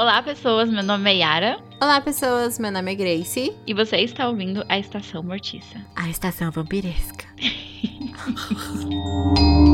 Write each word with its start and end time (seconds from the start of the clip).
Olá, 0.00 0.22
pessoas. 0.22 0.70
Meu 0.70 0.82
nome 0.82 1.10
é 1.10 1.16
Yara. 1.16 1.60
Olá, 1.78 2.00
pessoas. 2.00 2.58
Meu 2.58 2.72
nome 2.72 2.90
é 2.90 2.94
Grace. 2.94 3.54
E 3.66 3.74
você 3.74 3.98
está 3.98 4.30
ouvindo 4.30 4.64
a 4.66 4.78
Estação 4.78 5.22
Mortiça. 5.22 5.78
A 5.94 6.08
Estação 6.08 6.50
Vampiresca. 6.50 7.26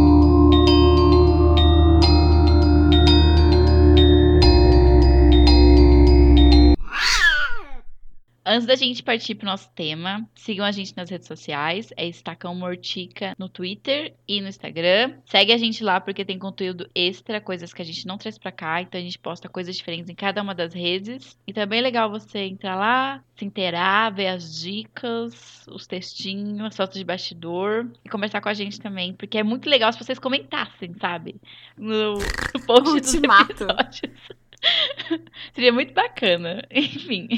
Antes 8.56 8.66
da 8.66 8.74
gente 8.74 9.02
partir 9.02 9.34
pro 9.34 9.44
nosso 9.44 9.70
tema, 9.74 10.26
sigam 10.34 10.64
a 10.64 10.72
gente 10.72 10.96
nas 10.96 11.10
redes 11.10 11.28
sociais, 11.28 11.92
é 11.94 12.08
Estacão 12.08 12.54
Mortica 12.54 13.34
no 13.38 13.50
Twitter 13.50 14.14
e 14.26 14.40
no 14.40 14.48
Instagram. 14.48 15.18
Segue 15.26 15.52
a 15.52 15.58
gente 15.58 15.84
lá 15.84 16.00
porque 16.00 16.24
tem 16.24 16.38
conteúdo 16.38 16.88
extra, 16.94 17.38
coisas 17.38 17.74
que 17.74 17.82
a 17.82 17.84
gente 17.84 18.06
não 18.06 18.16
traz 18.16 18.38
pra 18.38 18.50
cá, 18.50 18.80
então 18.80 18.98
a 18.98 19.04
gente 19.04 19.18
posta 19.18 19.46
coisas 19.46 19.76
diferentes 19.76 20.08
em 20.08 20.14
cada 20.14 20.40
uma 20.40 20.54
das 20.54 20.72
redes. 20.72 21.38
E 21.46 21.52
também 21.52 21.80
é 21.80 21.82
legal 21.82 22.08
você 22.08 22.38
entrar 22.44 22.76
lá, 22.76 23.22
se 23.36 23.44
inteirar, 23.44 24.14
ver 24.14 24.28
as 24.28 24.58
dicas, 24.58 25.66
os 25.68 25.86
textinhos, 25.86 26.66
as 26.66 26.74
fotos 26.74 26.96
de 26.96 27.04
bastidor 27.04 27.86
e 28.02 28.08
conversar 28.08 28.40
com 28.40 28.48
a 28.48 28.54
gente 28.54 28.80
também, 28.80 29.12
porque 29.12 29.36
é 29.36 29.42
muito 29.42 29.68
legal 29.68 29.92
se 29.92 30.02
vocês 30.02 30.18
comentassem, 30.18 30.94
sabe? 30.98 31.36
No, 31.76 32.14
no 32.14 32.66
post 32.66 32.88
dos 33.02 33.14
episódios. 33.16 34.45
Seria 35.54 35.72
muito 35.72 35.92
bacana. 35.92 36.62
Enfim. 36.70 37.28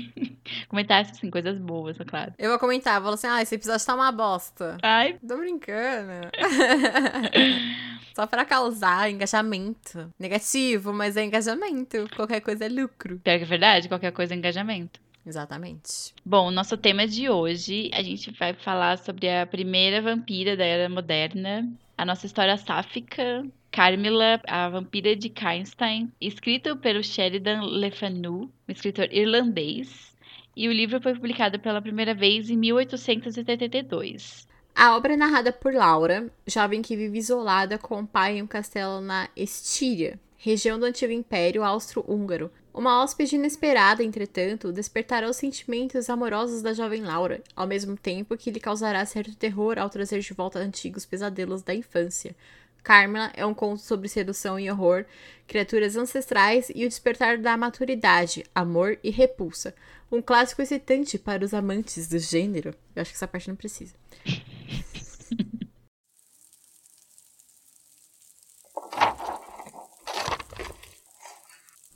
Comentar, 0.68 1.02
assim, 1.02 1.30
coisas 1.30 1.58
boas, 1.58 1.98
é 2.00 2.04
claro. 2.04 2.34
Eu 2.38 2.50
vou 2.50 2.58
comentar, 2.58 3.00
vou 3.00 3.12
assim, 3.12 3.26
ah, 3.26 3.42
esse 3.42 3.54
episódio 3.54 3.84
tá 3.84 3.94
uma 3.94 4.12
bosta. 4.12 4.78
Ai. 4.82 5.18
Tô 5.26 5.36
brincando. 5.36 6.30
Só 8.14 8.26
pra 8.26 8.44
causar 8.44 9.10
engajamento. 9.10 10.12
Negativo, 10.18 10.92
mas 10.92 11.16
é 11.16 11.24
engajamento. 11.24 12.08
Qualquer 12.16 12.40
coisa 12.40 12.64
é 12.64 12.68
lucro. 12.68 13.20
Pior 13.20 13.38
que 13.38 13.44
é 13.44 13.46
verdade, 13.46 13.88
qualquer 13.88 14.12
coisa 14.12 14.34
é 14.34 14.36
engajamento. 14.36 15.00
Exatamente. 15.24 16.14
Bom, 16.24 16.50
nosso 16.50 16.76
tema 16.76 17.06
de 17.06 17.28
hoje, 17.28 17.90
a 17.92 18.02
gente 18.02 18.30
vai 18.32 18.54
falar 18.54 18.96
sobre 18.98 19.28
a 19.28 19.46
primeira 19.46 20.00
vampira 20.00 20.56
da 20.56 20.64
Era 20.64 20.88
Moderna, 20.88 21.70
a 21.96 22.04
nossa 22.04 22.24
história 22.24 22.56
sáfica, 22.56 23.44
Carmilla, 23.70 24.40
a 24.46 24.68
vampira 24.68 25.14
de 25.14 25.28
Karnstein, 25.28 26.10
escrito 26.20 26.76
pelo 26.76 27.02
Sheridan 27.02 27.62
Le 27.62 27.90
Fanu, 27.90 28.50
um 28.68 28.72
escritor 28.72 29.08
irlandês, 29.12 30.16
e 30.56 30.68
o 30.68 30.72
livro 30.72 31.00
foi 31.00 31.14
publicado 31.14 31.60
pela 31.60 31.80
primeira 31.80 32.14
vez 32.14 32.50
em 32.50 32.56
1882. 32.56 34.48
A 34.74 34.96
obra 34.96 35.14
é 35.14 35.16
narrada 35.16 35.52
por 35.52 35.74
Laura, 35.74 36.32
jovem 36.46 36.82
que 36.82 36.96
vive 36.96 37.18
isolada 37.18 37.78
com 37.78 38.00
o 38.00 38.06
pai 38.06 38.38
em 38.38 38.42
um 38.42 38.46
castelo 38.46 39.00
na 39.00 39.28
Estíria, 39.36 40.18
região 40.36 40.78
do 40.78 40.86
antigo 40.86 41.12
Império 41.12 41.62
Austro-Húngaro. 41.62 42.50
Uma 42.72 43.02
hóspede 43.02 43.34
inesperada, 43.34 44.04
entretanto, 44.04 44.72
despertará 44.72 45.28
os 45.28 45.36
sentimentos 45.36 46.08
amorosos 46.08 46.62
da 46.62 46.72
jovem 46.72 47.02
Laura, 47.02 47.42
ao 47.56 47.66
mesmo 47.66 47.96
tempo 47.96 48.36
que 48.36 48.52
lhe 48.52 48.60
causará 48.60 49.04
certo 49.04 49.36
terror 49.36 49.78
ao 49.78 49.90
trazer 49.90 50.20
de 50.20 50.32
volta 50.32 50.60
antigos 50.60 51.04
pesadelos 51.04 51.62
da 51.62 51.74
infância. 51.74 52.36
Carmela 52.88 53.30
é 53.34 53.44
um 53.44 53.52
conto 53.52 53.82
sobre 53.82 54.08
sedução 54.08 54.58
e 54.58 54.70
horror, 54.70 55.04
criaturas 55.46 55.94
ancestrais 55.94 56.70
e 56.74 56.86
o 56.86 56.88
despertar 56.88 57.36
da 57.36 57.54
maturidade, 57.54 58.46
amor 58.54 58.98
e 59.04 59.10
repulsa. 59.10 59.74
Um 60.10 60.22
clássico 60.22 60.62
excitante 60.62 61.18
para 61.18 61.44
os 61.44 61.52
amantes 61.52 62.08
do 62.08 62.18
gênero. 62.18 62.74
Eu 62.96 63.02
acho 63.02 63.10
que 63.10 63.16
essa 63.18 63.28
parte 63.28 63.46
não 63.46 63.56
precisa. 63.56 63.94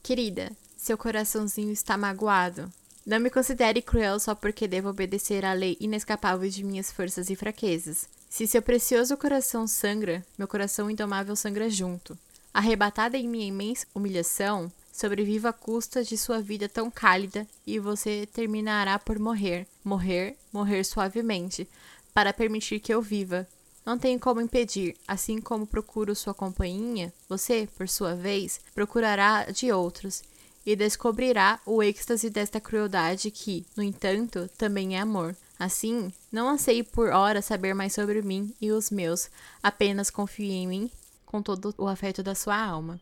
Querida, 0.02 0.52
seu 0.76 0.98
coraçãozinho 0.98 1.72
está 1.72 1.96
magoado. 1.96 2.70
Não 3.06 3.18
me 3.18 3.30
considere 3.30 3.80
cruel 3.80 4.20
só 4.20 4.34
porque 4.34 4.68
devo 4.68 4.90
obedecer 4.90 5.42
à 5.42 5.54
lei 5.54 5.74
inescapável 5.80 6.50
de 6.50 6.62
minhas 6.62 6.92
forças 6.92 7.30
e 7.30 7.34
fraquezas. 7.34 8.06
Se 8.32 8.46
seu 8.46 8.62
precioso 8.62 9.14
coração 9.14 9.66
sangra, 9.66 10.24
meu 10.38 10.48
coração 10.48 10.90
indomável 10.90 11.36
sangra 11.36 11.68
junto. 11.68 12.18
Arrebatada 12.52 13.18
em 13.18 13.28
minha 13.28 13.46
imensa 13.46 13.86
humilhação, 13.94 14.72
sobreviva 14.90 15.50
à 15.50 15.52
custa 15.52 16.02
de 16.02 16.16
sua 16.16 16.40
vida 16.40 16.66
tão 16.66 16.90
cálida 16.90 17.46
e 17.66 17.78
você 17.78 18.26
terminará 18.32 18.98
por 18.98 19.18
morrer, 19.18 19.66
morrer, 19.84 20.34
morrer 20.50 20.82
suavemente, 20.82 21.68
para 22.14 22.32
permitir 22.32 22.80
que 22.80 22.94
eu 22.94 23.02
viva. 23.02 23.46
Não 23.84 23.98
tenho 23.98 24.18
como 24.18 24.40
impedir, 24.40 24.96
assim 25.06 25.38
como 25.38 25.66
procuro 25.66 26.16
sua 26.16 26.32
companhia, 26.32 27.12
você, 27.28 27.68
por 27.76 27.86
sua 27.86 28.14
vez, 28.14 28.62
procurará 28.74 29.44
de 29.44 29.70
outros 29.70 30.22
e 30.64 30.74
descobrirá 30.74 31.60
o 31.66 31.82
êxtase 31.82 32.30
desta 32.30 32.58
crueldade 32.58 33.30
que, 33.30 33.66
no 33.76 33.82
entanto, 33.82 34.48
também 34.56 34.96
é 34.96 35.00
amor. 35.00 35.36
Assim, 35.62 36.12
não 36.32 36.48
anseie 36.48 36.82
por 36.82 37.10
hora 37.10 37.40
saber 37.40 37.72
mais 37.72 37.94
sobre 37.94 38.20
mim 38.20 38.52
e 38.60 38.72
os 38.72 38.90
meus, 38.90 39.30
apenas 39.62 40.10
confie 40.10 40.50
em 40.50 40.66
mim 40.66 40.90
com 41.24 41.40
todo 41.40 41.72
o 41.78 41.86
afeto 41.86 42.20
da 42.20 42.34
sua 42.34 42.60
alma. 42.60 42.98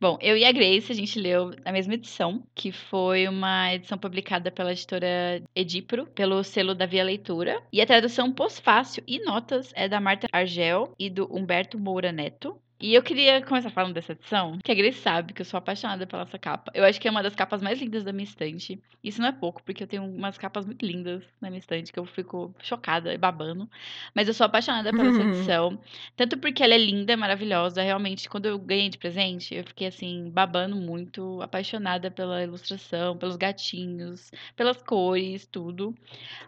Bom, 0.00 0.16
eu 0.20 0.36
e 0.36 0.44
a 0.44 0.52
Grace, 0.52 0.92
a 0.92 0.94
gente 0.94 1.18
leu 1.18 1.50
a 1.64 1.72
mesma 1.72 1.94
edição, 1.94 2.46
que 2.54 2.70
foi 2.70 3.26
uma 3.26 3.74
edição 3.74 3.98
publicada 3.98 4.48
pela 4.48 4.70
editora 4.70 5.42
Edipro, 5.56 6.06
pelo 6.06 6.44
selo 6.44 6.72
da 6.72 6.86
Via 6.86 7.02
Leitura. 7.02 7.60
E 7.72 7.80
a 7.80 7.86
tradução 7.86 8.30
pós-fácil 8.30 9.02
e 9.08 9.24
notas 9.24 9.72
é 9.74 9.88
da 9.88 9.98
Marta 10.00 10.28
Argel 10.30 10.94
e 10.96 11.10
do 11.10 11.26
Humberto 11.34 11.80
Moura 11.80 12.12
Neto. 12.12 12.56
E 12.84 12.92
eu 12.92 13.02
queria 13.02 13.40
começar 13.40 13.70
falando 13.70 13.94
dessa 13.94 14.12
edição, 14.12 14.58
que 14.62 14.70
a 14.70 14.74
Grace 14.74 14.98
sabe 14.98 15.32
que 15.32 15.40
eu 15.40 15.46
sou 15.46 15.56
apaixonada 15.56 16.06
pela 16.06 16.24
essa 16.24 16.38
capa. 16.38 16.70
Eu 16.74 16.84
acho 16.84 17.00
que 17.00 17.08
é 17.08 17.10
uma 17.10 17.22
das 17.22 17.34
capas 17.34 17.62
mais 17.62 17.80
lindas 17.80 18.04
da 18.04 18.12
minha 18.12 18.24
estante. 18.24 18.78
Isso 19.02 19.22
não 19.22 19.28
é 19.28 19.32
pouco, 19.32 19.62
porque 19.62 19.84
eu 19.84 19.86
tenho 19.86 20.04
umas 20.04 20.36
capas 20.36 20.66
muito 20.66 20.84
lindas 20.84 21.24
na 21.40 21.48
minha 21.48 21.60
estante, 21.60 21.90
que 21.90 21.98
eu 21.98 22.04
fico 22.04 22.54
chocada 22.62 23.14
e 23.14 23.16
babando. 23.16 23.66
Mas 24.14 24.28
eu 24.28 24.34
sou 24.34 24.44
apaixonada 24.44 24.90
pela 24.90 25.08
essa 25.08 25.22
edição. 25.24 25.80
Tanto 26.14 26.36
porque 26.36 26.62
ela 26.62 26.74
é 26.74 26.78
linda, 26.78 27.16
maravilhosa. 27.16 27.80
Realmente, 27.80 28.28
quando 28.28 28.44
eu 28.44 28.58
ganhei 28.58 28.90
de 28.90 28.98
presente, 28.98 29.54
eu 29.54 29.64
fiquei 29.64 29.86
assim, 29.86 30.28
babando 30.28 30.76
muito, 30.76 31.40
apaixonada 31.40 32.10
pela 32.10 32.42
ilustração, 32.42 33.16
pelos 33.16 33.36
gatinhos, 33.36 34.30
pelas 34.54 34.82
cores, 34.82 35.46
tudo. 35.46 35.94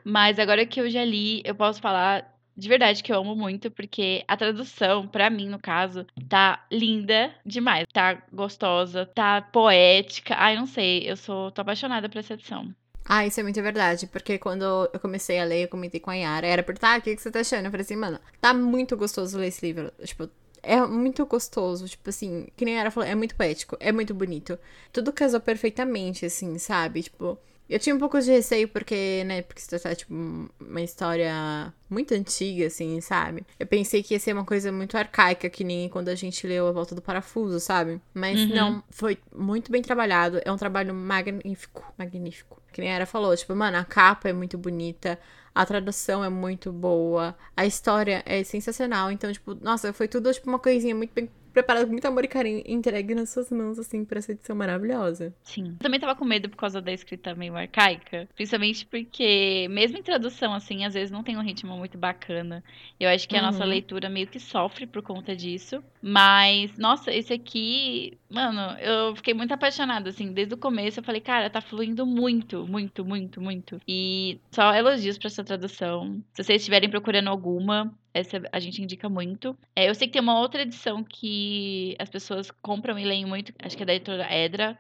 Mas 0.04 0.38
agora 0.38 0.66
que 0.66 0.78
eu 0.82 0.90
já 0.90 1.02
li, 1.02 1.40
eu 1.46 1.54
posso 1.54 1.80
falar 1.80 2.35
de 2.56 2.68
verdade 2.68 3.02
que 3.02 3.12
eu 3.12 3.18
amo 3.18 3.36
muito, 3.36 3.70
porque 3.70 4.24
a 4.26 4.36
tradução, 4.36 5.06
para 5.06 5.28
mim, 5.28 5.48
no 5.48 5.58
caso, 5.58 6.06
tá 6.28 6.64
linda 6.72 7.34
demais. 7.44 7.86
Tá 7.92 8.22
gostosa, 8.32 9.04
tá 9.04 9.42
poética. 9.42 10.34
Ai, 10.36 10.56
não 10.56 10.66
sei, 10.66 11.08
eu 11.08 11.16
sou 11.16 11.50
tô 11.50 11.60
apaixonada 11.60 12.08
por 12.08 12.18
essa 12.18 12.34
edição. 12.34 12.74
Ah, 13.04 13.24
isso 13.24 13.38
é 13.38 13.42
muito 13.42 13.62
verdade, 13.62 14.06
porque 14.08 14.36
quando 14.36 14.64
eu 14.92 14.98
comecei 14.98 15.38
a 15.38 15.44
ler, 15.44 15.64
eu 15.64 15.68
comentei 15.68 16.00
com 16.00 16.10
a 16.10 16.14
Yara, 16.14 16.46
era 16.46 16.62
por, 16.62 16.76
tá, 16.76 16.96
o 16.96 17.00
que, 17.00 17.14
que 17.14 17.22
você 17.22 17.30
tá 17.30 17.40
achando? 17.40 17.66
Eu 17.66 17.70
falei 17.70 17.84
assim, 17.84 17.94
mano, 17.94 18.18
tá 18.40 18.52
muito 18.52 18.96
gostoso 18.96 19.38
ler 19.38 19.46
esse 19.46 19.64
livro. 19.64 19.92
Tipo, 20.02 20.28
é 20.60 20.80
muito 20.80 21.24
gostoso, 21.24 21.86
tipo 21.86 22.10
assim, 22.10 22.48
que 22.56 22.64
nem 22.64 22.74
a 22.74 22.78
Yara 22.78 22.90
falou, 22.90 23.08
é 23.08 23.14
muito 23.14 23.36
poético, 23.36 23.76
é 23.78 23.92
muito 23.92 24.12
bonito. 24.12 24.58
Tudo 24.92 25.12
casou 25.12 25.40
perfeitamente, 25.40 26.26
assim, 26.26 26.58
sabe? 26.58 27.04
Tipo, 27.04 27.38
eu 27.68 27.78
tinha 27.78 27.94
um 27.94 27.98
pouco 27.98 28.20
de 28.20 28.30
receio 28.30 28.68
porque, 28.68 29.24
né, 29.26 29.42
porque 29.42 29.60
se 29.60 29.68
tratar, 29.68 29.94
tipo, 29.94 30.14
uma 30.14 30.80
história 30.80 31.72
muito 31.90 32.14
antiga, 32.14 32.66
assim, 32.66 33.00
sabe? 33.00 33.44
Eu 33.58 33.66
pensei 33.66 34.02
que 34.02 34.14
ia 34.14 34.20
ser 34.20 34.32
uma 34.32 34.44
coisa 34.44 34.70
muito 34.70 34.96
arcaica, 34.96 35.48
que 35.50 35.64
nem 35.64 35.88
quando 35.88 36.08
a 36.08 36.14
gente 36.14 36.46
leu 36.46 36.68
A 36.68 36.72
Volta 36.72 36.94
do 36.94 37.02
Parafuso, 37.02 37.58
sabe? 37.58 38.00
Mas 38.14 38.40
uhum. 38.40 38.54
não, 38.54 38.84
foi 38.90 39.18
muito 39.34 39.70
bem 39.70 39.82
trabalhado. 39.82 40.40
É 40.44 40.52
um 40.52 40.56
trabalho 40.56 40.94
magnífico, 40.94 41.84
magnífico. 41.98 42.62
Que 42.72 42.80
nem 42.80 42.90
a 42.90 42.94
Era 42.94 43.06
falou, 43.06 43.36
tipo, 43.36 43.54
mano, 43.54 43.78
a 43.78 43.84
capa 43.84 44.28
é 44.28 44.32
muito 44.32 44.56
bonita, 44.56 45.18
a 45.54 45.64
tradução 45.64 46.22
é 46.22 46.28
muito 46.28 46.70
boa, 46.70 47.36
a 47.56 47.64
história 47.64 48.22
é 48.26 48.44
sensacional. 48.44 49.10
Então, 49.10 49.32
tipo, 49.32 49.54
nossa, 49.54 49.92
foi 49.92 50.06
tudo, 50.06 50.32
tipo, 50.32 50.48
uma 50.48 50.58
coisinha 50.58 50.94
muito 50.94 51.12
bem 51.14 51.30
preparado 51.56 51.86
com 51.86 51.92
muito 51.92 52.04
amor 52.04 52.22
e 52.22 52.28
carinho 52.28 52.62
entregue 52.66 53.14
nas 53.14 53.30
suas 53.30 53.50
mãos, 53.50 53.78
assim, 53.78 54.04
pra 54.04 54.18
essa 54.18 54.32
edição 54.32 54.54
maravilhosa. 54.54 55.34
Sim. 55.42 55.68
Eu 55.68 55.78
também 55.78 55.98
tava 55.98 56.14
com 56.14 56.22
medo 56.22 56.50
por 56.50 56.56
causa 56.58 56.82
da 56.82 56.92
escrita 56.92 57.34
meio 57.34 57.56
arcaica. 57.56 58.28
Principalmente 58.34 58.84
porque, 58.84 59.66
mesmo 59.70 59.96
em 59.96 60.02
tradução, 60.02 60.52
assim, 60.52 60.84
às 60.84 60.92
vezes 60.92 61.10
não 61.10 61.22
tem 61.22 61.34
um 61.34 61.42
ritmo 61.42 61.74
muito 61.74 61.96
bacana. 61.96 62.62
Eu 63.00 63.08
acho 63.08 63.26
que 63.26 63.34
a 63.38 63.40
nossa 63.40 63.62
uhum. 63.62 63.70
leitura 63.70 64.10
meio 64.10 64.26
que 64.26 64.38
sofre 64.38 64.86
por 64.86 65.00
conta 65.00 65.34
disso. 65.34 65.82
Mas, 66.02 66.76
nossa, 66.76 67.10
esse 67.10 67.32
aqui, 67.32 68.18
mano, 68.30 68.78
eu 68.78 69.16
fiquei 69.16 69.32
muito 69.32 69.54
apaixonada, 69.54 70.10
assim, 70.10 70.34
desde 70.34 70.52
o 70.52 70.58
começo 70.58 71.00
eu 71.00 71.04
falei, 71.04 71.22
cara, 71.22 71.48
tá 71.48 71.62
fluindo 71.62 72.04
muito, 72.04 72.66
muito, 72.68 73.02
muito, 73.02 73.40
muito. 73.40 73.80
E 73.88 74.38
só 74.50 74.74
elogios 74.74 75.16
pra 75.16 75.28
essa 75.28 75.42
tradução. 75.42 76.22
Se 76.34 76.44
vocês 76.44 76.60
estiverem 76.60 76.90
procurando 76.90 77.28
alguma, 77.28 77.94
essa 78.18 78.42
a 78.52 78.60
gente 78.60 78.82
indica 78.82 79.08
muito. 79.08 79.56
É, 79.74 79.88
eu 79.88 79.94
sei 79.94 80.06
que 80.06 80.14
tem 80.14 80.22
uma 80.22 80.38
outra 80.38 80.62
edição 80.62 81.04
que 81.04 81.96
as 81.98 82.08
pessoas 82.08 82.50
compram 82.62 82.98
e 82.98 83.04
leem 83.04 83.26
muito, 83.26 83.52
acho 83.62 83.76
que 83.76 83.82
é 83.82 83.86
da 83.86 83.94
editora 83.94 84.32
Edra. 84.32 84.76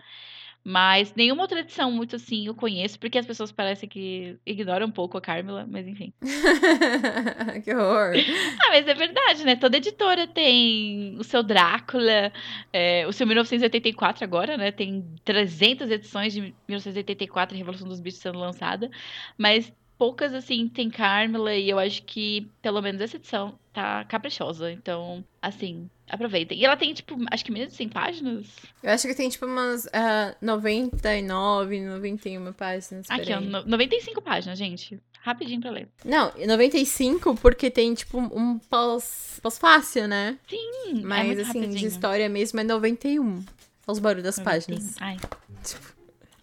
Mas 0.68 1.14
nenhuma 1.14 1.42
outra 1.42 1.60
edição 1.60 1.92
muito 1.92 2.16
assim 2.16 2.48
eu 2.48 2.54
conheço, 2.54 2.98
porque 2.98 3.16
as 3.16 3.24
pessoas 3.24 3.52
parecem 3.52 3.88
que 3.88 4.36
ignoram 4.44 4.88
um 4.88 4.90
pouco 4.90 5.16
a 5.16 5.20
Carmela, 5.20 5.64
mas 5.64 5.86
enfim. 5.86 6.12
que 7.62 7.72
horror. 7.72 8.14
Ah, 8.64 8.70
mas 8.70 8.88
é 8.88 8.94
verdade, 8.94 9.44
né? 9.44 9.54
Toda 9.54 9.76
editora 9.76 10.26
tem 10.26 11.14
o 11.20 11.22
seu 11.22 11.44
Drácula, 11.44 12.32
é, 12.72 13.06
o 13.06 13.12
seu 13.12 13.28
1984 13.28 14.24
agora, 14.24 14.56
né? 14.56 14.72
Tem 14.72 15.04
300 15.24 15.88
edições 15.88 16.32
de 16.32 16.52
1984, 16.66 17.56
Revolução 17.56 17.86
dos 17.86 18.00
Bichos 18.00 18.18
sendo 18.18 18.40
lançada, 18.40 18.90
mas 19.38 19.72
poucas, 19.98 20.34
assim, 20.34 20.68
tem 20.68 20.90
Carmela 20.90 21.54
e 21.54 21.68
eu 21.68 21.78
acho 21.78 22.02
que, 22.02 22.48
pelo 22.60 22.80
menos 22.82 23.00
essa 23.00 23.16
edição, 23.16 23.58
tá 23.72 24.04
caprichosa. 24.04 24.70
Então, 24.70 25.24
assim, 25.40 25.88
aproveitem. 26.08 26.58
E 26.58 26.64
ela 26.64 26.76
tem, 26.76 26.92
tipo, 26.94 27.16
acho 27.30 27.44
que 27.44 27.52
menos 27.52 27.70
de 27.70 27.76
100 27.76 27.88
páginas. 27.88 28.46
Eu 28.82 28.90
acho 28.90 29.06
que 29.06 29.14
tem, 29.14 29.28
tipo, 29.28 29.46
umas 29.46 29.86
uh, 29.86 30.36
99, 30.40 31.80
91 31.80 32.52
páginas. 32.52 33.06
Aqui, 33.10 33.32
ó, 33.32 33.40
no, 33.40 33.64
95 33.64 34.22
páginas, 34.22 34.58
gente. 34.58 35.00
Rapidinho 35.20 35.60
pra 35.60 35.70
ler. 35.70 35.88
Não, 36.04 36.32
95 36.36 37.34
porque 37.36 37.68
tem, 37.70 37.94
tipo, 37.94 38.18
um 38.18 38.58
pós, 38.58 39.40
pós 39.42 39.58
fácil, 39.58 40.06
né? 40.06 40.38
Sim, 40.48 41.00
é 41.00 41.02
Mas, 41.02 41.38
é 41.38 41.42
assim, 41.42 41.60
rapidinho. 41.60 41.80
de 41.80 41.86
história 41.86 42.28
mesmo 42.28 42.60
é 42.60 42.64
91. 42.64 43.24
Olha 43.24 43.44
os 43.88 43.98
barulhos 43.98 44.24
das 44.24 44.38
91. 44.38 44.44
páginas. 44.44 44.96
Ai. 45.00 45.16
Tipo... 45.64 45.95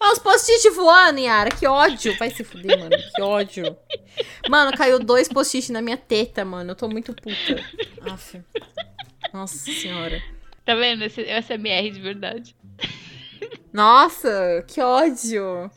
Olha 0.04 0.12
os 0.12 0.18
post-it 0.18 0.68
voando, 0.70 1.18
Yara. 1.18 1.50
Que 1.50 1.66
ódio. 1.66 2.14
Vai 2.18 2.28
se 2.28 2.44
fuder, 2.44 2.78
mano. 2.78 2.94
Que 3.14 3.22
ódio. 3.22 3.74
Mano, 4.50 4.76
caiu 4.76 4.98
dois 4.98 5.28
post-it 5.28 5.72
na 5.72 5.80
minha 5.80 5.96
teta, 5.96 6.44
mano. 6.44 6.72
Eu 6.72 6.74
tô 6.74 6.86
muito 6.88 7.14
puta. 7.14 7.64
Aff. 8.02 8.38
Nossa 9.32 9.56
senhora. 9.56 10.22
Tá 10.62 10.74
vendo? 10.74 11.04
Esse 11.04 11.24
é 11.24 11.38
o 11.38 11.42
SMR 11.42 11.90
de 11.90 12.00
verdade. 12.00 12.54
Nossa, 13.72 14.62
que 14.68 14.78
ódio. 14.82 15.70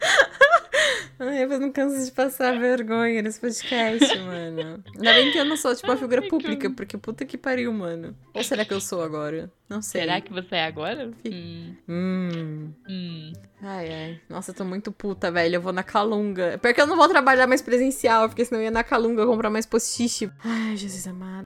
Ai, 1.22 1.44
eu 1.44 1.60
não 1.60 1.70
canso 1.70 2.02
de 2.02 2.10
passar 2.12 2.58
vergonha 2.58 3.20
nesse 3.20 3.38
podcast, 3.38 4.18
mano. 4.20 4.82
Ainda 4.96 5.12
bem 5.12 5.30
que 5.30 5.38
eu 5.38 5.44
não 5.44 5.54
sou, 5.54 5.74
tipo, 5.76 5.86
uma 5.86 5.96
figura 5.98 6.26
pública, 6.26 6.70
porque 6.70 6.96
puta 6.96 7.26
que 7.26 7.36
pariu, 7.36 7.70
mano. 7.74 8.16
Ou 8.32 8.42
será 8.42 8.64
que 8.64 8.72
eu 8.72 8.80
sou 8.80 9.02
agora? 9.02 9.52
Não 9.68 9.82
sei. 9.82 10.00
Será 10.00 10.20
que 10.22 10.32
você 10.32 10.56
é 10.56 10.64
agora? 10.64 11.10
Hum. 11.26 11.76
Hum. 11.86 12.72
Hum. 12.88 13.32
Ai, 13.62 13.92
ai. 13.92 14.20
Nossa, 14.30 14.50
eu 14.50 14.54
tô 14.54 14.64
muito 14.64 14.90
puta, 14.90 15.30
velho. 15.30 15.56
Eu 15.56 15.60
vou 15.60 15.72
na 15.74 15.82
Calunga. 15.82 16.58
Porque 16.62 16.80
eu 16.80 16.86
não 16.86 16.96
vou 16.96 17.08
trabalhar 17.08 17.46
mais 17.46 17.60
presencial, 17.60 18.26
porque 18.28 18.44
senão 18.44 18.60
eu 18.60 18.64
ia 18.64 18.70
na 18.70 18.82
Calunga 18.82 19.26
comprar 19.26 19.50
mais 19.50 19.66
post-it. 19.66 20.32
Ai, 20.42 20.74
Jesus 20.76 21.06
amado. 21.06 21.44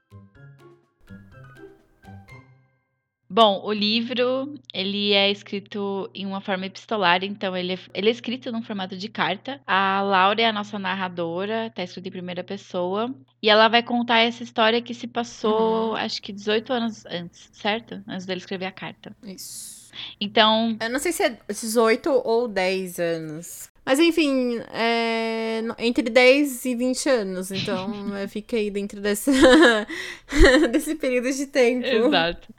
Bom, 3.35 3.63
o 3.65 3.73
livro, 3.73 4.55
ele 4.73 5.13
é 5.13 5.29
escrito 5.29 6.09
em 6.15 6.25
uma 6.25 6.41
forma 6.41 6.67
epistolar, 6.67 7.25
então 7.25 7.57
ele 7.57 7.73
é, 7.73 7.79
ele 7.93 8.09
é 8.09 8.13
escrito 8.13 8.53
num 8.53 8.63
formato 8.63 8.97
de 8.97 9.09
carta. 9.09 9.61
A 9.67 10.01
Laura 10.03 10.41
é 10.41 10.47
a 10.47 10.53
nossa 10.53 10.79
narradora, 10.79 11.69
tá 11.75 11.83
escrito 11.83 12.07
em 12.07 12.13
primeira 12.13 12.45
pessoa. 12.45 13.13
E 13.43 13.51
ela 13.51 13.67
vai 13.67 13.83
contar 13.83 14.21
essa 14.21 14.45
história 14.45 14.81
que 14.81 14.95
se 14.95 15.09
passou, 15.09 15.89
Uhum. 15.91 15.97
acho 15.97 16.23
que 16.23 16.33
18 16.33 16.73
anos 16.73 17.05
antes, 17.07 17.51
certo? 17.53 18.01
Antes 18.07 18.25
dele 18.25 18.39
escrever 18.39 18.67
a 18.67 18.71
carta. 18.71 19.17
Isso. 19.25 19.91
Então, 20.21 20.77
Eu 20.81 20.91
não 20.91 21.01
sei 21.01 21.11
se 21.11 21.25
é 21.25 21.37
18 21.49 22.23
ou 22.25 22.47
10 22.47 23.01
anos. 23.01 23.69
Mas 23.85 23.99
enfim, 23.99 24.61
é 24.73 25.61
entre 25.81 26.09
10 26.09 26.65
e 26.67 26.77
20 26.77 27.09
anos. 27.09 27.51
Então 27.51 27.91
é, 28.17 28.29
fica 28.29 28.57
aí 28.57 28.71
dentro 28.71 29.01
dessa, 29.01 29.33
desse 30.71 30.95
período 30.95 31.33
de 31.33 31.47
tempo. 31.49 31.85
Exato. 31.85 32.55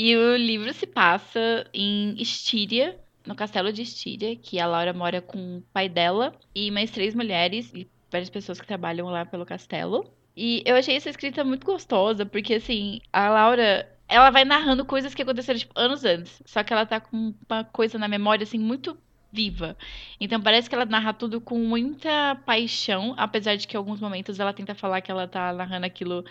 E 0.00 0.14
o 0.16 0.36
livro 0.36 0.72
se 0.72 0.86
passa 0.86 1.66
em 1.74 2.14
Estíria, 2.22 2.96
no 3.26 3.34
castelo 3.34 3.72
de 3.72 3.82
Estíria, 3.82 4.36
que 4.36 4.60
a 4.60 4.64
Laura 4.64 4.92
mora 4.92 5.20
com 5.20 5.56
o 5.56 5.62
pai 5.72 5.88
dela 5.88 6.32
e 6.54 6.70
mais 6.70 6.92
três 6.92 7.16
mulheres 7.16 7.74
e 7.74 7.84
várias 8.08 8.30
pessoas 8.30 8.60
que 8.60 8.66
trabalham 8.68 9.08
lá 9.08 9.26
pelo 9.26 9.44
castelo. 9.44 10.08
E 10.36 10.62
eu 10.64 10.76
achei 10.76 10.94
essa 10.94 11.10
escrita 11.10 11.42
muito 11.42 11.66
gostosa, 11.66 12.24
porque 12.24 12.54
assim, 12.54 13.00
a 13.12 13.28
Laura, 13.28 13.92
ela 14.08 14.30
vai 14.30 14.44
narrando 14.44 14.84
coisas 14.84 15.16
que 15.16 15.22
aconteceram 15.22 15.58
tipo, 15.58 15.76
anos 15.76 16.04
antes, 16.04 16.40
só 16.46 16.62
que 16.62 16.72
ela 16.72 16.86
tá 16.86 17.00
com 17.00 17.34
uma 17.50 17.64
coisa 17.64 17.98
na 17.98 18.06
memória 18.06 18.44
assim 18.44 18.56
muito 18.56 18.96
viva. 19.32 19.76
Então 20.20 20.40
parece 20.40 20.68
que 20.68 20.76
ela 20.76 20.86
narra 20.86 21.12
tudo 21.12 21.40
com 21.40 21.58
muita 21.58 22.36
paixão, 22.46 23.14
apesar 23.16 23.56
de 23.56 23.66
que 23.66 23.74
em 23.76 23.78
alguns 23.78 23.98
momentos 24.00 24.38
ela 24.38 24.52
tenta 24.52 24.76
falar 24.76 25.00
que 25.00 25.10
ela 25.10 25.26
tá 25.26 25.52
narrando 25.52 25.86
aquilo 25.86 26.24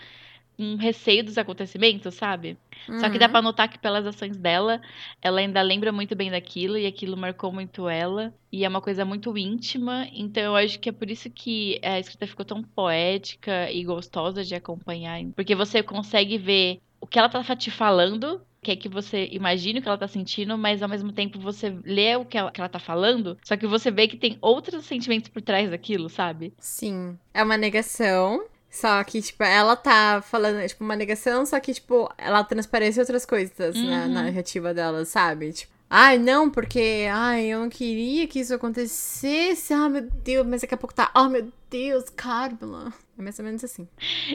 com 0.58 0.76
receio 0.76 1.24
dos 1.24 1.38
acontecimentos, 1.38 2.14
sabe? 2.16 2.58
Só 2.96 3.08
que 3.08 3.18
dá 3.18 3.26
Uhum. 3.26 3.32
pra 3.32 3.42
notar 3.42 3.68
que 3.68 3.78
pelas 3.78 4.04
ações 4.06 4.36
dela, 4.36 4.80
ela 5.22 5.40
ainda 5.40 5.62
lembra 5.62 5.92
muito 5.92 6.16
bem 6.16 6.30
daquilo 6.30 6.76
e 6.76 6.86
aquilo 6.86 7.16
marcou 7.16 7.52
muito 7.52 7.88
ela. 7.88 8.34
E 8.52 8.64
é 8.64 8.68
uma 8.68 8.80
coisa 8.80 9.04
muito 9.04 9.36
íntima, 9.38 10.08
então 10.12 10.42
eu 10.42 10.56
acho 10.56 10.80
que 10.80 10.88
é 10.88 10.92
por 10.92 11.10
isso 11.10 11.30
que 11.30 11.78
a 11.82 11.98
escrita 12.00 12.26
ficou 12.26 12.44
tão 12.44 12.62
poética 12.62 13.70
e 13.70 13.84
gostosa 13.84 14.44
de 14.44 14.54
acompanhar. 14.54 15.20
Porque 15.36 15.54
você 15.54 15.82
consegue 15.82 16.38
ver 16.38 16.80
o 17.00 17.06
que 17.06 17.18
ela 17.18 17.28
tá 17.28 17.42
te 17.56 17.70
falando, 17.70 18.40
quer 18.62 18.76
que 18.76 18.88
você 18.88 19.28
imagine 19.32 19.78
o 19.78 19.82
que 19.82 19.88
ela 19.88 19.98
tá 19.98 20.08
sentindo, 20.08 20.58
mas 20.58 20.82
ao 20.82 20.88
mesmo 20.88 21.12
tempo 21.12 21.38
você 21.38 21.70
lê 21.84 22.16
o 22.16 22.24
que 22.24 22.36
ela, 22.38 22.50
que 22.50 22.60
ela 22.60 22.68
tá 22.68 22.78
falando, 22.80 23.38
só 23.44 23.56
que 23.56 23.66
você 23.66 23.90
vê 23.90 24.08
que 24.08 24.16
tem 24.16 24.38
outros 24.40 24.84
sentimentos 24.86 25.28
por 25.28 25.42
trás 25.42 25.70
daquilo, 25.70 26.08
sabe? 26.08 26.52
Sim. 26.58 27.18
É 27.32 27.42
uma 27.42 27.56
negação. 27.56 28.44
Só 28.70 29.02
que, 29.02 29.20
tipo, 29.22 29.42
ela 29.42 29.74
tá 29.76 30.22
falando, 30.22 30.66
tipo, 30.68 30.84
uma 30.84 30.94
negação, 30.94 31.44
só 31.46 31.58
que, 31.58 31.72
tipo, 31.74 32.08
ela 32.18 32.44
transparece 32.44 33.00
outras 33.00 33.24
coisas 33.24 33.74
na 33.76 34.04
Uhum. 34.04 34.08
narrativa 34.12 34.74
dela, 34.74 35.04
sabe? 35.04 35.52
Tipo, 35.52 35.72
ai, 35.88 36.18
não, 36.18 36.50
porque, 36.50 37.08
ai, 37.10 37.46
eu 37.46 37.60
não 37.60 37.68
queria 37.70 38.26
que 38.28 38.40
isso 38.40 38.54
acontecesse. 38.54 39.72
Ai, 39.72 39.88
meu 39.88 40.02
Deus, 40.02 40.46
mas 40.46 40.60
daqui 40.60 40.74
a 40.74 40.76
pouco 40.76 40.94
tá, 40.94 41.10
ai, 41.14 41.28
meu 41.28 41.48
Deus, 41.70 42.08
Carmela. 42.10 42.92
É 43.18 43.22
mais 43.22 43.36
ou 43.38 43.44
menos 43.44 43.64
assim. 43.64 43.88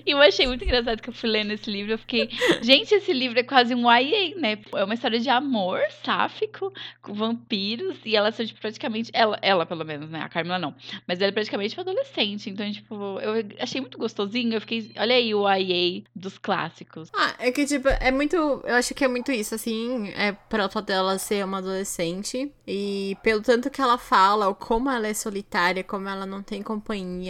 E 0.06 0.12
eu 0.12 0.20
achei 0.20 0.46
muito 0.46 0.64
engraçado 0.66 1.02
que 1.02 1.10
eu 1.10 1.14
fui 1.14 1.30
lendo 1.30 1.52
esse 1.52 1.72
livro. 1.72 1.94
Eu 1.94 1.98
fiquei, 1.98 2.30
gente, 2.62 2.94
esse 2.94 3.14
livro 3.14 3.40
é 3.40 3.44
quase 3.44 3.74
um 3.74 3.90
YA, 3.90 4.36
né? 4.36 4.60
É 4.74 4.84
uma 4.84 4.94
história 4.94 5.22
de 5.22 5.30
amor 5.30 5.80
sáfico 6.04 6.72
com 7.02 7.14
vampiros. 7.14 7.96
E 8.04 8.14
elas 8.14 8.36
são, 8.36 8.46
tipo, 8.46 8.60
praticamente. 8.60 9.10
Ela, 9.14 9.40
ela, 9.42 9.66
pelo 9.66 9.86
menos, 9.86 10.10
né? 10.10 10.20
A 10.20 10.28
Carmela 10.28 10.60
não. 10.60 10.76
Mas 11.08 11.22
ela 11.22 11.30
é 11.30 11.32
praticamente 11.32 11.78
uma 11.78 11.84
adolescente. 11.84 12.50
Então, 12.50 12.70
tipo, 12.70 12.94
eu 13.22 13.46
achei 13.58 13.80
muito 13.80 13.98
gostosinho. 13.98 14.54
Eu 14.54 14.62
fiquei, 14.62 14.92
olha 14.98 15.16
aí 15.16 15.34
o 15.34 15.50
YA 15.50 16.04
dos 16.14 16.38
clássicos. 16.38 17.10
Ah, 17.16 17.36
é 17.40 17.54
que, 17.54 17.66
tipo, 17.66 17.88
é 17.88 18.12
muito. 18.12 18.36
Eu 18.36 18.76
acho 18.76 18.94
que 18.94 19.06
é 19.06 19.08
muito 19.08 19.32
isso, 19.32 19.56
assim. 19.56 20.10
É 20.10 20.34
pelo 20.34 20.70
fato 20.70 20.88
dela 20.88 21.18
ser 21.18 21.46
uma 21.46 21.60
adolescente. 21.60 22.52
E 22.68 23.18
pelo 23.24 23.42
tanto 23.42 23.70
que 23.70 23.80
ela 23.80 23.98
fala, 23.98 24.50
ou 24.50 24.56
como 24.56 24.90
ela 24.90 25.08
é 25.08 25.14
solitária, 25.14 25.86
como 25.86 26.10
ela 26.10 26.26
não 26.26 26.44
tem 26.44 26.62
companhia 26.62 27.23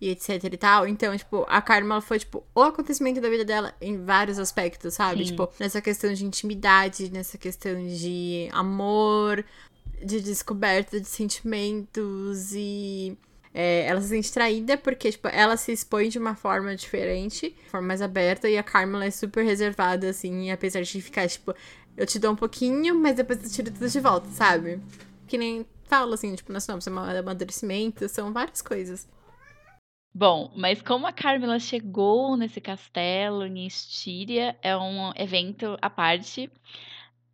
e 0.00 0.10
etc 0.10 0.44
e 0.44 0.56
tal. 0.56 0.86
Então, 0.86 1.16
tipo, 1.16 1.44
a 1.48 1.60
Carmen 1.60 2.00
foi, 2.00 2.18
tipo, 2.18 2.44
o 2.54 2.62
acontecimento 2.62 3.20
da 3.20 3.28
vida 3.28 3.44
dela 3.44 3.74
em 3.80 4.04
vários 4.04 4.38
aspectos, 4.38 4.94
sabe? 4.94 5.24
Sim. 5.24 5.30
Tipo, 5.32 5.48
nessa 5.58 5.80
questão 5.80 6.12
de 6.12 6.24
intimidade, 6.24 7.10
nessa 7.10 7.38
questão 7.38 7.74
de 7.86 8.48
amor, 8.52 9.44
de 10.04 10.20
descoberta 10.20 11.00
de 11.00 11.08
sentimentos 11.08 12.52
e. 12.52 13.16
é, 13.54 13.86
ela 13.86 14.00
se 14.00 14.08
sente 14.08 14.32
traída 14.32 14.76
porque, 14.76 15.10
tipo, 15.10 15.28
ela 15.28 15.56
se 15.56 15.72
expõe 15.72 16.08
de 16.08 16.18
uma 16.18 16.34
forma 16.34 16.76
diferente, 16.76 17.50
de 17.50 17.70
forma 17.70 17.88
mais 17.88 18.02
aberta, 18.02 18.48
e 18.48 18.58
a 18.58 18.62
Carmela 18.62 19.06
é 19.06 19.10
super 19.10 19.44
reservada, 19.44 20.10
assim, 20.10 20.50
apesar 20.50 20.82
de 20.82 21.00
ficar, 21.00 21.26
tipo, 21.28 21.54
eu 21.96 22.06
te 22.06 22.18
dou 22.18 22.32
um 22.32 22.36
pouquinho, 22.36 22.94
mas 22.94 23.16
depois 23.16 23.42
eu 23.42 23.50
tiro 23.50 23.70
tudo 23.70 23.88
de 23.88 24.00
volta, 24.00 24.28
sabe? 24.30 24.78
Que 25.26 25.38
nem 25.38 25.64
falo, 25.84 26.12
assim, 26.12 26.34
tipo, 26.34 26.52
nós 26.52 26.64
somos 26.64 26.86
amadurecimento, 26.86 28.08
são 28.08 28.32
várias 28.32 28.60
coisas. 28.60 29.08
Bom, 30.18 30.50
mas 30.56 30.80
como 30.80 31.06
a 31.06 31.12
Carmela 31.12 31.58
chegou 31.58 32.38
nesse 32.38 32.58
castelo 32.58 33.44
em 33.44 33.66
Estíria, 33.66 34.56
é 34.62 34.74
um 34.74 35.12
evento 35.14 35.76
à 35.82 35.90
parte. 35.90 36.50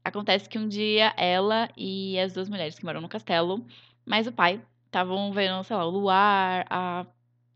Acontece 0.05 0.49
que 0.49 0.59
um 0.59 0.67
dia 0.67 1.15
ela 1.17 1.69
e 1.77 2.19
as 2.19 2.33
duas 2.33 2.49
mulheres 2.49 2.77
que 2.77 2.85
moram 2.85 3.01
no 3.01 3.09
castelo, 3.09 3.65
mais 4.05 4.27
o 4.27 4.33
pai, 4.33 4.61
estavam 4.87 5.31
vendo, 5.33 5.63
sei 5.63 5.77
lá, 5.77 5.87
o 5.87 5.91
luar, 5.91 6.67
a- 6.69 7.07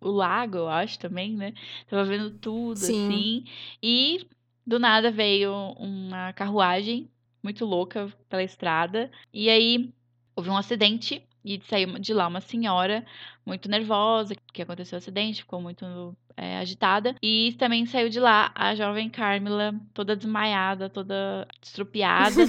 o 0.00 0.11
lago, 0.11 0.59
eu 0.59 0.68
acho 0.68 0.97
também, 0.97 1.33
né? 1.33 1.54
Tava 1.90 2.04
vendo 2.04 2.30
tudo, 2.30 2.76
Sim. 2.78 2.92
assim. 2.92 3.45
E 3.83 4.28
do 4.64 4.78
nada 4.78 5.11
veio 5.11 5.52
uma 5.73 6.33
carruagem 6.35 7.11
muito 7.42 7.64
louca 7.64 8.12
pela 8.28 8.45
estrada. 8.45 9.11
E 9.33 9.50
aí 9.50 9.92
houve 10.37 10.50
um 10.50 10.56
acidente 10.56 11.21
e 11.47 11.62
saiu 11.69 11.97
de 12.00 12.12
lá 12.12 12.26
uma 12.26 12.41
senhora 12.41 13.07
muito 13.47 13.69
nervosa, 13.69 14.35
que 14.53 14.61
aconteceu 14.61 14.97
o 14.97 14.99
acidente, 14.99 15.43
ficou 15.43 15.61
muito 15.61 16.17
é, 16.37 16.59
agitada. 16.59 17.15
E 17.23 17.55
também 17.57 17.87
saiu 17.87 18.09
de 18.09 18.19
lá 18.19 18.50
a 18.53 18.75
jovem 18.75 19.09
Carmela, 19.09 19.73
toda 19.95 20.17
desmaiada, 20.17 20.91
toda 20.91 21.47
estrupiada. 21.62 22.43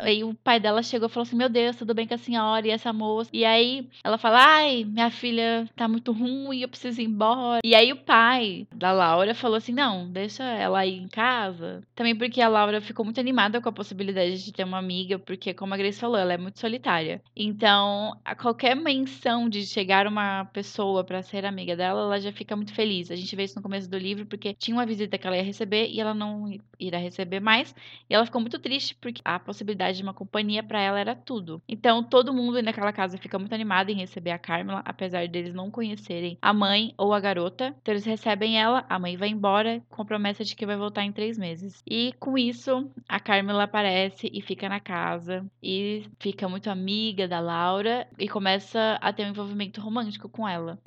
Aí 0.00 0.24
o 0.24 0.34
pai 0.34 0.60
dela 0.60 0.82
chegou 0.82 1.08
e 1.08 1.12
falou 1.12 1.26
assim: 1.26 1.36
Meu 1.36 1.48
Deus, 1.48 1.76
tudo 1.76 1.94
bem 1.94 2.06
com 2.06 2.14
a 2.14 2.18
senhora 2.18 2.66
e 2.66 2.70
essa 2.70 2.92
moça? 2.92 3.30
E 3.32 3.44
aí 3.44 3.88
ela 4.02 4.18
fala: 4.18 4.38
Ai, 4.40 4.84
minha 4.84 5.10
filha 5.10 5.68
tá 5.76 5.88
muito 5.88 6.12
ruim, 6.12 6.60
eu 6.60 6.68
preciso 6.68 7.00
ir 7.00 7.04
embora. 7.04 7.60
E 7.64 7.74
aí 7.74 7.92
o 7.92 7.96
pai 7.96 8.66
da 8.74 8.92
Laura 8.92 9.34
falou 9.34 9.56
assim: 9.56 9.72
Não, 9.72 10.10
deixa 10.10 10.44
ela 10.44 10.84
ir 10.86 10.98
em 10.98 11.08
casa. 11.08 11.82
Também 11.94 12.16
porque 12.16 12.40
a 12.40 12.48
Laura 12.48 12.80
ficou 12.80 13.04
muito 13.04 13.20
animada 13.20 13.60
com 13.60 13.68
a 13.68 13.72
possibilidade 13.72 14.44
de 14.44 14.52
ter 14.52 14.64
uma 14.64 14.78
amiga, 14.78 15.18
porque, 15.18 15.54
como 15.54 15.74
a 15.74 15.76
Grace 15.76 15.98
falou, 15.98 16.16
ela 16.16 16.32
é 16.32 16.38
muito 16.38 16.58
solitária. 16.58 17.22
Então, 17.36 18.16
a 18.24 18.34
qualquer 18.34 18.74
menção 18.74 19.48
de 19.48 19.66
chegar 19.66 20.06
uma 20.06 20.44
pessoa 20.46 21.04
para 21.04 21.22
ser 21.22 21.44
amiga 21.44 21.76
dela, 21.76 22.02
ela 22.02 22.20
já 22.20 22.32
fica 22.32 22.54
muito 22.56 22.72
feliz. 22.72 23.10
A 23.10 23.16
gente 23.16 23.34
vê 23.34 23.44
isso 23.44 23.56
no 23.56 23.62
começo 23.62 23.88
do 23.88 23.98
livro, 23.98 24.26
porque 24.26 24.54
tinha 24.54 24.76
uma 24.76 24.86
visita 24.86 25.18
que 25.18 25.26
ela 25.26 25.36
ia 25.36 25.42
receber 25.42 25.88
e 25.88 26.00
ela 26.00 26.14
não 26.14 26.50
irá 26.78 26.98
receber 26.98 27.40
mais. 27.40 27.74
E 28.08 28.14
ela 28.14 28.24
ficou 28.24 28.40
muito 28.40 28.58
triste 28.58 28.94
porque 29.00 29.20
a 29.24 29.38
possibilidade 29.38 29.87
de 29.96 30.02
uma 30.02 30.14
companhia 30.14 30.62
para 30.62 30.80
ela 30.80 30.98
era 30.98 31.14
tudo. 31.14 31.62
Então, 31.68 32.02
todo 32.02 32.34
mundo 32.34 32.62
naquela 32.62 32.92
casa 32.92 33.18
fica 33.18 33.38
muito 33.38 33.54
animado 33.54 33.90
em 33.90 33.96
receber 33.96 34.30
a 34.30 34.38
Carmela, 34.38 34.82
apesar 34.84 35.26
deles 35.28 35.54
não 35.54 35.70
conhecerem 35.70 36.38
a 36.40 36.52
mãe 36.52 36.94
ou 36.96 37.12
a 37.12 37.20
garota. 37.20 37.74
Então, 37.80 37.92
eles 37.92 38.04
recebem 38.04 38.60
ela, 38.60 38.84
a 38.88 38.98
mãe 38.98 39.16
vai 39.16 39.28
embora 39.28 39.82
com 39.88 40.02
a 40.02 40.04
promessa 40.04 40.44
de 40.44 40.54
que 40.54 40.66
vai 40.66 40.76
voltar 40.76 41.04
em 41.04 41.12
três 41.12 41.38
meses. 41.38 41.82
E 41.86 42.12
com 42.18 42.36
isso, 42.36 42.90
a 43.08 43.18
Carmela 43.20 43.64
aparece 43.64 44.30
e 44.32 44.40
fica 44.42 44.68
na 44.68 44.80
casa 44.80 45.44
e 45.62 46.06
fica 46.18 46.48
muito 46.48 46.70
amiga 46.70 47.26
da 47.26 47.40
Laura 47.40 48.06
e 48.18 48.28
começa 48.28 48.98
a 49.00 49.12
ter 49.12 49.24
um 49.24 49.30
envolvimento 49.30 49.80
romântico 49.80 50.28
com 50.28 50.48
ela. 50.48 50.78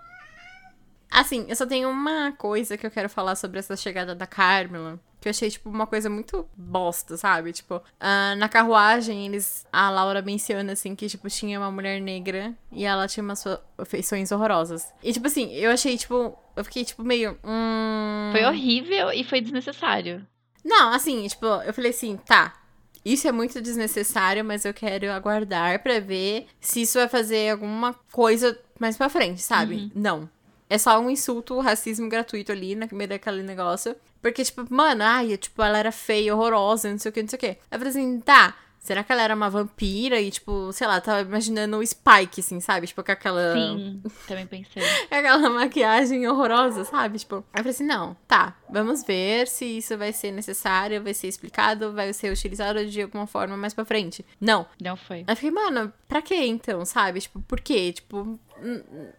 Assim, 1.12 1.46
eu 1.50 1.55
só 1.58 1.65
tenho 1.65 1.89
uma 1.89 2.31
coisa 2.31 2.77
que 2.77 2.88
eu 2.88 2.91
quero 2.91 3.10
falar 3.10 3.36
sobre 3.36 3.60
essa 3.60 3.75
chegada 3.75 4.15
da 4.15 4.25
Carmela. 4.25 4.98
Que 5.21 5.27
eu 5.27 5.29
achei, 5.29 5.51
tipo, 5.51 5.69
uma 5.69 5.85
coisa 5.85 6.09
muito 6.09 6.49
bosta, 6.57 7.15
sabe? 7.15 7.53
Tipo, 7.53 7.75
uh, 7.75 8.35
na 8.37 8.49
carruagem, 8.49 9.27
eles. 9.27 9.67
A 9.71 9.89
Laura 9.91 10.21
menciona, 10.21 10.73
assim, 10.73 10.95
que, 10.95 11.07
tipo, 11.07 11.29
tinha 11.29 11.59
uma 11.59 11.71
mulher 11.71 12.01
negra 12.01 12.53
e 12.71 12.83
ela 12.83 13.07
tinha 13.07 13.23
umas 13.23 13.43
feições 13.85 14.31
horrorosas. 14.31 14.91
E, 15.03 15.13
tipo 15.13 15.27
assim, 15.27 15.53
eu 15.53 15.69
achei, 15.69 15.95
tipo. 15.95 16.35
Eu 16.55 16.65
fiquei, 16.65 16.83
tipo, 16.83 17.03
meio. 17.03 17.37
Hum... 17.43 18.31
Foi 18.31 18.43
horrível 18.45 19.11
e 19.13 19.23
foi 19.23 19.39
desnecessário. 19.39 20.25
Não, 20.65 20.91
assim, 20.91 21.27
tipo, 21.27 21.45
eu 21.45 21.73
falei 21.73 21.91
assim, 21.91 22.17
tá. 22.17 22.55
Isso 23.03 23.27
é 23.27 23.31
muito 23.31 23.61
desnecessário, 23.61 24.45
mas 24.45 24.63
eu 24.65 24.73
quero 24.73 25.11
aguardar 25.11 25.81
para 25.81 25.99
ver 25.99 26.47
se 26.59 26.83
isso 26.83 26.99
vai 26.99 27.07
fazer 27.07 27.51
alguma 27.51 27.93
coisa 28.11 28.59
mais 28.79 28.95
pra 28.97 29.09
frente, 29.09 29.41
sabe? 29.41 29.75
Uhum. 29.75 29.91
Não. 29.95 30.29
É 30.71 30.77
só 30.77 30.97
um 31.01 31.09
insulto, 31.09 31.59
racismo 31.59 32.07
gratuito 32.07 32.49
ali 32.49 32.75
no 32.75 32.87
meio 32.93 33.09
daquele 33.09 33.43
negócio. 33.43 33.93
Porque, 34.21 34.41
tipo, 34.41 34.65
mano, 34.73 35.03
ai, 35.03 35.35
tipo, 35.35 35.61
ela 35.61 35.77
era 35.77 35.91
feia, 35.91 36.33
horrorosa, 36.33 36.89
não 36.89 36.97
sei 36.97 37.09
o 37.09 37.13
que, 37.13 37.21
não 37.21 37.27
sei 37.27 37.35
o 37.35 37.39
que. 37.41 37.47
Aí 37.47 37.57
eu 37.71 37.77
falei 37.77 37.89
assim, 37.89 38.21
tá. 38.21 38.55
Será 38.79 39.03
que 39.03 39.11
ela 39.11 39.21
era 39.21 39.35
uma 39.35 39.49
vampira 39.49 40.21
e, 40.21 40.31
tipo, 40.31 40.71
sei 40.71 40.87
lá, 40.87 41.01
tava 41.01 41.27
imaginando 41.27 41.77
o 41.77 41.85
Spike, 41.85 42.39
assim, 42.39 42.61
sabe? 42.61 42.87
Tipo, 42.87 43.03
com 43.03 43.11
aquela. 43.11 43.53
Sim, 43.53 44.01
também 44.25 44.47
pensei. 44.47 44.81
aquela 45.11 45.49
maquiagem 45.49 46.25
horrorosa, 46.25 46.85
sabe? 46.85 47.19
Tipo, 47.19 47.35
aí 47.35 47.59
eu 47.59 47.63
falei 47.63 47.71
assim: 47.71 47.85
não, 47.85 48.15
tá, 48.25 48.55
vamos 48.69 49.03
ver 49.03 49.49
se 49.49 49.65
isso 49.65 49.97
vai 49.97 50.13
ser 50.13 50.31
necessário, 50.31 51.03
vai 51.03 51.13
ser 51.13 51.27
explicado, 51.27 51.91
vai 51.91 52.13
ser 52.13 52.31
utilizado 52.31 52.85
de 52.85 53.01
alguma 53.01 53.27
forma 53.27 53.57
mais 53.57 53.73
pra 53.73 53.83
frente. 53.83 54.25
Não. 54.39 54.65
Não 54.81 54.95
foi. 54.95 55.17
Aí 55.17 55.25
eu 55.27 55.35
fiquei, 55.35 55.51
mano, 55.51 55.93
pra 56.07 56.21
que 56.21 56.33
então, 56.33 56.83
sabe? 56.85 57.19
Tipo, 57.19 57.41
por 57.41 57.59
quê? 57.59 57.91
Tipo, 57.93 58.39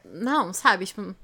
não, 0.05 0.53
sabe? 0.53 0.87
Tipo, 0.87 1.15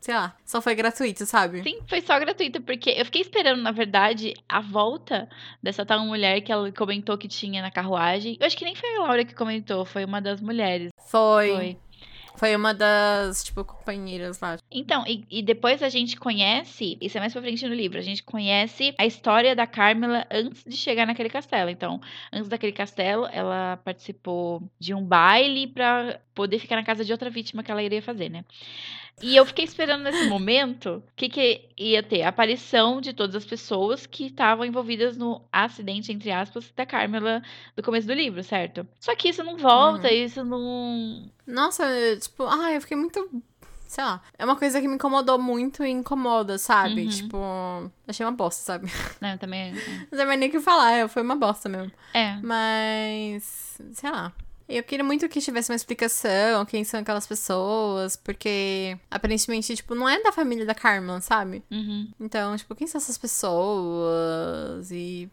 sei 0.00 0.14
lá, 0.14 0.34
só 0.44 0.62
foi 0.62 0.74
gratuito, 0.74 1.26
sabe? 1.26 1.62
Sim, 1.62 1.80
foi 1.86 2.00
só 2.00 2.18
gratuito, 2.18 2.60
porque 2.62 2.90
eu 2.90 3.04
fiquei 3.04 3.20
esperando, 3.20 3.62
na 3.62 3.70
verdade, 3.70 4.34
a 4.48 4.60
volta 4.60 5.28
dessa 5.62 5.84
tal 5.84 6.00
mulher 6.06 6.40
que 6.40 6.50
ela 6.50 6.72
comentou 6.72 7.18
que 7.18 7.28
tinha 7.28 7.60
na 7.60 7.70
carruagem. 7.70 8.36
Eu 8.40 8.46
acho 8.46 8.56
que 8.56 8.64
nem 8.64 8.74
foi 8.74 8.96
a 8.96 9.00
Laura 9.00 9.24
que 9.24 9.34
comentou, 9.34 9.84
foi 9.84 10.04
uma 10.04 10.20
das 10.20 10.40
mulheres. 10.40 10.90
Foi. 11.06 11.50
Foi. 11.54 11.76
Foi 12.36 12.56
uma 12.56 12.72
das, 12.72 13.44
tipo, 13.44 13.62
companheiras 13.62 14.40
lá. 14.40 14.56
Então, 14.70 15.04
e, 15.06 15.26
e, 15.30 15.42
depois 15.42 15.82
a 15.82 15.90
gente 15.90 16.16
conhece, 16.16 16.96
isso 16.98 17.18
é 17.18 17.20
mais 17.20 17.34
pra 17.34 17.42
frente 17.42 17.68
no 17.68 17.74
livro, 17.74 17.98
a 17.98 18.02
gente 18.02 18.22
conhece 18.22 18.94
a 18.96 19.04
história 19.04 19.54
da 19.54 19.66
Carmela 19.66 20.26
antes 20.30 20.64
de 20.64 20.74
chegar 20.74 21.06
naquele 21.06 21.28
castelo. 21.28 21.68
Então, 21.68 22.00
antes 22.32 22.48
daquele 22.48 22.72
castelo, 22.72 23.28
ela 23.30 23.76
participou 23.84 24.62
de 24.78 24.94
um 24.94 25.04
baile 25.04 25.66
pra 25.66 26.18
poder 26.34 26.58
ficar 26.58 26.76
na 26.76 26.84
casa 26.84 27.04
de 27.04 27.12
outra 27.12 27.28
vítima 27.28 27.62
que 27.62 27.70
ela 27.70 27.82
iria 27.82 28.00
fazer, 28.00 28.30
né? 28.30 28.42
E 29.22 29.36
eu 29.36 29.44
fiquei 29.44 29.64
esperando 29.64 30.02
nesse 30.02 30.28
momento 30.28 31.02
que, 31.14 31.28
que 31.28 31.68
ia 31.76 32.02
ter? 32.02 32.22
A 32.22 32.28
aparição 32.28 33.00
de 33.00 33.12
todas 33.12 33.36
as 33.36 33.44
pessoas 33.44 34.06
que 34.06 34.26
estavam 34.26 34.64
envolvidas 34.64 35.16
no 35.16 35.42
acidente, 35.52 36.12
entre 36.12 36.30
aspas, 36.30 36.72
da 36.74 36.86
Carmela 36.86 37.42
do 37.76 37.82
começo 37.82 38.06
do 38.06 38.14
livro, 38.14 38.42
certo? 38.42 38.86
Só 38.98 39.14
que 39.14 39.28
isso 39.28 39.44
não 39.44 39.56
volta, 39.56 40.08
uhum. 40.08 40.14
isso 40.14 40.44
não. 40.44 41.30
Nossa, 41.46 41.84
tipo, 42.20 42.44
ai, 42.44 42.76
eu 42.76 42.80
fiquei 42.80 42.96
muito. 42.96 43.42
Sei 43.86 44.04
lá. 44.04 44.22
É 44.38 44.44
uma 44.44 44.56
coisa 44.56 44.80
que 44.80 44.88
me 44.88 44.94
incomodou 44.94 45.38
muito 45.38 45.84
e 45.84 45.90
incomoda, 45.90 46.56
sabe? 46.58 47.02
Uhum. 47.02 47.08
Tipo, 47.08 47.92
achei 48.06 48.24
uma 48.24 48.32
bosta, 48.32 48.62
sabe? 48.62 48.90
Não, 49.20 49.36
também. 49.36 49.72
Não 49.72 50.16
sei 50.16 50.24
mais 50.24 50.38
nem 50.38 50.48
o 50.48 50.52
que 50.52 50.60
falar, 50.60 51.08
foi 51.08 51.22
uma 51.22 51.36
bosta 51.36 51.68
mesmo. 51.68 51.92
É. 52.14 52.36
Mas. 52.42 53.80
Sei 53.92 54.10
lá. 54.10 54.32
Eu 54.70 54.84
queria 54.84 55.04
muito 55.04 55.28
que 55.28 55.40
tivesse 55.40 55.70
uma 55.70 55.76
explicação, 55.76 56.64
quem 56.64 56.84
são 56.84 57.00
aquelas 57.00 57.26
pessoas, 57.26 58.14
porque 58.14 58.96
aparentemente, 59.10 59.74
tipo, 59.74 59.94
não 59.96 60.08
é 60.08 60.22
da 60.22 60.30
família 60.30 60.64
da 60.64 60.74
Carmen, 60.74 61.20
sabe? 61.20 61.62
Uhum. 61.70 62.08
Então, 62.20 62.56
tipo, 62.56 62.74
quem 62.76 62.86
são 62.86 63.00
essas 63.00 63.18
pessoas? 63.18 64.90
E 64.92 65.28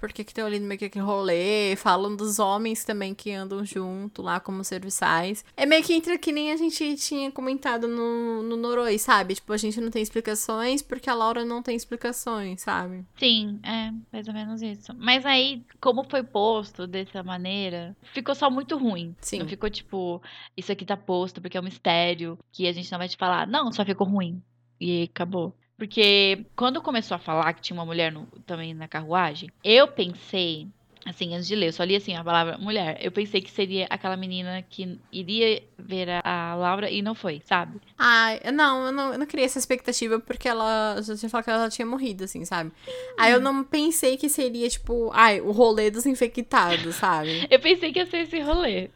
por 0.00 0.14
que 0.14 0.22
estão 0.22 0.46
ali 0.46 0.58
no 0.58 0.66
meio 0.66 0.78
que 0.78 0.98
rolê, 0.98 1.76
falam 1.76 2.16
dos 2.16 2.38
homens 2.38 2.84
também 2.84 3.14
que 3.14 3.30
andam 3.30 3.62
junto 3.66 4.22
lá 4.22 4.40
como 4.40 4.64
serviçais. 4.64 5.44
É 5.54 5.66
meio 5.66 5.84
que 5.84 5.92
entra 5.92 6.16
que 6.16 6.32
nem 6.32 6.50
a 6.50 6.56
gente 6.56 6.96
tinha 6.96 7.30
comentado 7.30 7.86
no, 7.86 8.42
no 8.42 8.56
Noroi, 8.56 8.98
sabe? 8.98 9.34
Tipo, 9.34 9.52
a 9.52 9.58
gente 9.58 9.78
não 9.78 9.90
tem 9.90 10.02
explicações 10.02 10.80
porque 10.80 11.10
a 11.10 11.14
Laura 11.14 11.44
não 11.44 11.62
tem 11.62 11.76
explicações, 11.76 12.62
sabe? 12.62 13.04
Sim, 13.18 13.60
é 13.62 13.92
mais 14.10 14.26
ou 14.26 14.32
menos 14.32 14.62
isso. 14.62 14.94
Mas 14.96 15.26
aí, 15.26 15.62
como 15.78 16.02
foi 16.04 16.22
posto 16.22 16.86
dessa 16.86 17.22
maneira, 17.22 17.94
ficou 18.14 18.34
só 18.34 18.50
muito 18.50 18.78
ruim. 18.78 19.14
Sim. 19.20 19.40
Não 19.40 19.48
ficou 19.48 19.68
tipo, 19.68 20.22
isso 20.56 20.72
aqui 20.72 20.86
tá 20.86 20.96
posto 20.96 21.42
porque 21.42 21.58
é 21.58 21.60
um 21.60 21.64
mistério 21.64 22.38
que 22.50 22.66
a 22.66 22.72
gente 22.72 22.90
não 22.90 22.98
vai 22.98 23.08
te 23.08 23.18
falar. 23.18 23.46
Não, 23.46 23.70
só 23.70 23.84
ficou 23.84 24.06
ruim. 24.06 24.42
E 24.80 25.02
acabou. 25.02 25.54
Porque 25.80 26.44
quando 26.54 26.82
começou 26.82 27.14
a 27.14 27.18
falar 27.18 27.54
que 27.54 27.62
tinha 27.62 27.74
uma 27.74 27.86
mulher 27.86 28.12
no, 28.12 28.26
também 28.44 28.74
na 28.74 28.86
carruagem, 28.86 29.50
eu 29.64 29.88
pensei 29.88 30.68
assim, 31.06 31.34
antes 31.34 31.46
de 31.46 31.54
ler, 31.54 31.68
eu 31.68 31.72
só 31.72 31.84
li 31.84 31.96
assim 31.96 32.14
a 32.14 32.22
palavra 32.22 32.58
mulher. 32.58 32.98
Eu 33.00 33.10
pensei 33.10 33.40
que 33.40 33.50
seria 33.50 33.86
aquela 33.88 34.16
menina 34.16 34.62
que 34.68 34.98
iria 35.12 35.62
ver 35.78 36.08
a, 36.10 36.20
a 36.24 36.54
Laura 36.54 36.90
e 36.90 37.02
não 37.02 37.14
foi, 37.14 37.40
sabe? 37.44 37.80
Ah, 37.98 38.30
não, 38.52 38.86
eu 38.86 38.92
não, 38.92 39.12
eu 39.12 39.18
não 39.18 39.26
criei 39.26 39.46
essa 39.46 39.58
expectativa 39.58 40.20
porque 40.20 40.48
ela 40.48 41.00
já 41.02 41.16
tinha 41.16 41.28
falado 41.28 41.44
que 41.44 41.50
ela 41.50 41.70
tinha 41.70 41.86
morrido, 41.86 42.24
assim, 42.24 42.44
sabe? 42.44 42.70
Aí 43.18 43.32
eu 43.32 43.40
não 43.40 43.64
pensei 43.64 44.16
que 44.16 44.28
seria, 44.28 44.68
tipo, 44.68 45.10
ai, 45.12 45.40
o 45.40 45.50
rolê 45.50 45.90
dos 45.90 46.06
infectados, 46.06 46.96
sabe? 46.96 47.46
eu 47.50 47.58
pensei 47.58 47.92
que 47.92 47.98
ia 47.98 48.06
ser 48.06 48.18
esse 48.18 48.40
rolê. 48.40 48.90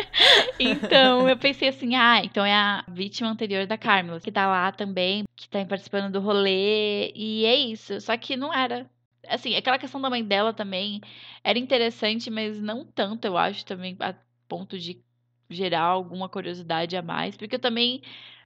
então, 0.58 1.28
eu 1.28 1.36
pensei 1.36 1.68
assim, 1.68 1.94
ah, 1.94 2.22
então 2.24 2.44
é 2.44 2.54
a 2.54 2.84
vítima 2.88 3.30
anterior 3.30 3.66
da 3.66 3.76
Carmela, 3.76 4.20
que 4.20 4.32
tá 4.32 4.46
lá 4.46 4.72
também, 4.72 5.24
que 5.36 5.48
tá 5.48 5.64
participando 5.64 6.12
do 6.12 6.20
rolê, 6.20 7.12
e 7.14 7.44
é 7.44 7.54
isso. 7.54 8.00
Só 8.00 8.16
que 8.16 8.36
não 8.36 8.52
era 8.52 8.86
assim, 9.28 9.54
aquela 9.54 9.78
questão 9.78 10.00
da 10.00 10.10
mãe 10.10 10.24
dela 10.24 10.52
também 10.52 11.00
era 11.42 11.58
interessante, 11.58 12.30
mas 12.30 12.60
não 12.60 12.84
tanto, 12.84 13.24
eu 13.26 13.36
acho, 13.36 13.64
também, 13.64 13.96
a 14.00 14.14
ponto 14.48 14.78
de 14.78 15.02
gerar 15.48 15.82
alguma 15.82 16.28
curiosidade 16.28 16.96
a 16.96 17.02
mais. 17.02 17.36
Porque 17.36 17.58
também, 17.58 18.02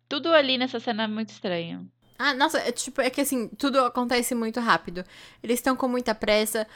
tudo 0.09 0.33
ali 0.33 0.59
nessa 0.59 0.81
cena 0.81 1.05
é 1.05 1.07
muito 1.07 1.31
estranho. 1.31 1.91
Ah, 2.19 2.33
nossa, 2.35 2.59
é 2.59 2.73
tipo, 2.73 3.01
é 3.01 3.11
que 3.11 3.21
assim, 3.21 3.49
tudo 3.49 3.79
acontece 3.81 4.35
muito 4.35 4.59
rápido. 4.61 5.05
Eles 5.43 5.59
estão 5.59 5.77
com 5.77 5.89
muita 5.89 6.15
pressa. 6.15 6.67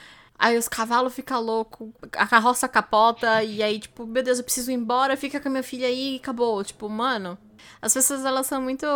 Aí 0.43 0.57
os 0.57 0.67
cavalos 0.67 1.15
ficam 1.15 1.39
loucos, 1.39 1.91
a 2.17 2.27
carroça 2.27 2.67
capota, 2.67 3.45
e 3.45 3.63
aí, 3.63 3.79
tipo, 3.79 4.07
meu 4.07 4.23
Deus, 4.23 4.39
eu 4.39 4.45
preciso 4.45 4.71
ir 4.71 4.75
embora, 4.75 5.15
fica 5.15 5.39
com 5.39 5.49
a 5.49 5.51
minha 5.51 5.63
filha 5.63 5.87
aí 5.87 6.15
e 6.15 6.17
acabou. 6.17 6.65
Tipo, 6.65 6.89
mano, 6.89 7.37
as 7.83 7.93
pessoas, 7.93 8.25
elas 8.25 8.47
são 8.47 8.59
muito 8.63 8.87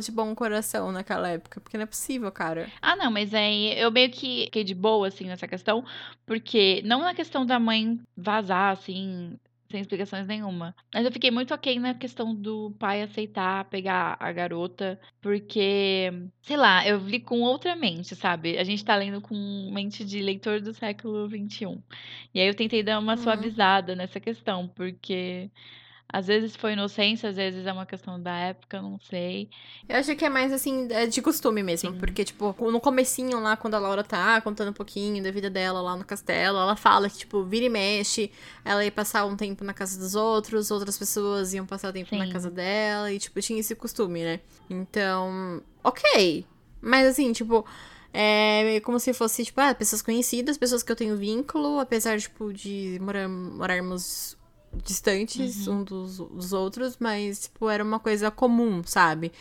de 0.00 0.10
bom 0.10 0.34
coração 0.34 0.90
naquela 0.90 1.28
época, 1.28 1.60
porque 1.60 1.76
não 1.76 1.82
é 1.82 1.86
possível, 1.86 2.32
cara. 2.32 2.70
Ah, 2.80 2.96
não, 2.96 3.10
mas 3.10 3.34
aí 3.34 3.78
eu 3.78 3.90
meio 3.90 4.10
que 4.10 4.44
fiquei 4.46 4.64
de 4.64 4.74
boa, 4.74 5.08
assim, 5.08 5.26
nessa 5.26 5.46
questão, 5.46 5.84
porque 6.24 6.80
não 6.86 7.02
na 7.02 7.14
questão 7.14 7.44
da 7.44 7.60
mãe 7.60 8.00
vazar, 8.16 8.72
assim, 8.72 9.38
sem 9.74 9.80
explicações 9.80 10.24
nenhuma. 10.24 10.72
Mas 10.94 11.04
eu 11.04 11.10
fiquei 11.10 11.32
muito 11.32 11.52
ok 11.52 11.80
na 11.80 11.94
questão 11.94 12.32
do 12.32 12.70
pai 12.78 13.02
aceitar 13.02 13.64
pegar 13.64 14.16
a 14.20 14.30
garota, 14.30 15.00
porque, 15.20 16.12
sei 16.42 16.56
lá, 16.56 16.86
eu 16.86 16.98
li 16.98 17.18
com 17.18 17.40
outra 17.40 17.74
mente, 17.74 18.14
sabe? 18.14 18.56
A 18.56 18.62
gente 18.62 18.84
tá 18.84 18.94
lendo 18.94 19.20
com 19.20 19.34
mente 19.72 20.04
de 20.04 20.22
leitor 20.22 20.60
do 20.60 20.72
século 20.72 21.28
XXI. 21.28 21.76
E 22.32 22.40
aí 22.40 22.46
eu 22.46 22.54
tentei 22.54 22.84
dar 22.84 23.00
uma 23.00 23.14
uhum. 23.14 23.18
suavizada 23.18 23.96
nessa 23.96 24.20
questão, 24.20 24.68
porque 24.68 25.50
Às 26.08 26.28
vezes 26.28 26.54
foi 26.54 26.74
inocência, 26.74 27.30
às 27.30 27.36
vezes 27.36 27.66
é 27.66 27.72
uma 27.72 27.86
questão 27.86 28.20
da 28.22 28.36
época, 28.36 28.80
não 28.80 29.00
sei. 29.00 29.48
Eu 29.88 29.96
acho 29.96 30.14
que 30.14 30.24
é 30.24 30.28
mais 30.28 30.52
assim, 30.52 30.86
é 30.92 31.06
de 31.06 31.20
costume 31.20 31.62
mesmo. 31.62 31.90
Sim. 31.90 31.98
Porque, 31.98 32.24
tipo, 32.24 32.54
no 32.70 32.80
comecinho 32.80 33.40
lá, 33.40 33.56
quando 33.56 33.74
a 33.74 33.78
Laura 33.80 34.04
tá 34.04 34.40
contando 34.40 34.68
um 34.68 34.74
pouquinho 34.74 35.22
da 35.22 35.32
vida 35.32 35.50
dela 35.50 35.80
lá 35.80 35.96
no 35.96 36.04
castelo, 36.04 36.58
ela 36.58 36.76
fala 36.76 37.10
que, 37.10 37.18
tipo, 37.18 37.42
vira 37.42 37.64
e 37.64 37.68
mexe, 37.68 38.30
ela 38.64 38.84
ia 38.84 38.92
passar 38.92 39.24
um 39.24 39.36
tempo 39.36 39.64
na 39.64 39.74
casa 39.74 39.98
dos 39.98 40.14
outros, 40.14 40.70
outras 40.70 40.96
pessoas 40.96 41.52
iam 41.52 41.66
passar 41.66 41.92
tempo 41.92 42.10
Sim. 42.10 42.18
na 42.18 42.30
casa 42.30 42.50
dela, 42.50 43.12
e, 43.12 43.18
tipo, 43.18 43.40
tinha 43.40 43.58
esse 43.58 43.74
costume, 43.74 44.22
né? 44.22 44.40
Então, 44.70 45.60
ok. 45.82 46.46
Mas 46.80 47.08
assim, 47.08 47.32
tipo, 47.32 47.66
é 48.12 48.78
como 48.84 49.00
se 49.00 49.12
fosse, 49.12 49.44
tipo, 49.44 49.60
ah, 49.60 49.74
pessoas 49.74 50.00
conhecidas, 50.00 50.56
pessoas 50.56 50.84
que 50.84 50.92
eu 50.92 50.96
tenho 50.96 51.16
vínculo, 51.16 51.80
apesar, 51.80 52.20
tipo, 52.20 52.52
de 52.52 52.98
morar, 53.02 53.28
morarmos 53.28 54.36
distantes 54.82 55.66
uhum. 55.66 55.80
um 55.80 55.84
dos, 55.84 56.18
dos 56.18 56.52
outros, 56.52 56.96
mas, 56.98 57.42
tipo, 57.42 57.68
era 57.68 57.84
uma 57.84 57.98
coisa 57.98 58.30
comum, 58.30 58.82
sabe? 58.84 59.32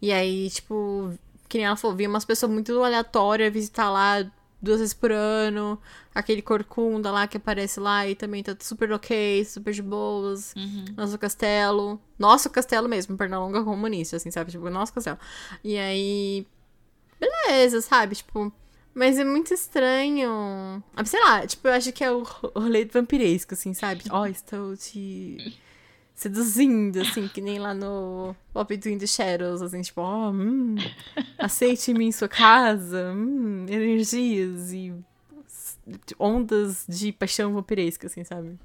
E 0.00 0.12
aí, 0.12 0.48
tipo, 0.50 1.12
que 1.48 1.58
nem 1.58 1.66
ela 1.66 1.76
falou, 1.76 1.96
via 1.96 2.08
umas 2.08 2.24
pessoas 2.24 2.50
muito 2.50 2.82
aleatórias 2.82 3.52
visitar 3.52 3.90
lá 3.90 4.24
duas 4.62 4.78
vezes 4.78 4.94
por 4.94 5.10
ano, 5.10 5.80
aquele 6.14 6.42
corcunda 6.42 7.10
lá 7.10 7.26
que 7.26 7.36
aparece 7.36 7.80
lá 7.80 8.06
e 8.06 8.14
também 8.14 8.42
tá 8.42 8.54
super 8.60 8.92
ok, 8.92 9.44
super 9.44 9.72
de 9.72 9.82
boas, 9.82 10.54
uhum. 10.54 10.84
nosso 10.96 11.18
castelo, 11.18 12.00
nosso 12.18 12.50
castelo 12.50 12.88
mesmo, 12.88 13.16
Pernalonga 13.16 13.64
comunista, 13.64 14.16
assim, 14.16 14.30
sabe? 14.30 14.50
Tipo, 14.50 14.68
nosso 14.68 14.92
castelo. 14.92 15.18
E 15.64 15.78
aí, 15.78 16.46
beleza, 17.18 17.80
sabe? 17.80 18.16
Tipo, 18.16 18.52
mas 18.94 19.18
é 19.18 19.24
muito 19.24 19.54
estranho. 19.54 20.82
Ah, 20.94 21.04
sei 21.04 21.20
lá, 21.20 21.46
tipo, 21.46 21.66
eu 21.68 21.72
acho 21.72 21.92
que 21.92 22.04
é 22.04 22.10
o 22.10 22.22
rolê 22.22 22.84
vampiresco, 22.84 23.54
assim, 23.54 23.74
sabe? 23.74 24.02
Ó, 24.10 24.22
oh, 24.22 24.26
estou 24.26 24.76
te 24.76 25.56
seduzindo, 26.14 27.00
assim, 27.00 27.28
que 27.28 27.40
nem 27.40 27.58
lá 27.58 27.72
no 27.72 28.36
Pop 28.52 28.68
Between 28.68 28.98
the 28.98 29.06
Shadows, 29.06 29.62
assim, 29.62 29.80
tipo, 29.80 30.02
ó, 30.02 30.28
oh, 30.28 30.32
hum, 30.32 30.74
aceite-me 31.38 32.04
em 32.04 32.12
sua 32.12 32.28
casa, 32.28 33.12
hum, 33.14 33.64
energias 33.68 34.72
e 34.72 34.92
ondas 36.18 36.86
de 36.88 37.12
paixão 37.12 37.52
vampiresca, 37.52 38.06
assim, 38.06 38.24
sabe? 38.24 38.58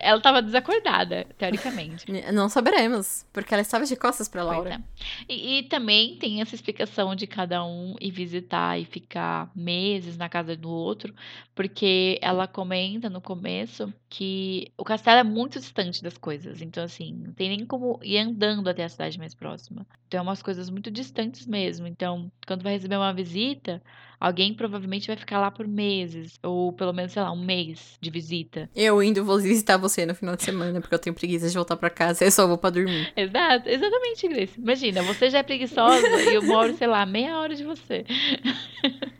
Ela 0.00 0.16
estava 0.16 0.40
desacordada, 0.40 1.26
teoricamente. 1.36 2.06
Não 2.32 2.48
saberemos, 2.48 3.26
porque 3.32 3.52
ela 3.52 3.60
estava 3.60 3.84
de 3.84 3.94
costas 3.96 4.28
para 4.28 4.42
Laura. 4.42 4.74
É. 4.74 5.32
E, 5.32 5.58
e, 5.58 5.62
também 5.64 6.16
tem 6.16 6.40
essa 6.40 6.54
explicação 6.54 7.14
de 7.14 7.26
cada 7.26 7.64
um 7.64 7.94
ir 8.00 8.10
visitar 8.10 8.78
e 8.80 8.84
ficar 8.84 9.50
meses 9.54 10.16
na 10.16 10.28
casa 10.28 10.56
do 10.56 10.70
outro, 10.70 11.14
porque 11.54 12.18
ela 12.22 12.46
comenta 12.46 13.10
no 13.10 13.20
começo 13.20 13.92
que 14.08 14.72
o 14.76 14.84
castelo 14.84 15.20
é 15.20 15.24
muito 15.24 15.60
distante 15.60 16.02
das 16.02 16.16
coisas. 16.16 16.62
Então, 16.62 16.82
assim, 16.84 17.12
não 17.12 17.32
tem 17.32 17.50
nem 17.50 17.66
como 17.66 18.00
ir 18.02 18.18
andando 18.18 18.68
até 18.68 18.84
a 18.84 18.88
cidade 18.88 19.18
mais 19.18 19.34
próxima. 19.34 19.86
Então, 20.08 20.18
é 20.18 20.22
umas 20.22 20.42
coisas 20.42 20.70
muito 20.70 20.90
distantes 20.90 21.46
mesmo. 21.46 21.86
Então, 21.86 22.30
quando 22.46 22.62
vai 22.62 22.72
receber 22.72 22.96
uma 22.96 23.12
visita, 23.12 23.82
alguém 24.22 24.54
provavelmente 24.54 25.08
vai 25.08 25.16
ficar 25.16 25.40
lá 25.40 25.50
por 25.50 25.66
meses, 25.66 26.38
ou 26.44 26.72
pelo 26.72 26.92
menos, 26.92 27.12
sei 27.12 27.22
lá, 27.22 27.32
um 27.32 27.44
mês 27.44 27.98
de 28.00 28.08
visita. 28.08 28.70
Eu 28.74 29.02
indo 29.02 29.24
vou 29.24 29.38
visitar 29.40 29.76
você 29.76 30.06
no 30.06 30.14
final 30.14 30.36
de 30.36 30.44
semana, 30.44 30.80
porque 30.80 30.94
eu 30.94 30.98
tenho 30.98 31.14
preguiça 31.14 31.48
de 31.48 31.54
voltar 31.56 31.76
para 31.76 31.90
casa, 31.90 32.22
eu 32.24 32.30
só 32.30 32.46
vou 32.46 32.56
para 32.56 32.70
dormir. 32.70 33.12
Exato, 33.16 33.68
exatamente, 33.68 34.28
Grace. 34.28 34.60
Imagina, 34.60 35.02
você 35.02 35.28
já 35.28 35.38
é 35.38 35.42
preguiçosa 35.42 36.06
e 36.22 36.34
eu 36.34 36.42
moro, 36.44 36.76
sei 36.76 36.86
lá, 36.86 37.04
meia 37.04 37.36
hora 37.36 37.56
de 37.56 37.64
você. 37.64 38.04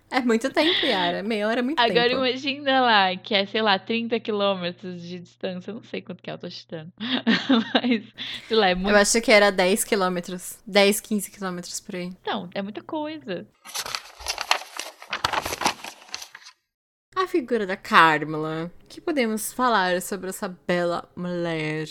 É 0.09 0.21
muito 0.21 0.51
tempo, 0.51 0.85
Yara. 0.85 1.23
Meia 1.23 1.49
hora 1.49 1.61
é 1.61 1.63
muito 1.63 1.81
Agora 1.81 1.95
tempo. 1.95 2.15
Agora 2.17 2.29
imagina 2.29 2.81
lá, 2.81 3.17
que 3.17 3.35
é, 3.35 3.47
sei 3.47 3.63
lá, 3.63 3.79
30 3.79 4.21
quilômetros 4.21 5.03
de 5.03 5.19
distância. 5.19 5.71
Eu 5.71 5.77
não 5.77 5.83
sei 5.83 6.03
quanto 6.03 6.23
que 6.23 6.31
é, 6.31 6.35
eu 6.35 6.39
tô 6.39 6.51
chutando. 6.51 6.93
Mas, 7.75 8.05
sei 8.47 8.57
lá, 8.57 8.69
é 8.69 8.75
muito... 8.75 8.91
Eu 8.91 8.97
acho 8.97 9.21
que 9.23 9.33
era 9.33 9.51
10 9.51 9.85
quilômetros. 9.85 10.59
10, 10.67 11.01
15 11.01 11.31
quilômetros 11.31 11.81
por 11.81 11.97
aí. 11.97 12.13
Então, 12.21 12.51
é 12.55 12.61
muita 12.61 12.83
coisa. 12.83 13.49
A 17.15 17.22
figura 17.33 17.67
da 17.67 17.79
Carmela. 17.79 18.71
O 18.85 18.87
que 18.87 19.01
podemos 19.01 19.55
falar 19.55 20.03
sobre 20.03 20.29
essa 20.29 20.55
bela 20.67 21.11
mulher? 21.17 21.89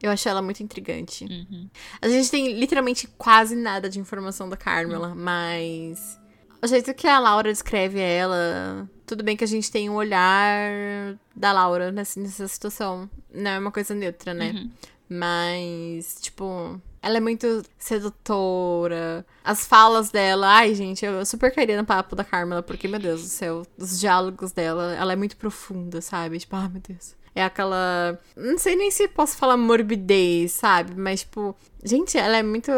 Eu 0.00 0.10
achei 0.10 0.30
ela 0.30 0.40
muito 0.40 0.62
intrigante. 0.62 1.24
Uhum. 1.24 1.68
A 2.00 2.08
gente 2.08 2.30
tem 2.30 2.52
literalmente 2.52 3.08
quase 3.18 3.56
nada 3.56 3.90
de 3.90 3.98
informação 3.98 4.48
da 4.48 4.56
Carmela, 4.56 5.08
uhum. 5.08 5.16
mas. 5.16 6.20
O 6.62 6.66
jeito 6.66 6.94
que 6.94 7.08
a 7.08 7.18
Laura 7.18 7.50
descreve 7.50 7.98
ela. 7.98 8.88
Tudo 9.04 9.24
bem 9.24 9.36
que 9.36 9.44
a 9.44 9.48
gente 9.48 9.70
tem 9.70 9.90
um 9.90 9.94
olhar 9.94 11.18
da 11.34 11.52
Laura 11.52 11.90
nessa, 11.90 12.20
nessa 12.20 12.46
situação. 12.46 13.10
Não 13.34 13.50
é 13.50 13.58
uma 13.58 13.72
coisa 13.72 13.94
neutra, 13.94 14.32
né? 14.32 14.52
Uhum. 14.52 14.70
Mas, 15.08 16.18
tipo, 16.20 16.80
ela 17.04 17.18
é 17.18 17.20
muito 17.20 17.62
sedutora. 17.76 19.26
As 19.44 19.66
falas 19.66 20.10
dela, 20.10 20.48
ai, 20.48 20.74
gente, 20.74 21.04
eu 21.04 21.24
super 21.26 21.52
queria 21.52 21.76
no 21.76 21.86
papo 21.86 22.16
da 22.16 22.24
Carmela, 22.24 22.62
porque, 22.62 22.88
meu 22.88 22.98
Deus 22.98 23.20
do 23.20 23.28
céu, 23.28 23.62
os 23.76 24.00
diálogos 24.00 24.52
dela, 24.52 24.94
ela 24.94 25.12
é 25.12 25.16
muito 25.16 25.36
profunda, 25.36 26.00
sabe? 26.00 26.38
Tipo, 26.38 26.56
ah, 26.56 26.66
meu 26.66 26.80
Deus. 26.80 27.14
É 27.34 27.44
aquela. 27.44 28.18
Não 28.34 28.56
sei 28.56 28.74
nem 28.74 28.90
se 28.90 29.06
posso 29.08 29.36
falar 29.36 29.58
morbidez, 29.58 30.52
sabe? 30.52 30.94
Mas, 30.98 31.20
tipo, 31.20 31.54
gente, 31.84 32.16
ela 32.16 32.38
é 32.38 32.42
muito. 32.42 32.72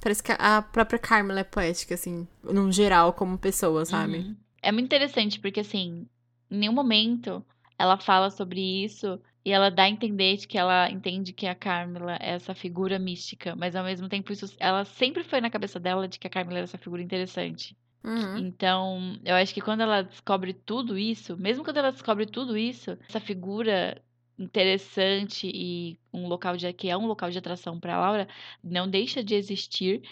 Parece 0.00 0.22
que 0.22 0.32
a 0.32 0.62
própria 0.62 0.98
Carmela 0.98 1.40
é 1.40 1.44
poética, 1.44 1.94
assim, 1.94 2.26
num 2.42 2.72
geral, 2.72 3.12
como 3.12 3.36
pessoa, 3.36 3.84
sabe? 3.84 4.18
Uhum. 4.18 4.36
É 4.62 4.72
muito 4.72 4.86
interessante, 4.86 5.38
porque, 5.38 5.60
assim, 5.60 6.06
em 6.50 6.58
nenhum 6.58 6.72
momento 6.72 7.44
ela 7.78 7.98
fala 7.98 8.30
sobre 8.30 8.84
isso 8.84 9.20
e 9.46 9.52
ela 9.52 9.70
dá 9.70 9.84
a 9.84 9.88
entender 9.88 10.38
de 10.38 10.48
que 10.48 10.58
ela 10.58 10.90
entende 10.90 11.32
que 11.32 11.46
a 11.46 11.54
Carmela 11.54 12.16
é 12.16 12.30
essa 12.30 12.52
figura 12.52 12.98
mística, 12.98 13.54
mas 13.54 13.76
ao 13.76 13.84
mesmo 13.84 14.08
tempo 14.08 14.32
isso, 14.32 14.52
ela 14.58 14.84
sempre 14.84 15.22
foi 15.22 15.40
na 15.40 15.48
cabeça 15.48 15.78
dela 15.78 16.08
de 16.08 16.18
que 16.18 16.26
a 16.26 16.30
Carmela 16.30 16.58
era 16.58 16.64
essa 16.64 16.76
figura 16.76 17.00
interessante. 17.00 17.76
Uhum. 18.02 18.38
Então, 18.38 19.20
eu 19.24 19.36
acho 19.36 19.54
que 19.54 19.60
quando 19.60 19.82
ela 19.82 20.02
descobre 20.02 20.52
tudo 20.52 20.98
isso, 20.98 21.36
mesmo 21.36 21.62
quando 21.62 21.76
ela 21.76 21.92
descobre 21.92 22.26
tudo 22.26 22.58
isso, 22.58 22.98
essa 23.08 23.20
figura 23.20 24.02
interessante 24.36 25.48
e 25.54 25.96
um 26.12 26.26
local 26.26 26.56
de 26.56 26.72
que 26.72 26.90
é 26.90 26.96
um 26.96 27.06
local 27.06 27.30
de 27.30 27.38
atração 27.38 27.78
para 27.78 28.00
Laura 28.00 28.28
não 28.62 28.90
deixa 28.90 29.22
de 29.22 29.36
existir 29.36 30.02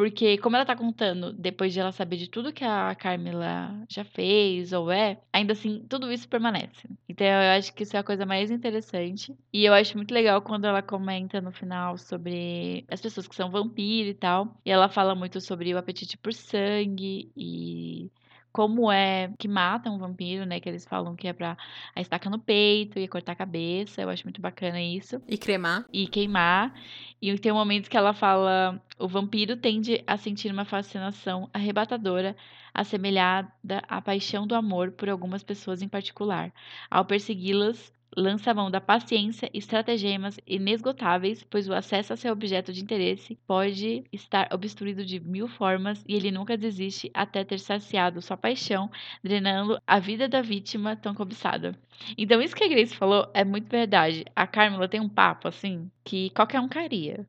porque, 0.00 0.38
como 0.38 0.56
ela 0.56 0.64
tá 0.64 0.74
contando, 0.74 1.30
depois 1.30 1.74
de 1.74 1.78
ela 1.78 1.92
saber 1.92 2.16
de 2.16 2.26
tudo 2.26 2.54
que 2.54 2.64
a 2.64 2.94
Carmela 2.94 3.84
já 3.86 4.02
fez 4.02 4.72
ou 4.72 4.90
é, 4.90 5.20
ainda 5.30 5.52
assim, 5.52 5.84
tudo 5.90 6.10
isso 6.10 6.26
permanece. 6.26 6.88
Então, 7.06 7.26
eu 7.26 7.58
acho 7.58 7.74
que 7.74 7.82
isso 7.82 7.94
é 7.94 8.00
a 8.00 8.02
coisa 8.02 8.24
mais 8.24 8.50
interessante. 8.50 9.36
E 9.52 9.62
eu 9.62 9.74
acho 9.74 9.98
muito 9.98 10.14
legal 10.14 10.40
quando 10.40 10.64
ela 10.64 10.80
comenta 10.80 11.38
no 11.42 11.52
final 11.52 11.98
sobre 11.98 12.82
as 12.88 12.98
pessoas 12.98 13.28
que 13.28 13.36
são 13.36 13.50
vampiro 13.50 14.08
e 14.08 14.14
tal. 14.14 14.56
E 14.64 14.70
ela 14.70 14.88
fala 14.88 15.14
muito 15.14 15.38
sobre 15.38 15.74
o 15.74 15.76
apetite 15.76 16.16
por 16.16 16.32
sangue 16.32 17.30
e 17.36 18.10
como 18.52 18.90
é 18.90 19.32
que 19.38 19.48
mata 19.48 19.90
um 19.90 19.98
vampiro, 19.98 20.44
né? 20.44 20.60
Que 20.60 20.68
eles 20.68 20.84
falam 20.84 21.14
que 21.14 21.28
é 21.28 21.32
pra 21.32 21.56
a 21.94 22.00
estaca 22.00 22.28
no 22.28 22.38
peito 22.38 22.98
e 22.98 23.08
cortar 23.08 23.32
a 23.32 23.36
cabeça. 23.36 24.02
Eu 24.02 24.08
acho 24.10 24.24
muito 24.24 24.40
bacana 24.40 24.80
isso. 24.80 25.20
E 25.28 25.38
cremar. 25.38 25.84
E 25.92 26.06
queimar. 26.06 26.74
E 27.20 27.36
tem 27.38 27.52
um 27.52 27.56
momento 27.56 27.88
que 27.88 27.96
ela 27.96 28.12
fala: 28.12 28.82
o 28.98 29.06
vampiro 29.06 29.56
tende 29.56 30.02
a 30.06 30.16
sentir 30.16 30.52
uma 30.52 30.64
fascinação 30.64 31.48
arrebatadora, 31.52 32.36
assemelhada 32.74 33.82
à 33.88 34.00
paixão 34.00 34.46
do 34.46 34.54
amor 34.54 34.92
por 34.92 35.08
algumas 35.08 35.42
pessoas 35.42 35.82
em 35.82 35.88
particular. 35.88 36.52
Ao 36.90 37.04
persegui-las, 37.04 37.92
lança 38.16 38.54
mão 38.54 38.70
da 38.70 38.80
paciência 38.80 39.50
estratagemas 39.52 40.38
inesgotáveis, 40.46 41.44
pois 41.48 41.68
o 41.68 41.74
acesso 41.74 42.12
a 42.12 42.16
seu 42.16 42.32
objeto 42.32 42.72
de 42.72 42.82
interesse 42.82 43.38
pode 43.46 44.04
estar 44.12 44.48
obstruído 44.52 45.04
de 45.04 45.20
mil 45.20 45.48
formas 45.48 46.02
e 46.06 46.14
ele 46.14 46.30
nunca 46.30 46.56
desiste 46.56 47.10
até 47.14 47.44
ter 47.44 47.58
saciado 47.58 48.22
sua 48.22 48.36
paixão, 48.36 48.90
drenando 49.22 49.80
a 49.86 49.98
vida 49.98 50.28
da 50.28 50.42
vítima 50.42 50.96
tão 50.96 51.14
cobiçada. 51.14 51.78
Então, 52.16 52.40
isso 52.40 52.56
que 52.56 52.64
a 52.64 52.68
Grace 52.68 52.96
falou 52.96 53.28
é 53.34 53.44
muito 53.44 53.68
verdade. 53.68 54.24
A 54.34 54.46
Carmela 54.46 54.88
tem 54.88 55.00
um 55.00 55.08
papo, 55.08 55.48
assim, 55.48 55.90
que 56.02 56.30
qualquer 56.30 56.60
um 56.60 56.68
caria. 56.68 57.26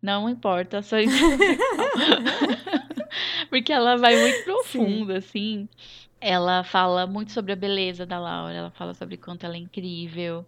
Não 0.00 0.28
importa 0.28 0.78
a 0.78 0.82
sua 0.82 1.00
Porque 3.50 3.72
ela 3.72 3.96
vai 3.96 4.16
muito 4.16 4.44
profunda, 4.44 5.18
assim. 5.18 5.68
Ela 6.24 6.62
fala 6.62 7.04
muito 7.04 7.32
sobre 7.32 7.52
a 7.52 7.56
beleza 7.56 8.06
da 8.06 8.16
Laura, 8.16 8.54
ela 8.54 8.70
fala 8.70 8.94
sobre 8.94 9.16
quanto 9.16 9.44
ela 9.44 9.56
é 9.56 9.58
incrível, 9.58 10.46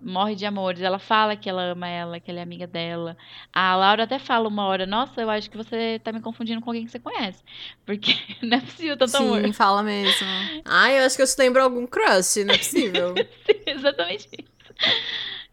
morre 0.00 0.36
de 0.36 0.46
amores. 0.46 0.80
Ela 0.80 1.00
fala 1.00 1.34
que 1.34 1.50
ela 1.50 1.72
ama 1.72 1.88
ela, 1.88 2.20
que 2.20 2.30
ela 2.30 2.38
é 2.38 2.42
amiga 2.44 2.64
dela. 2.64 3.16
A 3.52 3.74
Laura 3.74 4.04
até 4.04 4.20
fala 4.20 4.46
uma 4.46 4.64
hora: 4.66 4.86
Nossa, 4.86 5.20
eu 5.20 5.28
acho 5.28 5.50
que 5.50 5.56
você 5.56 6.00
tá 6.04 6.12
me 6.12 6.20
confundindo 6.20 6.60
com 6.60 6.70
alguém 6.70 6.84
que 6.84 6.92
você 6.92 7.00
conhece. 7.00 7.42
Porque 7.84 8.12
não 8.40 8.58
é 8.58 8.60
possível 8.60 8.96
tanto 8.96 9.10
Sim, 9.10 9.16
amor. 9.16 9.42
Sim, 9.46 9.52
fala 9.52 9.82
mesmo. 9.82 10.26
Ai, 10.64 11.00
eu 11.00 11.04
acho 11.04 11.16
que 11.16 11.22
eu 11.22 11.26
te 11.26 11.36
lembro 11.38 11.60
algum 11.60 11.88
crush, 11.88 12.44
não 12.44 12.54
é 12.54 12.58
possível. 12.58 13.14
Sim, 13.44 13.62
exatamente 13.66 14.28
isso. 14.38 14.56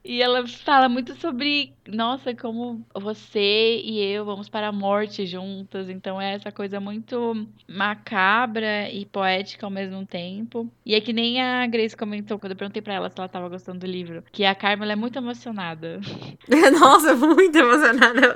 E 0.05 0.21
ela 0.21 0.45
fala 0.45 0.89
muito 0.89 1.15
sobre, 1.15 1.73
nossa, 1.87 2.35
como 2.35 2.85
você 2.93 3.79
e 3.81 4.01
eu 4.01 4.25
vamos 4.25 4.49
para 4.49 4.67
a 4.67 4.71
morte 4.71 5.25
juntas. 5.25 5.89
Então 5.89 6.19
é 6.19 6.33
essa 6.33 6.51
coisa 6.51 6.79
muito 6.79 7.47
macabra 7.67 8.89
e 8.91 9.05
poética 9.05 9.65
ao 9.65 9.71
mesmo 9.71 10.05
tempo. 10.05 10.69
E 10.85 10.93
é 10.93 10.99
que 10.99 11.13
nem 11.13 11.41
a 11.41 11.65
Grace 11.67 11.95
comentou 11.95 12.37
quando 12.37 12.51
eu 12.51 12.57
perguntei 12.57 12.81
para 12.81 12.95
ela 12.95 13.09
se 13.09 13.17
ela 13.17 13.27
estava 13.27 13.47
gostando 13.47 13.79
do 13.79 13.87
livro, 13.87 14.23
que 14.31 14.43
a 14.43 14.53
Carmen 14.53 14.91
é 14.91 14.95
muito 14.95 15.17
emocionada. 15.17 16.01
nossa, 16.79 17.15
muito 17.15 17.57
emocionada. 17.57 18.33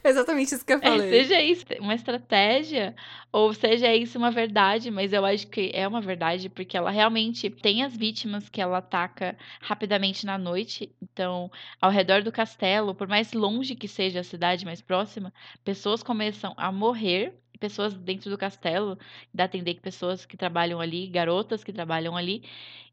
Foi 0.00 0.10
exatamente 0.10 0.54
isso 0.54 0.64
que 0.64 0.72
eu 0.72 0.78
é, 0.78 0.82
falei. 0.82 1.08
É, 1.08 1.10
seja 1.10 1.42
isso 1.42 1.64
uma 1.80 1.94
estratégia 1.94 2.94
ou 3.32 3.52
seja 3.52 3.92
isso 3.94 4.18
uma 4.18 4.30
verdade, 4.30 4.90
mas 4.90 5.12
eu 5.12 5.24
acho 5.24 5.48
que 5.48 5.72
é 5.74 5.88
uma 5.88 6.00
verdade 6.00 6.48
porque 6.48 6.76
ela 6.76 6.90
realmente 6.90 7.50
tem 7.50 7.82
as 7.82 7.96
vítimas 7.96 8.48
que 8.48 8.60
ela 8.60 8.78
ataca 8.78 9.36
rapidamente 9.60 10.24
na 10.24 10.38
noite 10.38 10.91
então, 11.00 11.50
ao 11.80 11.90
redor 11.90 12.22
do 12.22 12.32
castelo, 12.32 12.94
por 12.94 13.08
mais 13.08 13.32
longe 13.32 13.74
que 13.74 13.88
seja 13.88 14.20
a 14.20 14.24
cidade 14.24 14.64
mais 14.64 14.80
próxima, 14.80 15.32
pessoas 15.64 16.02
começam 16.02 16.54
a 16.56 16.72
morrer 16.72 17.34
pessoas 17.62 17.94
dentro 17.94 18.28
do 18.28 18.36
castelo, 18.36 18.98
dá 19.32 19.44
a 19.44 19.46
entender 19.46 19.74
que 19.74 19.80
pessoas 19.80 20.26
que 20.26 20.36
trabalham 20.36 20.80
ali, 20.80 21.06
garotas 21.06 21.62
que 21.62 21.72
trabalham 21.72 22.16
ali. 22.16 22.42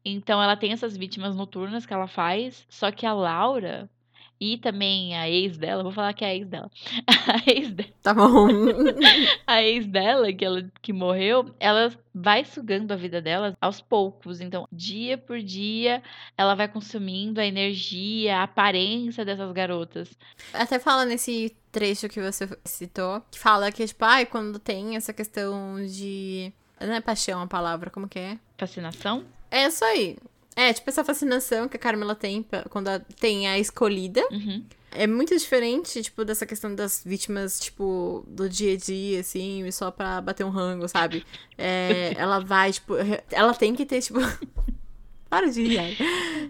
Então 0.04 0.40
ela 0.40 0.56
tem 0.56 0.72
essas 0.72 0.96
vítimas 0.96 1.34
noturnas 1.34 1.84
que 1.84 1.92
ela 1.92 2.06
faz, 2.06 2.64
só 2.68 2.92
que 2.92 3.04
a 3.04 3.12
Laura, 3.12 3.90
e 4.40 4.56
também 4.56 5.14
a 5.14 5.28
ex 5.28 5.58
dela, 5.58 5.82
vou 5.82 5.92
falar 5.92 6.14
que 6.14 6.24
é 6.24 6.28
a 6.28 6.34
ex 6.34 6.48
dela. 6.48 6.70
A 7.28 7.50
ex 7.50 7.70
dela. 7.72 7.90
Tá 8.02 8.14
bom. 8.14 8.48
a 9.46 9.62
ex 9.62 9.86
dela, 9.86 10.32
que, 10.32 10.44
ela, 10.44 10.70
que 10.80 10.92
morreu, 10.92 11.54
ela 11.60 11.92
vai 12.14 12.44
sugando 12.44 12.92
a 12.92 12.96
vida 12.96 13.20
dela 13.20 13.54
aos 13.60 13.80
poucos. 13.80 14.40
Então, 14.40 14.66
dia 14.72 15.18
por 15.18 15.40
dia, 15.40 16.02
ela 16.36 16.54
vai 16.54 16.66
consumindo 16.66 17.40
a 17.40 17.46
energia, 17.46 18.38
a 18.38 18.44
aparência 18.44 19.24
dessas 19.24 19.52
garotas. 19.52 20.10
Até 20.54 20.78
fala 20.78 21.04
nesse 21.04 21.54
trecho 21.70 22.08
que 22.08 22.20
você 22.20 22.48
citou, 22.64 23.22
que 23.30 23.38
fala 23.38 23.70
que, 23.70 23.86
tipo, 23.86 24.04
ai, 24.04 24.24
quando 24.24 24.58
tem 24.58 24.96
essa 24.96 25.12
questão 25.12 25.84
de. 25.84 26.52
Não 26.80 26.94
é 26.94 27.00
paixão 27.00 27.42
a 27.42 27.46
palavra, 27.46 27.90
como 27.90 28.08
que 28.08 28.18
é? 28.18 28.38
Fascinação? 28.56 29.24
É 29.50 29.66
isso 29.66 29.84
aí. 29.84 30.16
É, 30.60 30.74
tipo 30.74 30.90
essa 30.90 31.02
fascinação 31.02 31.66
que 31.68 31.76
a 31.78 31.80
Carmela 31.80 32.14
tem 32.14 32.44
quando 32.68 32.90
tem 33.18 33.48
a 33.48 33.58
escolhida. 33.58 34.20
Uhum. 34.30 34.62
É 34.90 35.06
muito 35.06 35.34
diferente, 35.34 36.02
tipo, 36.02 36.22
dessa 36.22 36.44
questão 36.44 36.74
das 36.74 37.02
vítimas, 37.06 37.58
tipo, 37.60 38.24
do 38.26 38.46
dia 38.46 38.74
a 38.74 38.76
dia, 38.76 39.20
assim, 39.20 39.70
só 39.70 39.90
pra 39.90 40.20
bater 40.20 40.44
um 40.44 40.50
rango, 40.50 40.86
sabe? 40.86 41.24
É, 41.56 42.12
ela 42.18 42.40
vai, 42.40 42.72
tipo, 42.72 42.94
ela 43.30 43.54
tem 43.54 43.74
que 43.74 43.86
ter, 43.86 44.02
tipo. 44.02 44.18
Para 45.30 45.48
de 45.48 45.62
rir. 45.62 45.96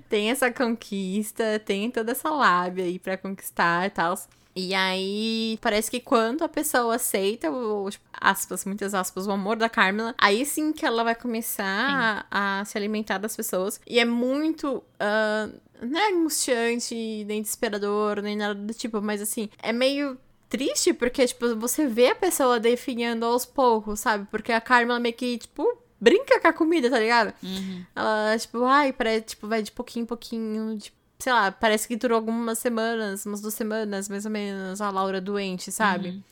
Tem 0.09 0.31
essa 0.31 0.51
conquista, 0.51 1.61
tem 1.65 1.91
toda 1.91 2.13
essa 2.13 2.31
lábia 2.31 2.87
aí 2.87 2.99
pra 2.99 3.19
conquistar 3.19 3.87
e 3.87 3.91
tal. 3.91 4.15
E 4.55 4.75
aí, 4.75 5.59
parece 5.61 5.91
que 5.91 6.01
quando 6.01 6.43
a 6.43 6.49
pessoa 6.49 6.97
aceita, 6.97 7.51
o, 7.51 7.89
tipo, 7.89 8.05
aspas, 8.13 8.65
muitas 8.65 8.95
aspas, 8.95 9.27
o 9.27 9.31
amor 9.31 9.57
da 9.57 9.69
Carmela, 9.69 10.15
aí 10.19 10.45
sim 10.45 10.73
que 10.73 10.85
ela 10.85 11.05
vai 11.05 11.15
começar 11.15 12.27
a, 12.31 12.61
a, 12.61 12.65
se 12.65 12.77
alimentar 12.77 13.19
das 13.19 13.37
pessoas. 13.37 13.81
E 13.87 13.99
é 13.99 14.05
muito. 14.05 14.83
Uh, 14.99 15.61
não 15.81 15.99
é 15.99 16.13
angustiante, 16.13 16.95
nem 17.25 17.41
desesperador, 17.41 18.21
nem 18.21 18.37
nada 18.37 18.55
do 18.55 18.75
tipo, 18.75 19.01
mas 19.01 19.23
assim, 19.23 19.49
é 19.63 19.73
meio 19.73 20.19
triste 20.49 20.93
porque, 20.93 21.27
tipo, 21.27 21.57
você 21.57 21.87
vê 21.87 22.09
a 22.09 22.15
pessoa 22.15 22.59
definhando 22.59 23.25
aos 23.25 23.47
poucos, 23.47 24.01
sabe? 24.01 24.27
Porque 24.31 24.53
a 24.53 24.61
Carmela 24.61 24.99
meio 24.99 25.15
que, 25.15 25.39
tipo, 25.39 25.65
brinca 26.01 26.41
com 26.41 26.49
a 26.49 26.53
comida, 26.53 26.91
tá 26.91 26.99
ligado? 26.99 27.33
Uhum. 27.43 27.85
Ela, 27.95 28.37
tipo, 28.37 28.65
ai, 28.65 28.93
parece, 28.93 29.27
tipo, 29.27 29.47
vai 29.47 29.63
de 29.63 29.71
pouquinho 29.71 30.03
em 30.03 30.07
pouquinho, 30.07 30.79
tipo, 30.79 30.97
sei 31.21 31.33
lá, 31.33 31.53
parece 31.53 31.87
que 31.87 31.97
durou 31.97 32.17
algumas 32.17 32.59
semanas, 32.59 33.27
umas 33.27 33.41
duas 33.41 33.55
semanas, 33.55 34.09
mais 34.09 34.25
ou 34.25 34.31
menos, 34.31 34.81
a 34.81 34.91
Laura 34.91 35.21
doente, 35.21 35.71
sabe? 35.71 36.09
Uhum. 36.09 36.23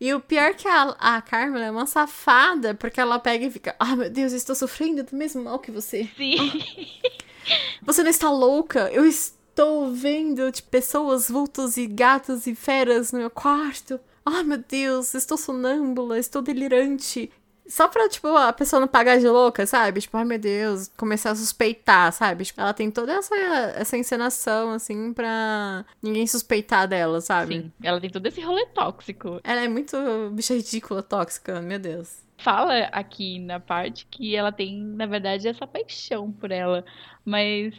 E 0.00 0.14
o 0.14 0.20
pior 0.20 0.50
é 0.50 0.54
que 0.54 0.66
a, 0.66 0.96
a 0.98 1.20
Carmen 1.20 1.62
é 1.62 1.70
uma 1.70 1.86
safada, 1.86 2.74
porque 2.74 2.98
ela 2.98 3.18
pega 3.18 3.46
e 3.46 3.50
fica, 3.50 3.76
ah, 3.78 3.94
meu 3.94 4.08
Deus, 4.08 4.32
eu 4.32 4.38
estou 4.38 4.56
sofrendo 4.56 5.02
do 5.02 5.14
mesmo 5.14 5.44
mal 5.44 5.58
que 5.58 5.70
você. 5.70 6.08
Sim. 6.16 6.36
Você 7.82 8.02
não 8.02 8.10
está 8.10 8.30
louca? 8.30 8.90
Eu 8.92 9.06
estou 9.06 9.90
vendo 9.92 10.52
tipo, 10.52 10.68
pessoas, 10.68 11.28
vultos 11.28 11.76
e 11.76 11.86
gatos 11.86 12.46
e 12.46 12.54
feras 12.54 13.12
no 13.12 13.18
meu 13.18 13.30
quarto. 13.30 13.98
Ah, 14.24 14.42
meu 14.42 14.58
Deus, 14.58 15.14
estou 15.14 15.36
sonâmbula, 15.36 16.18
estou 16.18 16.42
delirante. 16.42 17.32
Só 17.70 17.86
pra, 17.86 18.08
tipo, 18.08 18.26
a 18.26 18.52
pessoa 18.52 18.80
não 18.80 18.88
pagar 18.88 19.18
de 19.20 19.28
louca, 19.28 19.64
sabe? 19.64 20.00
Tipo, 20.00 20.16
ai 20.16 20.24
meu 20.24 20.40
Deus, 20.40 20.88
começar 20.96 21.30
a 21.30 21.36
suspeitar, 21.36 22.12
sabe? 22.12 22.44
Tipo, 22.44 22.60
ela 22.60 22.74
tem 22.74 22.90
toda 22.90 23.12
essa, 23.12 23.36
essa 23.76 23.96
encenação, 23.96 24.72
assim, 24.72 25.12
pra 25.12 25.84
ninguém 26.02 26.26
suspeitar 26.26 26.88
dela, 26.88 27.20
sabe? 27.20 27.54
Sim, 27.54 27.72
ela 27.80 28.00
tem 28.00 28.10
todo 28.10 28.26
esse 28.26 28.40
rolê 28.40 28.66
tóxico. 28.66 29.40
Ela 29.44 29.60
é 29.60 29.68
muito 29.68 29.96
bicha 30.32 30.52
ridícula, 30.52 31.00
tóxica, 31.00 31.60
meu 31.62 31.78
Deus. 31.78 32.24
Fala 32.38 32.86
aqui 32.86 33.38
na 33.38 33.60
parte 33.60 34.04
que 34.10 34.34
ela 34.34 34.50
tem, 34.50 34.82
na 34.82 35.06
verdade, 35.06 35.46
essa 35.46 35.64
paixão 35.64 36.32
por 36.32 36.50
ela. 36.50 36.84
Mas 37.24 37.72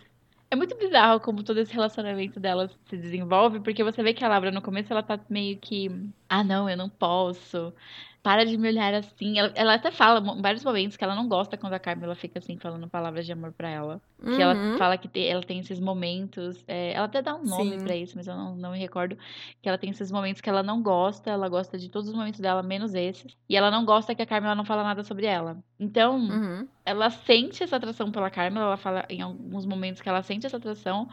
é 0.49 0.55
muito 0.55 0.77
bizarro 0.77 1.19
como 1.19 1.43
todo 1.43 1.59
esse 1.59 1.73
relacionamento 1.73 2.39
dela 2.39 2.69
se 2.89 2.95
desenvolve, 2.95 3.59
porque 3.59 3.83
você 3.83 4.01
vê 4.01 4.13
que 4.13 4.23
a 4.23 4.29
Laura 4.29 4.51
no 4.51 4.61
começo 4.61 4.93
ela 4.93 5.03
tá 5.03 5.19
meio 5.29 5.57
que. 5.57 5.91
Ah, 6.29 6.45
não, 6.45 6.69
eu 6.69 6.77
não 6.77 6.87
posso 6.87 7.73
para 8.23 8.45
de 8.45 8.57
me 8.57 8.67
olhar 8.67 8.93
assim. 8.93 9.39
Ela, 9.39 9.51
ela, 9.55 9.73
até 9.73 9.91
fala 9.91 10.19
em 10.19 10.41
vários 10.41 10.63
momentos 10.63 10.95
que 10.95 11.03
ela 11.03 11.15
não 11.15 11.27
gosta 11.27 11.57
quando 11.57 11.73
a 11.73 11.79
Carmela 11.79 12.15
fica 12.15 12.39
assim, 12.39 12.57
falando 12.57 12.87
palavras 12.87 13.25
de 13.25 13.31
amor 13.31 13.51
para 13.51 13.69
ela. 13.69 14.01
Uhum. 14.21 14.35
Que 14.35 14.41
ela 14.41 14.77
fala 14.77 14.97
que 14.97 15.07
te, 15.07 15.25
ela 15.25 15.41
tem 15.41 15.59
esses 15.59 15.79
momentos. 15.79 16.63
É, 16.67 16.93
ela 16.93 17.05
até 17.05 17.21
dá 17.21 17.35
um 17.35 17.43
nome 17.43 17.81
para 17.83 17.95
isso, 17.95 18.15
mas 18.15 18.27
eu 18.27 18.35
não, 18.35 18.55
não 18.55 18.71
me 18.71 18.79
recordo. 18.79 19.17
Que 19.61 19.67
ela 19.67 19.77
tem 19.77 19.89
esses 19.89 20.11
momentos 20.11 20.41
que 20.41 20.49
ela 20.49 20.61
não 20.61 20.83
gosta, 20.83 21.31
ela 21.31 21.49
gosta 21.49 21.77
de 21.77 21.89
todos 21.89 22.09
os 22.09 22.15
momentos 22.15 22.39
dela, 22.39 22.61
menos 22.61 22.93
esses. 22.93 23.35
E 23.49 23.57
ela 23.57 23.71
não 23.71 23.83
gosta 23.85 24.13
que 24.13 24.21
a 24.21 24.25
Carmela 24.25 24.53
não 24.53 24.65
fala 24.65 24.83
nada 24.83 25.03
sobre 25.03 25.25
ela. 25.25 25.57
Então, 25.79 26.19
uhum. 26.19 26.67
ela 26.85 27.09
sente 27.09 27.63
essa 27.63 27.77
atração 27.77 28.11
pela 28.11 28.29
Carmela, 28.29 28.67
ela 28.67 28.77
fala 28.77 29.03
em 29.09 29.21
alguns 29.21 29.65
momentos 29.65 29.99
que 29.99 30.07
ela 30.07 30.21
sente 30.21 30.45
essa 30.45 30.57
atração, 30.57 31.09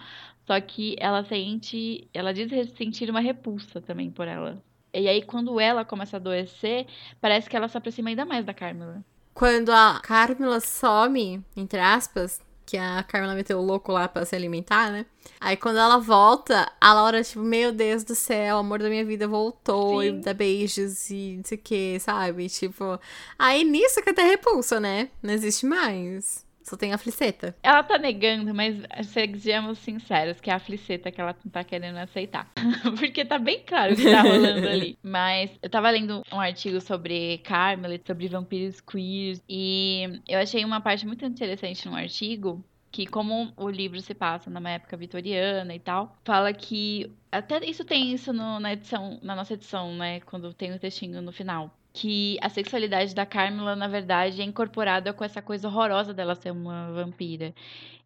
só 0.46 0.60
que 0.60 0.94
ela 0.98 1.24
sente. 1.24 2.06
Ela 2.12 2.34
diz 2.34 2.50
sentir 2.72 3.08
uma 3.08 3.20
repulsa 3.20 3.80
também 3.80 4.10
por 4.10 4.28
ela. 4.28 4.62
E 4.92 5.08
aí, 5.08 5.22
quando 5.22 5.60
ela 5.60 5.84
começa 5.84 6.16
a 6.16 6.18
adoecer, 6.18 6.86
parece 7.20 7.48
que 7.48 7.56
ela 7.56 7.68
se 7.68 7.76
aproxima 7.76 8.08
ainda 8.08 8.24
mais 8.24 8.44
da 8.44 8.54
Carmela. 8.54 9.04
Quando 9.34 9.70
a 9.70 10.00
Carmela 10.02 10.60
some, 10.60 11.44
entre 11.56 11.78
aspas, 11.78 12.40
que 12.68 12.76
a 12.76 13.02
Carmela 13.02 13.34
meteu 13.34 13.58
o 13.58 13.64
louco 13.64 13.92
lá 13.92 14.06
pra 14.08 14.26
se 14.26 14.36
alimentar, 14.36 14.90
né? 14.90 15.06
Aí 15.40 15.56
quando 15.56 15.78
ela 15.78 15.98
volta, 15.98 16.70
a 16.78 16.92
Laura, 16.92 17.22
tipo, 17.22 17.40
meu 17.40 17.72
Deus 17.72 18.04
do 18.04 18.14
céu, 18.14 18.56
o 18.56 18.58
amor 18.58 18.80
da 18.80 18.90
minha 18.90 19.04
vida 19.04 19.26
voltou 19.26 20.02
Sim. 20.02 20.08
e 20.08 20.12
dá 20.20 20.34
beijos 20.34 21.08
e 21.10 21.36
não 21.36 21.44
sei 21.44 21.56
o 21.56 21.60
que, 21.62 22.00
sabe? 22.00 22.48
Tipo, 22.48 23.00
aí 23.38 23.64
nisso 23.64 24.02
que 24.02 24.10
até 24.10 24.22
repulsa, 24.22 24.78
né? 24.78 25.08
Não 25.22 25.32
existe 25.32 25.64
mais. 25.64 26.46
Só 26.68 26.76
tem 26.76 26.92
a 26.92 26.98
fliceta. 26.98 27.56
Ela 27.62 27.82
tá 27.82 27.98
negando, 27.98 28.54
mas 28.54 28.76
sejamos 29.04 29.78
sinceros, 29.78 30.40
que 30.40 30.50
é 30.50 30.52
a 30.52 30.58
fliceta 30.58 31.10
que 31.10 31.20
ela 31.20 31.34
não 31.42 31.50
tá 31.50 31.64
querendo 31.64 31.96
aceitar. 31.96 32.50
Porque 32.98 33.24
tá 33.24 33.38
bem 33.38 33.62
claro 33.66 33.94
o 33.94 33.96
que 33.96 34.10
tá 34.10 34.20
rolando 34.20 34.68
ali. 34.68 34.98
Mas 35.02 35.50
eu 35.62 35.70
tava 35.70 35.90
lendo 35.90 36.22
um 36.32 36.40
artigo 36.40 36.80
sobre 36.80 37.38
Carmelit, 37.38 38.06
sobre 38.06 38.28
vampiros 38.28 38.80
queers, 38.80 39.42
e 39.48 40.20
eu 40.28 40.38
achei 40.38 40.64
uma 40.64 40.80
parte 40.80 41.06
muito 41.06 41.24
interessante 41.24 41.88
no 41.88 41.94
artigo 41.94 42.62
que 42.90 43.06
como 43.06 43.52
o 43.56 43.68
livro 43.68 44.00
se 44.00 44.14
passa 44.14 44.50
numa 44.50 44.70
época 44.70 44.96
vitoriana 44.96 45.74
e 45.74 45.78
tal, 45.78 46.16
fala 46.24 46.52
que 46.52 47.12
até 47.30 47.64
isso 47.64 47.84
tem 47.84 48.12
isso 48.12 48.32
no, 48.32 48.58
na 48.58 48.72
edição, 48.72 49.18
na 49.22 49.36
nossa 49.36 49.54
edição, 49.54 49.94
né, 49.94 50.20
quando 50.20 50.52
tem 50.54 50.72
o 50.72 50.78
textinho 50.78 51.20
no 51.20 51.30
final, 51.30 51.70
que 51.92 52.38
a 52.40 52.48
sexualidade 52.48 53.14
da 53.14 53.26
Carmela, 53.26 53.74
na 53.74 53.88
verdade, 53.88 54.40
é 54.40 54.44
incorporada 54.44 55.12
com 55.12 55.24
essa 55.24 55.42
coisa 55.42 55.68
horrorosa 55.68 56.14
dela 56.14 56.34
ser 56.34 56.50
uma 56.50 56.92
vampira. 56.92 57.54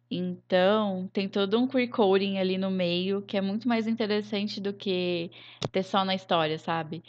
Então, 0.09 1.09
tem 1.11 1.27
todo 1.27 1.59
um 1.59 1.67
queer 1.67 1.89
coding 1.89 2.37
ali 2.37 2.57
no 2.57 2.69
meio 2.69 3.21
que 3.21 3.37
é 3.37 3.41
muito 3.41 3.67
mais 3.67 3.87
interessante 3.87 4.61
do 4.61 4.73
que 4.73 5.31
ter 5.71 5.83
só 5.83 6.05
na 6.05 6.13
história, 6.13 6.57
sabe? 6.59 7.03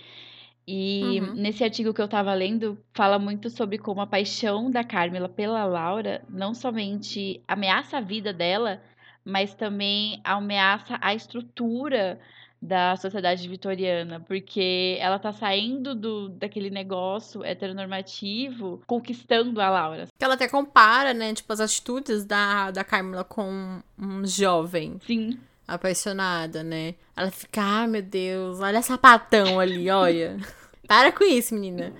E 0.66 1.20
uhum. 1.20 1.34
nesse 1.34 1.62
artigo 1.62 1.92
que 1.92 2.00
eu 2.00 2.08
tava 2.08 2.32
lendo, 2.32 2.78
fala 2.94 3.18
muito 3.18 3.50
sobre 3.50 3.76
como 3.76 4.00
a 4.00 4.06
paixão 4.06 4.70
da 4.70 4.82
Carmela 4.82 5.28
pela 5.28 5.64
Laura 5.66 6.22
não 6.28 6.54
somente 6.54 7.42
ameaça 7.46 7.98
a 7.98 8.00
vida 8.00 8.32
dela, 8.32 8.80
mas 9.22 9.54
também 9.54 10.20
ameaça 10.24 10.98
a 11.02 11.14
estrutura 11.14 12.18
da 12.64 12.96
sociedade 12.96 13.46
vitoriana, 13.46 14.20
porque 14.20 14.96
ela 14.98 15.18
tá 15.18 15.32
saindo 15.32 15.94
do, 15.94 16.30
daquele 16.30 16.70
negócio 16.70 17.44
heteronormativo, 17.44 18.82
conquistando 18.86 19.60
a 19.60 19.68
Laura. 19.68 20.08
Ela 20.18 20.32
até 20.32 20.48
compara, 20.48 21.12
né, 21.12 21.34
tipo, 21.34 21.52
as 21.52 21.60
atitudes 21.60 22.24
da, 22.24 22.70
da 22.70 22.82
Carmela 22.82 23.22
com 23.22 23.82
um 23.98 24.26
jovem. 24.26 24.98
Sim. 25.06 25.38
Apaixonada, 25.68 26.62
né? 26.62 26.94
Ela 27.14 27.30
fica, 27.30 27.60
ah, 27.60 27.86
meu 27.86 28.02
Deus, 28.02 28.60
olha 28.60 28.80
sapatão 28.80 29.60
ali, 29.60 29.90
olha. 29.90 30.38
Para 30.88 31.12
com 31.12 31.24
isso, 31.24 31.54
menina. 31.54 31.92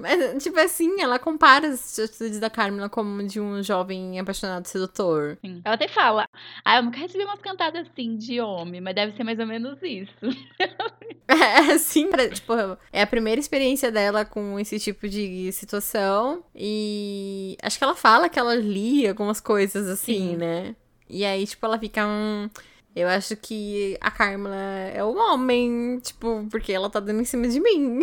Mas, 0.00 0.42
tipo 0.42 0.58
assim, 0.58 1.00
ela 1.00 1.18
compara 1.18 1.68
as 1.68 1.98
atitudes 1.98 2.38
da 2.38 2.50
Carmela 2.50 2.88
como 2.88 3.22
de 3.26 3.40
um 3.40 3.62
jovem 3.62 4.18
apaixonado 4.18 4.66
sedutor. 4.66 5.38
Sim. 5.40 5.60
Ela 5.64 5.74
até 5.74 5.88
fala, 5.88 6.28
ah, 6.64 6.76
eu 6.76 6.82
nunca 6.82 6.98
recebi 6.98 7.24
umas 7.24 7.40
cantadas 7.40 7.86
assim 7.88 8.16
de 8.16 8.40
homem, 8.40 8.80
mas 8.80 8.94
deve 8.94 9.16
ser 9.16 9.24
mais 9.24 9.38
ou 9.38 9.46
menos 9.46 9.78
isso. 9.82 10.14
É, 11.28 11.76
sim, 11.78 12.08
tipo, 12.32 12.52
é 12.92 13.02
a 13.02 13.06
primeira 13.06 13.40
experiência 13.40 13.90
dela 13.90 14.24
com 14.24 14.60
esse 14.60 14.78
tipo 14.78 15.08
de 15.08 15.50
situação. 15.50 16.44
E 16.54 17.56
acho 17.60 17.78
que 17.78 17.82
ela 17.82 17.96
fala 17.96 18.28
que 18.28 18.38
ela 18.38 18.54
lia 18.54 19.08
algumas 19.10 19.40
coisas 19.40 19.88
assim, 19.88 20.30
sim. 20.30 20.36
né? 20.36 20.76
E 21.08 21.24
aí, 21.24 21.46
tipo, 21.46 21.64
ela 21.64 21.78
fica 21.78 22.06
um. 22.06 22.48
Eu 22.96 23.08
acho 23.08 23.36
que 23.36 23.94
a 24.00 24.10
Carmela 24.10 24.56
é 24.56 25.04
o 25.04 25.14
homem, 25.14 26.00
tipo, 26.00 26.48
porque 26.50 26.72
ela 26.72 26.88
tá 26.88 26.98
dando 26.98 27.20
em 27.20 27.26
cima 27.26 27.46
de 27.46 27.60
mim. 27.60 28.00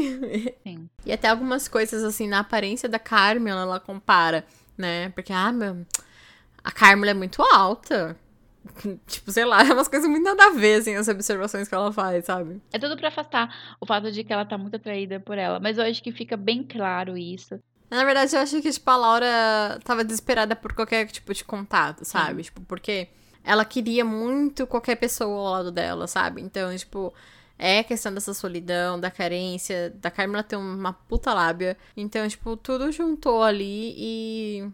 Sim. 0.61 0.87
E 1.03 1.11
até 1.11 1.29
algumas 1.29 1.67
coisas, 1.67 2.03
assim, 2.03 2.27
na 2.27 2.41
aparência 2.41 2.87
da 2.87 2.99
Carmela, 2.99 3.61
ela 3.61 3.79
compara, 3.79 4.45
né? 4.77 5.09
Porque, 5.09 5.33
ah, 5.33 5.51
meu, 5.51 5.83
a 6.63 6.71
Carmela 6.71 7.09
é 7.09 7.15
muito 7.15 7.41
alta. 7.41 8.15
Tipo, 9.07 9.31
sei 9.31 9.45
lá, 9.45 9.63
é 9.65 9.73
umas 9.73 9.87
coisas 9.87 10.07
muito 10.07 10.25
nada 10.25 10.45
a 10.45 10.49
ver, 10.51 10.81
assim, 10.81 10.93
as 10.93 11.07
observações 11.07 11.67
que 11.67 11.73
ela 11.73 11.91
faz, 11.91 12.25
sabe? 12.25 12.61
É 12.71 12.77
tudo 12.77 12.95
para 12.95 13.07
afastar 13.07 13.75
o 13.81 13.87
fato 13.87 14.11
de 14.11 14.23
que 14.23 14.31
ela 14.31 14.45
tá 14.45 14.59
muito 14.59 14.75
atraída 14.75 15.19
por 15.19 15.39
ela. 15.39 15.59
Mas 15.59 15.79
eu 15.79 15.85
acho 15.85 16.03
que 16.03 16.11
fica 16.11 16.37
bem 16.37 16.61
claro 16.61 17.17
isso. 17.17 17.59
Na 17.89 18.05
verdade, 18.05 18.35
eu 18.35 18.39
acho 18.39 18.61
que, 18.61 18.71
tipo, 18.71 18.89
a 18.91 18.95
Laura 18.95 19.79
tava 19.83 20.03
desesperada 20.03 20.55
por 20.55 20.73
qualquer 20.73 21.07
tipo 21.07 21.33
de 21.33 21.43
contato, 21.43 22.05
sabe? 22.05 22.43
Sim. 22.43 22.51
Tipo, 22.51 22.61
porque 22.61 23.09
ela 23.43 23.65
queria 23.65 24.05
muito 24.05 24.65
qualquer 24.65 24.95
pessoa 24.95 25.29
ao 25.29 25.53
lado 25.53 25.71
dela, 25.71 26.07
sabe? 26.07 26.41
Então, 26.41 26.75
tipo, 26.75 27.13
é 27.57 27.83
questão 27.83 28.13
dessa 28.13 28.33
solidão, 28.33 28.99
da 28.99 29.11
carência, 29.11 29.89
da 30.01 30.09
Carmela 30.09 30.43
ter 30.43 30.55
uma 30.55 30.93
puta 30.93 31.33
lábia. 31.33 31.77
Então, 31.95 32.27
tipo, 32.27 32.55
tudo 32.57 32.91
juntou 32.91 33.43
ali 33.43 33.93
e. 33.97 34.69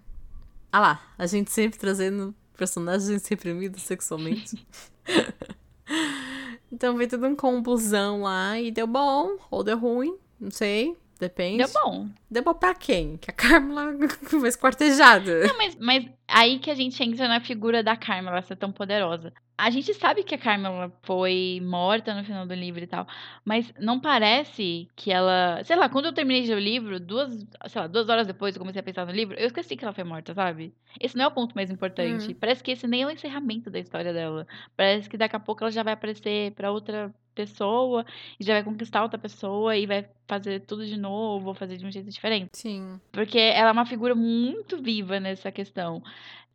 Ah 0.72 0.80
lá, 0.80 1.14
a 1.18 1.26
gente 1.26 1.52
sempre 1.52 1.80
trazendo 1.80 2.34
personagens 2.56 3.26
reprimidos 3.28 3.82
sexualmente. 3.84 4.66
então 6.72 6.96
foi 6.96 7.08
tudo 7.08 7.28
um 7.28 7.36
combusão 7.36 8.22
lá 8.22 8.60
e 8.60 8.72
deu 8.72 8.86
bom, 8.86 9.38
ou 9.50 9.64
deu 9.64 9.78
ruim, 9.78 10.16
não 10.40 10.52
sei. 10.52 10.96
Depende. 11.20 11.58
Deu 11.58 11.68
bom. 11.74 12.08
Deu 12.32 12.44
bom 12.44 12.54
pra 12.54 12.74
quem? 12.74 13.18
Que 13.18 13.30
a 13.30 13.34
Carmela 13.34 13.94
foi 14.24 14.48
esquartejada. 14.48 15.46
Não, 15.46 15.58
mas, 15.58 15.76
mas 15.76 16.10
aí 16.26 16.60
que 16.60 16.72
a 16.72 16.76
gente 16.76 17.04
entra 17.04 17.28
na 17.28 17.42
figura 17.42 17.84
da 17.84 17.98
Carmela 17.98 18.42
ser 18.42 18.56
tão 18.56 18.72
poderosa. 18.72 19.34
A 19.58 19.70
gente 19.70 19.94
sabe 19.94 20.24
que 20.24 20.34
a 20.34 20.38
Carmela 20.38 20.90
foi 21.04 21.62
morta 21.62 22.16
no 22.16 22.24
final 22.24 22.46
do 22.46 22.54
livro 22.54 22.82
e 22.82 22.88
tal, 22.88 23.06
mas 23.44 23.74
não 23.78 24.00
parece 24.00 24.88
que 24.96 25.12
ela. 25.12 25.62
Sei 25.66 25.76
lá, 25.76 25.90
quando 25.90 26.06
eu 26.06 26.14
terminei 26.14 26.44
de 26.44 26.48
ler 26.52 26.56
o 26.56 26.60
livro, 26.60 27.00
duas, 27.02 27.46
sei 27.68 27.82
lá, 27.82 27.88
duas 27.88 28.08
horas 28.08 28.26
depois 28.26 28.56
eu 28.56 28.60
comecei 28.62 28.80
a 28.80 28.84
pensar 28.84 29.06
no 29.06 29.12
livro, 29.12 29.38
eu 29.38 29.48
esqueci 29.48 29.76
que 29.76 29.84
ela 29.84 29.94
foi 29.94 30.06
morta, 30.06 30.34
sabe? 30.34 30.74
Esse 31.02 31.18
não 31.18 31.26
é 31.26 31.28
o 31.28 31.32
ponto 31.32 31.54
mais 31.54 31.70
importante. 31.70 32.30
Uhum. 32.30 32.36
Parece 32.36 32.64
que 32.64 32.72
esse 32.72 32.88
nem 32.88 33.02
é 33.02 33.06
o 33.06 33.12
encerramento 33.12 33.70
da 33.70 33.80
história 33.80 34.14
dela. 34.14 34.48
Parece 34.78 35.10
que 35.10 35.18
daqui 35.18 35.36
a 35.36 35.40
pouco 35.42 35.66
ela 35.66 35.72
já 35.72 35.84
vai 35.84 35.92
aparecer 35.92 36.54
pra 36.54 36.72
outra 36.72 37.14
pessoa 37.40 38.06
e 38.40 38.44
já 38.44 38.54
vai 38.54 38.64
conquistar 38.64 39.02
outra 39.02 39.18
pessoa 39.18 39.78
e 39.78 39.86
vai 39.86 40.06
fazer 40.28 40.60
tudo 40.62 40.86
de 40.86 40.98
novo, 40.98 41.50
ou 41.50 41.54
fazer 41.54 41.78
de 41.78 41.86
um 41.86 41.92
jeito 41.92 42.10
diferente. 42.10 42.50
Sim. 42.54 43.00
Porque 43.12 43.40
ela 43.40 43.70
é 43.70 43.72
uma 43.72 43.86
figura 43.86 44.14
muito 44.14 44.82
viva 44.82 45.20
nessa 45.20 45.52
questão. 45.52 46.04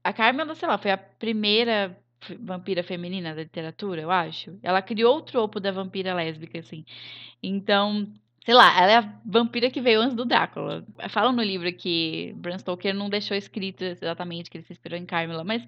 A 0.02 0.12
Carmen, 0.12 0.54
sei 0.54 0.68
lá, 0.68 0.76
foi 0.76 0.90
a 0.90 0.98
primeira 0.98 1.96
vampira 2.40 2.82
feminina 2.82 3.34
da 3.34 3.42
literatura, 3.42 4.02
eu 4.02 4.10
acho. 4.10 4.58
Ela 4.62 4.82
criou 4.82 5.18
o 5.18 5.22
tropo 5.22 5.58
da 5.58 5.70
vampira 5.70 6.14
lésbica, 6.14 6.58
assim. 6.58 6.84
Então, 7.42 8.06
Sei 8.44 8.52
lá, 8.52 8.78
ela 8.78 8.92
é 8.92 8.96
a 8.96 9.12
vampira 9.24 9.70
que 9.70 9.80
veio 9.80 10.02
antes 10.02 10.14
do 10.14 10.26
Drácula. 10.26 10.84
Fala 11.08 11.32
no 11.32 11.42
livro 11.42 11.72
que 11.72 12.34
Bram 12.36 12.58
Stoker 12.58 12.94
não 12.94 13.08
deixou 13.08 13.34
escrito 13.34 13.82
exatamente 13.82 14.50
que 14.50 14.58
ele 14.58 14.64
se 14.64 14.72
inspirou 14.74 14.98
em 14.98 15.06
Carmela, 15.06 15.42
mas 15.42 15.66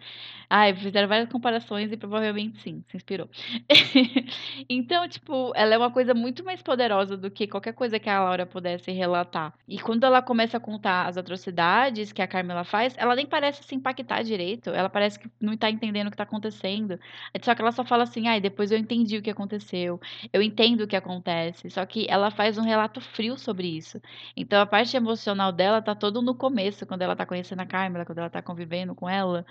ai, 0.50 0.74
fizeram 0.74 1.08
várias 1.08 1.30
comparações 1.30 1.90
e 1.90 1.96
provavelmente 1.96 2.60
sim, 2.60 2.84
se 2.86 2.98
inspirou. 2.98 3.30
então, 4.68 5.08
tipo, 5.08 5.52
ela 5.56 5.74
é 5.74 5.78
uma 5.78 5.90
coisa 5.90 6.12
muito 6.12 6.44
mais 6.44 6.60
poderosa 6.60 7.16
do 7.16 7.30
que 7.30 7.46
qualquer 7.46 7.72
coisa 7.72 7.98
que 7.98 8.10
a 8.10 8.22
Laura 8.22 8.44
pudesse 8.44 8.92
relatar. 8.92 9.54
E 9.66 9.78
quando 9.78 10.04
ela 10.04 10.20
começa 10.20 10.58
a 10.58 10.60
contar 10.60 11.06
as 11.06 11.16
atrocidades 11.16 12.12
que 12.12 12.20
a 12.20 12.26
Carmela 12.26 12.62
faz, 12.62 12.94
ela 12.98 13.16
nem 13.16 13.24
parece 13.24 13.64
se 13.64 13.74
impactar 13.74 14.22
direito. 14.22 14.68
Ela 14.68 14.90
parece 14.90 15.18
que 15.18 15.30
não 15.40 15.56
tá 15.56 15.70
entendendo 15.70 16.08
o 16.08 16.10
que 16.10 16.16
tá 16.18 16.24
acontecendo. 16.24 17.00
Só 17.40 17.54
que 17.54 17.62
ela 17.62 17.72
só 17.72 17.84
fala 17.86 18.02
assim: 18.02 18.28
ai, 18.28 18.38
depois 18.38 18.70
eu 18.70 18.76
entendi 18.76 19.16
o 19.16 19.22
que 19.22 19.30
aconteceu. 19.30 19.98
Eu 20.30 20.42
entendo 20.42 20.82
o 20.82 20.86
que 20.86 20.96
acontece. 20.96 21.70
Só 21.70 21.86
que 21.86 22.06
ela 22.10 22.30
faz 22.30 22.58
um 22.58 22.65
relato 22.66 23.00
frio 23.00 23.38
sobre 23.38 23.68
isso. 23.68 24.00
Então 24.37 24.61
a 24.61 24.66
parte 24.66 24.96
emocional 24.96 25.52
dela 25.52 25.81
tá 25.83 25.94
todo 25.94 26.20
no 26.22 26.35
começo, 26.35 26.87
quando 26.87 27.02
ela 27.02 27.16
tá 27.16 27.24
conhecendo 27.26 27.61
a 27.62 27.66
Carmela, 27.66 28.05
quando 28.05 28.18
ela 28.18 28.31
tá 28.31 28.42
convivendo 28.42 28.94
com 28.94 29.09
ela. 29.09 29.46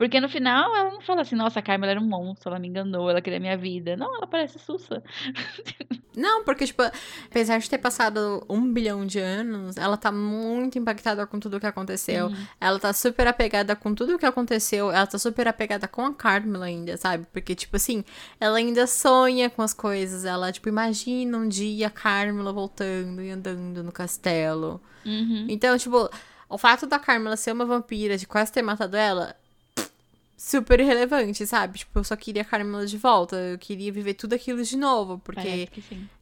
Porque 0.00 0.18
no 0.18 0.30
final 0.30 0.74
ela 0.74 0.92
não 0.92 1.02
fala 1.02 1.20
assim, 1.20 1.34
nossa, 1.34 1.58
a 1.58 1.62
Carmela 1.62 1.90
era 1.90 2.00
um 2.00 2.06
monstro, 2.06 2.48
ela 2.48 2.58
me 2.58 2.66
enganou, 2.66 3.10
ela 3.10 3.20
queria 3.20 3.38
minha 3.38 3.54
vida. 3.54 3.98
Não, 3.98 4.16
ela 4.16 4.26
parece 4.26 4.58
sussa. 4.58 5.02
Não, 6.16 6.42
porque, 6.42 6.66
tipo, 6.66 6.82
apesar 7.26 7.58
de 7.58 7.68
ter 7.68 7.76
passado 7.76 8.42
um 8.48 8.72
bilhão 8.72 9.04
de 9.04 9.18
anos, 9.18 9.76
ela 9.76 9.98
tá 9.98 10.10
muito 10.10 10.78
impactada 10.78 11.26
com 11.26 11.38
tudo 11.38 11.58
o 11.58 11.60
que 11.60 11.66
aconteceu. 11.66 12.28
Uhum. 12.28 12.46
Ela 12.58 12.78
tá 12.78 12.94
super 12.94 13.26
apegada 13.26 13.76
com 13.76 13.94
tudo 13.94 14.14
o 14.14 14.18
que 14.18 14.24
aconteceu. 14.24 14.90
Ela 14.90 15.06
tá 15.06 15.18
super 15.18 15.46
apegada 15.46 15.86
com 15.86 16.06
a 16.06 16.14
Carmela 16.14 16.64
ainda, 16.64 16.96
sabe? 16.96 17.26
Porque, 17.30 17.54
tipo 17.54 17.76
assim, 17.76 18.02
ela 18.40 18.56
ainda 18.56 18.86
sonha 18.86 19.50
com 19.50 19.60
as 19.60 19.74
coisas. 19.74 20.24
Ela, 20.24 20.50
tipo, 20.50 20.70
imagina 20.70 21.36
um 21.36 21.46
dia 21.46 21.88
a 21.88 21.90
Carmela 21.90 22.54
voltando 22.54 23.20
e 23.20 23.30
andando 23.30 23.84
no 23.84 23.92
castelo. 23.92 24.80
Uhum. 25.04 25.44
Então, 25.46 25.76
tipo, 25.76 26.08
o 26.48 26.56
fato 26.56 26.86
da 26.86 26.98
Carmela 26.98 27.36
ser 27.36 27.52
uma 27.52 27.66
vampira, 27.66 28.16
de 28.16 28.26
quase 28.26 28.50
ter 28.50 28.62
matado 28.62 28.96
ela, 28.96 29.36
super 30.40 30.80
irrelevante, 30.80 31.46
sabe? 31.46 31.80
Tipo, 31.80 31.98
eu 31.98 32.04
só 32.04 32.16
queria 32.16 32.40
a 32.40 32.44
Carmela 32.46 32.86
de 32.86 32.96
volta. 32.96 33.36
Eu 33.36 33.58
queria 33.58 33.92
viver 33.92 34.14
tudo 34.14 34.32
aquilo 34.32 34.62
de 34.64 34.74
novo, 34.74 35.18
porque 35.18 35.68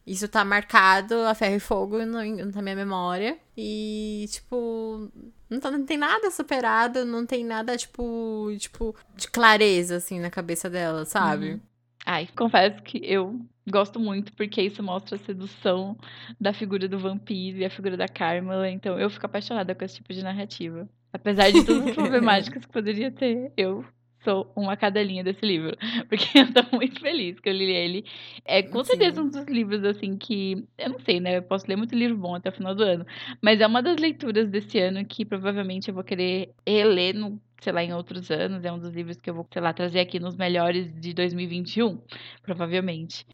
isso 0.05 0.27
tá 0.27 0.43
marcado 0.43 1.15
a 1.21 1.33
ferro 1.33 1.55
e 1.55 1.59
fogo 1.59 2.05
no, 2.05 2.21
na 2.51 2.61
minha 2.61 2.75
memória. 2.75 3.39
E, 3.55 4.25
tipo, 4.29 5.09
não, 5.49 5.61
tá, 5.61 5.71
não 5.71 5.85
tem 5.85 5.97
nada 5.97 6.29
superado, 6.31 7.05
não 7.05 7.25
tem 7.25 7.45
nada, 7.45 7.77
tipo, 7.77 8.51
tipo, 8.57 8.93
de 9.15 9.29
clareza, 9.29 9.95
assim, 9.95 10.19
na 10.19 10.29
cabeça 10.29 10.69
dela, 10.69 11.05
sabe? 11.05 11.51
Uhum. 11.51 11.59
Ai, 12.05 12.27
confesso 12.35 12.83
que 12.83 12.99
eu 13.01 13.39
gosto 13.69 14.01
muito, 14.01 14.33
porque 14.33 14.61
isso 14.61 14.83
mostra 14.83 15.15
a 15.15 15.19
sedução 15.19 15.97
da 16.37 16.51
figura 16.51 16.89
do 16.89 16.99
vampiro 16.99 17.59
e 17.59 17.65
a 17.65 17.69
figura 17.69 17.95
da 17.95 18.07
Carmela. 18.09 18.69
Então, 18.69 18.99
eu 18.99 19.09
fico 19.09 19.25
apaixonada 19.25 19.73
com 19.73 19.85
esse 19.85 19.95
tipo 19.95 20.11
de 20.13 20.21
narrativa. 20.21 20.89
Apesar 21.13 21.51
de 21.51 21.63
todas 21.63 21.87
as 21.87 21.95
problemáticas 21.95 22.65
que 22.65 22.71
poderia 22.71 23.09
ter, 23.09 23.53
eu 23.55 23.85
sou 24.23 24.51
uma 24.55 24.75
cadelinha 24.75 25.23
desse 25.23 25.45
livro. 25.45 25.77
Porque 26.09 26.39
eu 26.39 26.53
tô 26.53 26.75
muito 26.75 26.99
feliz 26.99 27.39
que 27.39 27.49
eu 27.49 27.53
li 27.53 27.71
ele. 27.71 28.05
É 28.45 28.61
com 28.61 28.83
Sim. 28.83 28.91
certeza 28.91 29.21
um 29.21 29.29
dos 29.29 29.45
livros, 29.45 29.83
assim, 29.83 30.17
que. 30.17 30.65
Eu 30.77 30.89
não 30.89 30.99
sei, 30.99 31.19
né? 31.19 31.37
Eu 31.37 31.43
posso 31.43 31.65
ler 31.67 31.75
muito 31.75 31.95
livro 31.95 32.17
bom 32.17 32.35
até 32.35 32.49
o 32.49 32.53
final 32.53 32.75
do 32.75 32.83
ano. 32.83 33.05
Mas 33.41 33.61
é 33.61 33.67
uma 33.67 33.81
das 33.81 33.97
leituras 33.97 34.49
desse 34.49 34.79
ano 34.79 35.05
que 35.05 35.25
provavelmente 35.25 35.89
eu 35.89 35.93
vou 35.93 36.03
querer 36.03 36.53
reler 36.65 37.15
no. 37.15 37.39
Sei 37.61 37.73
lá, 37.73 37.83
em 37.83 37.93
outros 37.93 38.31
anos, 38.31 38.63
é 38.63 38.71
um 38.71 38.79
dos 38.79 38.93
livros 38.93 39.17
que 39.17 39.29
eu 39.29 39.33
vou, 39.33 39.45
sei 39.51 39.61
lá, 39.61 39.73
trazer 39.73 39.99
aqui 39.99 40.17
nos 40.17 40.37
melhores 40.37 40.89
de 40.97 41.13
2021, 41.13 41.99
provavelmente. 42.41 43.27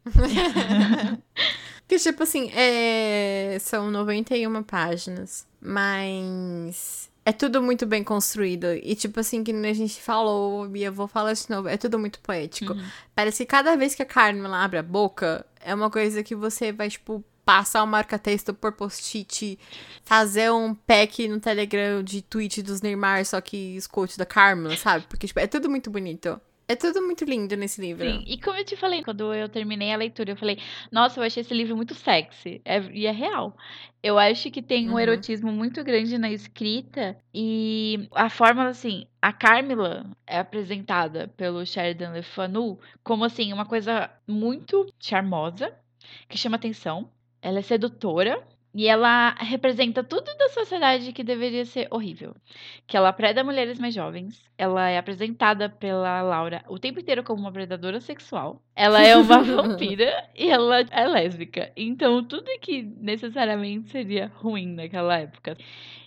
que, 1.86 1.96
tipo 1.96 2.24
assim, 2.24 2.50
é... 2.50 3.56
são 3.60 3.88
91 3.88 4.64
páginas, 4.64 5.46
mas 5.60 7.08
é 7.26 7.32
tudo 7.32 7.60
muito 7.60 7.84
bem 7.84 8.04
construído. 8.04 8.72
E, 8.72 8.94
tipo 8.94 9.18
assim, 9.18 9.42
que 9.42 9.50
a 9.50 9.72
gente 9.72 10.00
falou, 10.00 10.70
e 10.76 10.84
eu 10.84 10.92
vou 10.92 11.08
falar 11.08 11.32
de 11.32 11.50
novo, 11.50 11.66
é 11.68 11.76
tudo 11.76 11.98
muito 11.98 12.20
poético. 12.20 12.72
Uhum. 12.72 12.84
Parece 13.16 13.44
que 13.44 13.50
cada 13.50 13.76
vez 13.76 13.96
que 13.96 14.02
a 14.02 14.06
Carmen 14.06 14.46
abre 14.54 14.78
a 14.78 14.82
boca, 14.82 15.44
é 15.60 15.74
uma 15.74 15.90
coisa 15.90 16.22
que 16.22 16.36
você 16.36 16.70
vai, 16.70 16.88
tipo, 16.88 17.24
passar 17.44 17.82
o 17.82 17.86
marca-texto 17.86 18.54
por 18.54 18.70
post-it, 18.70 19.58
fazer 20.04 20.52
um 20.52 20.72
pack 20.72 21.26
no 21.26 21.40
Telegram 21.40 22.00
de 22.00 22.22
tweet 22.22 22.62
dos 22.62 22.80
Neymar, 22.80 23.26
só 23.26 23.40
que 23.40 23.74
escute 23.74 24.16
da 24.16 24.24
Carmen, 24.24 24.76
sabe? 24.76 25.04
Porque, 25.08 25.26
tipo, 25.26 25.40
é 25.40 25.48
tudo 25.48 25.68
muito 25.68 25.90
bonito. 25.90 26.40
É 26.68 26.74
tudo 26.74 27.00
muito 27.00 27.24
lindo 27.24 27.56
nesse 27.56 27.80
livro. 27.80 28.04
Sim, 28.04 28.24
e 28.26 28.40
como 28.40 28.56
eu 28.56 28.64
te 28.64 28.76
falei, 28.76 29.02
quando 29.02 29.32
eu 29.32 29.48
terminei 29.48 29.92
a 29.92 29.96
leitura, 29.96 30.32
eu 30.32 30.36
falei, 30.36 30.58
nossa, 30.90 31.20
eu 31.20 31.24
achei 31.24 31.40
esse 31.40 31.54
livro 31.54 31.76
muito 31.76 31.94
sexy. 31.94 32.60
É, 32.64 32.80
e 32.90 33.06
é 33.06 33.12
real. 33.12 33.56
Eu 34.02 34.18
acho 34.18 34.50
que 34.50 34.60
tem 34.60 34.88
um 34.88 34.94
uhum. 34.94 34.98
erotismo 34.98 35.52
muito 35.52 35.84
grande 35.84 36.18
na 36.18 36.30
escrita 36.30 37.16
e 37.32 38.08
a 38.12 38.28
forma, 38.28 38.66
assim, 38.66 39.06
a 39.22 39.32
Carmila 39.32 40.10
é 40.26 40.38
apresentada 40.38 41.28
pelo 41.36 41.64
Sheridan 41.64 42.12
Le 42.12 42.22
Fanu 42.22 42.78
como, 43.02 43.24
assim, 43.24 43.52
uma 43.52 43.64
coisa 43.64 44.10
muito 44.26 44.86
charmosa, 44.98 45.72
que 46.28 46.36
chama 46.36 46.56
atenção. 46.56 47.08
Ela 47.40 47.60
é 47.60 47.62
sedutora, 47.62 48.44
E 48.76 48.88
ela 48.88 49.30
representa 49.38 50.04
tudo 50.04 50.26
da 50.36 50.50
sociedade 50.50 51.10
que 51.10 51.24
deveria 51.24 51.64
ser 51.64 51.88
horrível. 51.90 52.36
Que 52.86 52.94
ela 52.94 53.10
preda 53.10 53.42
mulheres 53.42 53.78
mais 53.78 53.94
jovens. 53.94 54.44
Ela 54.58 54.90
é 54.90 54.98
apresentada 54.98 55.70
pela 55.70 56.20
Laura 56.20 56.62
o 56.68 56.78
tempo 56.78 57.00
inteiro 57.00 57.24
como 57.24 57.40
uma 57.40 57.50
predadora 57.50 58.02
sexual. 58.02 58.60
Ela 58.76 59.02
é 59.02 59.16
uma 59.16 59.40
vampira 59.42 60.28
e 60.36 60.50
ela 60.50 60.80
é 60.90 61.08
lésbica. 61.08 61.72
Então, 61.74 62.22
tudo 62.22 62.44
que 62.60 62.82
necessariamente 62.82 63.88
seria 63.88 64.30
ruim 64.34 64.66
naquela 64.74 65.20
época. 65.20 65.56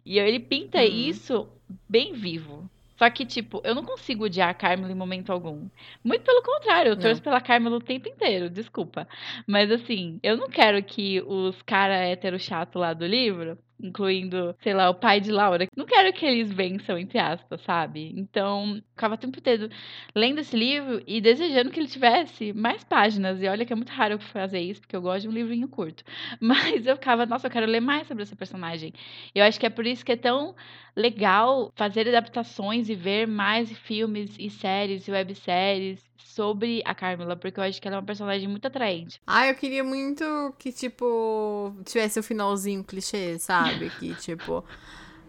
E 0.05 0.19
ele 0.19 0.39
pinta 0.39 0.77
uhum. 0.77 0.83
isso 0.85 1.49
bem 1.89 2.13
vivo. 2.13 2.69
Só 2.99 3.09
que, 3.09 3.25
tipo, 3.25 3.61
eu 3.63 3.73
não 3.73 3.83
consigo 3.83 4.25
odiar 4.25 4.49
a 4.49 4.53
Carmela 4.53 4.91
em 4.91 4.95
momento 4.95 5.31
algum. 5.31 5.69
Muito 6.03 6.21
pelo 6.25 6.43
contrário, 6.43 6.91
eu 6.91 6.99
torço 6.99 7.21
pela 7.21 7.39
Carmela 7.39 7.77
o 7.77 7.81
tempo 7.81 8.09
inteiro, 8.09 8.49
desculpa. 8.49 9.07
Mas, 9.47 9.71
assim, 9.71 10.19
eu 10.21 10.35
não 10.35 10.49
quero 10.49 10.83
que 10.83 11.21
os 11.21 11.61
cara 11.61 11.95
hétero 11.95 12.37
chato 12.37 12.77
lá 12.77 12.93
do 12.93 13.05
livro 13.05 13.57
incluindo, 13.81 14.55
sei 14.61 14.73
lá, 14.73 14.89
o 14.89 14.95
pai 14.95 15.19
de 15.19 15.31
Laura. 15.31 15.67
Não 15.75 15.85
quero 15.85 16.11
que 16.13 16.25
eles 16.25 16.51
vençam, 16.51 16.97
entre 16.97 17.17
aspas, 17.17 17.61
sabe? 17.61 18.13
Então, 18.17 18.81
ficava 18.91 19.15
o 19.15 19.17
tempo 19.17 19.39
inteiro 19.39 19.69
lendo 20.15 20.39
esse 20.39 20.55
livro 20.55 21.01
e 21.07 21.21
desejando 21.21 21.71
que 21.71 21.79
ele 21.79 21.87
tivesse 21.87 22.53
mais 22.53 22.83
páginas. 22.83 23.41
E 23.41 23.47
olha 23.47 23.65
que 23.65 23.73
é 23.73 23.75
muito 23.75 23.91
raro 23.91 24.15
eu 24.15 24.19
fazer 24.19 24.59
isso, 24.59 24.81
porque 24.81 24.95
eu 24.95 25.01
gosto 25.01 25.23
de 25.23 25.29
um 25.29 25.31
livrinho 25.31 25.67
curto. 25.67 26.03
Mas 26.39 26.85
eu 26.85 26.95
ficava, 26.95 27.25
nossa, 27.25 27.47
eu 27.47 27.51
quero 27.51 27.65
ler 27.65 27.79
mais 27.79 28.07
sobre 28.07 28.23
essa 28.23 28.35
personagem. 28.35 28.93
Eu 29.33 29.43
acho 29.43 29.59
que 29.59 29.65
é 29.65 29.69
por 29.69 29.85
isso 29.85 30.05
que 30.05 30.11
é 30.11 30.17
tão 30.17 30.55
legal 30.95 31.71
fazer 31.75 32.07
adaptações 32.07 32.89
e 32.89 32.95
ver 32.95 33.27
mais 33.27 33.71
filmes 33.79 34.35
e 34.39 34.49
séries 34.49 35.07
e 35.07 35.11
webséries 35.11 36.08
sobre 36.25 36.81
a 36.85 36.93
Carmela, 36.93 37.35
porque 37.35 37.59
eu 37.59 37.63
acho 37.63 37.81
que 37.81 37.87
ela 37.87 37.97
é 37.97 37.99
uma 37.99 38.05
personagem 38.05 38.47
muito 38.47 38.65
atraente. 38.65 39.21
Ah, 39.25 39.47
eu 39.47 39.55
queria 39.55 39.83
muito 39.83 40.23
que, 40.57 40.71
tipo, 40.71 41.73
tivesse 41.85 42.19
o 42.19 42.21
um 42.21 42.23
finalzinho 42.23 42.83
clichê, 42.83 43.37
sabe? 43.39 43.89
Que, 43.99 44.13
tipo, 44.21 44.63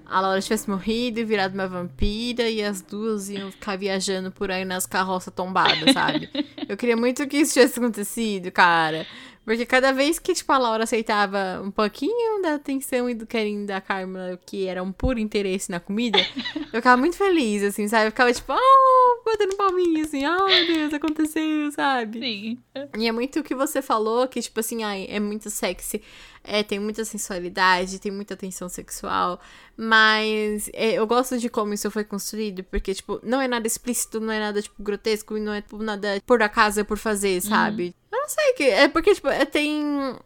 a 0.05 0.21
Laura 0.21 0.41
tivesse 0.41 0.69
morrido 0.69 1.21
e 1.21 1.25
virado 1.25 1.55
uma 1.55 1.69
vampira 1.69 2.49
e 2.49 2.63
as 2.63 2.83
duas 2.83 3.29
iam 3.29 3.51
ficar 3.51 3.77
viajando 3.79 4.31
por 4.33 4.51
aí 4.51 4.65
nas 4.65 4.85
carroças 4.87 5.33
tombadas, 5.33 5.93
sabe? 5.93 6.29
Eu 6.69 6.77
queria 6.77 6.97
muito 6.97 7.27
que 7.27 7.39
isso 7.39 7.55
tivesse 7.55 7.79
acontecido, 7.79 8.51
cara. 8.51 9.07
Porque 9.51 9.67
cada 9.67 9.91
vez 9.93 10.21
que, 10.21 10.33
tipo, 10.33 10.53
a 10.53 10.59
Laura 10.59 10.85
aceitava 10.85 11.61
um 11.61 11.73
pouquinho 11.73 12.41
da 12.41 12.55
atenção 12.55 13.11
e 13.11 13.15
do 13.15 13.27
carinho 13.27 13.67
da 13.67 13.81
Carmela, 13.81 14.39
que 14.47 14.69
era 14.69 14.81
um 14.81 14.93
puro 14.93 15.19
interesse 15.19 15.73
na 15.73 15.81
comida, 15.81 16.21
eu 16.73 16.77
ficava 16.77 16.97
muito 16.97 17.17
feliz, 17.17 17.65
assim, 17.65 17.89
sabe? 17.89 18.07
Eu 18.07 18.11
ficava, 18.13 18.33
tipo, 18.33 18.53
oh, 18.53 19.23
batendo 19.25 19.57
palminha, 19.57 20.05
assim, 20.05 20.25
oh, 20.25 20.47
meu 20.47 20.67
Deus, 20.69 20.95
aconteceu, 20.95 21.73
sabe? 21.73 22.21
Sim. 22.21 22.59
E 22.97 23.09
é 23.09 23.11
muito 23.11 23.41
o 23.41 23.43
que 23.43 23.57
você 23.57 23.83
falou, 23.83 24.29
que, 24.29 24.41
tipo 24.41 24.61
assim, 24.61 24.85
ai, 24.85 25.09
é 25.11 25.19
muito 25.19 25.51
sexy, 25.51 26.01
é, 26.45 26.63
tem 26.63 26.79
muita 26.79 27.05
sensualidade, 27.05 27.99
tem 27.99 28.13
muita 28.13 28.37
tensão 28.37 28.69
sexual, 28.69 29.41
mas 29.77 30.71
é, 30.73 30.93
eu 30.93 31.09
gosto 31.09 31.39
de 31.39 31.49
como 31.49 31.75
isso 31.75 31.91
foi 31.91 32.05
construído, 32.05 32.63
porque, 32.63 32.95
tipo, 32.95 33.19
não 33.25 33.41
é 33.41 33.49
nada 33.49 33.67
explícito, 33.67 34.21
não 34.21 34.33
é 34.33 34.39
nada, 34.39 34.63
tipo, 34.63 34.81
grotesco, 34.81 35.37
e 35.37 35.41
não 35.41 35.53
é, 35.53 35.61
tipo, 35.61 35.77
nada 35.83 36.23
por 36.25 36.41
acaso, 36.41 36.79
é 36.79 36.85
por 36.85 36.99
fazer, 36.99 37.41
sabe? 37.41 37.87
Uhum. 37.87 38.00
Sei, 38.31 38.53
que 38.53 38.63
é 38.63 38.87
porque, 38.87 39.13
tipo, 39.13 39.27
é, 39.27 39.45
tem. 39.45 39.83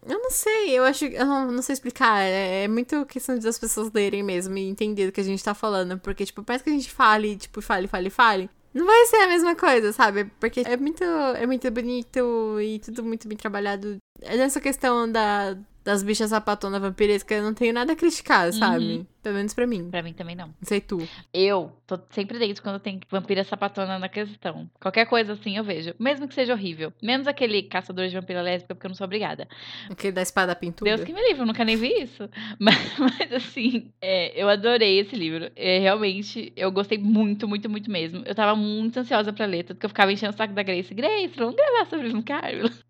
Eu 0.06 0.18
não 0.20 0.30
sei, 0.30 0.78
eu 0.78 0.84
acho. 0.84 1.06
Eu 1.06 1.24
não, 1.24 1.50
não 1.52 1.62
sei 1.62 1.72
explicar. 1.72 2.20
É, 2.20 2.64
é 2.64 2.68
muito 2.68 3.06
questão 3.06 3.38
das 3.38 3.58
pessoas 3.58 3.90
lerem 3.94 4.22
mesmo 4.22 4.58
e 4.58 4.68
entender 4.68 5.06
do 5.06 5.12
que 5.12 5.22
a 5.22 5.24
gente 5.24 5.42
tá 5.42 5.54
falando. 5.54 5.98
Porque, 5.98 6.26
tipo, 6.26 6.42
parece 6.44 6.62
que 6.64 6.68
a 6.70 6.72
gente 6.74 6.90
fale, 6.90 7.34
tipo, 7.34 7.62
fale, 7.62 7.88
fale, 7.88 8.10
fale. 8.10 8.50
Não 8.74 8.84
vai 8.84 9.06
ser 9.06 9.16
a 9.18 9.28
mesma 9.28 9.54
coisa, 9.54 9.90
sabe? 9.92 10.24
Porque 10.38 10.60
é 10.66 10.76
muito, 10.76 11.02
é 11.02 11.46
muito 11.46 11.70
bonito 11.70 12.60
e 12.60 12.78
tudo 12.80 13.02
muito 13.02 13.26
bem 13.26 13.38
trabalhado. 13.38 13.96
É 14.22 14.36
nessa 14.36 14.60
questão 14.60 15.10
da, 15.10 15.56
das 15.84 16.02
bichas 16.02 16.30
sapatonas 16.30 16.80
vampirescas, 16.80 17.38
eu 17.38 17.44
não 17.44 17.52
tenho 17.52 17.74
nada 17.74 17.92
a 17.92 17.96
criticar, 17.96 18.50
sabe? 18.52 18.84
Uhum. 18.84 19.06
Pelo 19.22 19.36
menos 19.36 19.54
pra 19.54 19.66
mim. 19.66 19.90
Pra 19.90 20.02
mim 20.02 20.14
também 20.14 20.34
não. 20.34 20.48
Não 20.48 20.54
sei 20.62 20.80
tu. 20.80 21.06
Eu 21.32 21.72
tô 21.86 21.98
sempre 22.10 22.38
dentro 22.38 22.62
quando 22.62 22.78
tem 22.78 23.00
vampira 23.10 23.44
sapatona 23.44 23.98
na 23.98 24.08
questão. 24.08 24.68
Qualquer 24.80 25.06
coisa 25.06 25.34
assim 25.34 25.56
eu 25.56 25.64
vejo. 25.64 25.94
Mesmo 25.98 26.26
que 26.26 26.34
seja 26.34 26.54
horrível. 26.54 26.92
Menos 27.02 27.26
aquele 27.26 27.62
caçador 27.62 28.08
de 28.08 28.14
vampira 28.14 28.40
lésbica, 28.40 28.74
porque 28.74 28.86
eu 28.86 28.90
não 28.90 28.94
sou 28.94 29.04
obrigada. 29.04 29.46
Aquele 29.90 30.12
da 30.12 30.22
espada 30.22 30.54
pintura. 30.54 30.96
Deus 30.96 31.06
que 31.06 31.12
me 31.12 31.22
livre, 31.22 31.42
eu 31.42 31.46
nunca 31.46 31.64
nem 31.64 31.76
vi 31.76 32.02
isso. 32.02 32.28
Mas, 32.58 32.76
mas 32.98 33.32
assim, 33.32 33.92
é, 34.00 34.40
eu 34.40 34.48
adorei 34.48 35.00
esse 35.00 35.14
livro. 35.14 35.50
É, 35.56 35.78
realmente, 35.78 36.52
eu 36.56 36.70
gostei 36.70 36.96
muito, 36.96 37.46
muito, 37.48 37.68
muito 37.68 37.90
mesmo. 37.90 38.22
Eu 38.24 38.34
tava 38.34 38.54
muito 38.54 38.98
ansiosa 38.98 39.32
pra 39.32 39.44
ler, 39.44 39.64
porque 39.64 39.84
eu 39.84 39.90
ficava 39.90 40.12
enchendo 40.12 40.32
o 40.32 40.36
saco 40.36 40.54
da 40.54 40.62
Grace. 40.62 40.94
Grace, 40.94 41.34
vamos 41.36 41.56
gravar 41.56 41.86
sobre 41.86 42.08
o 42.08 42.22
Carlos. 42.22 42.84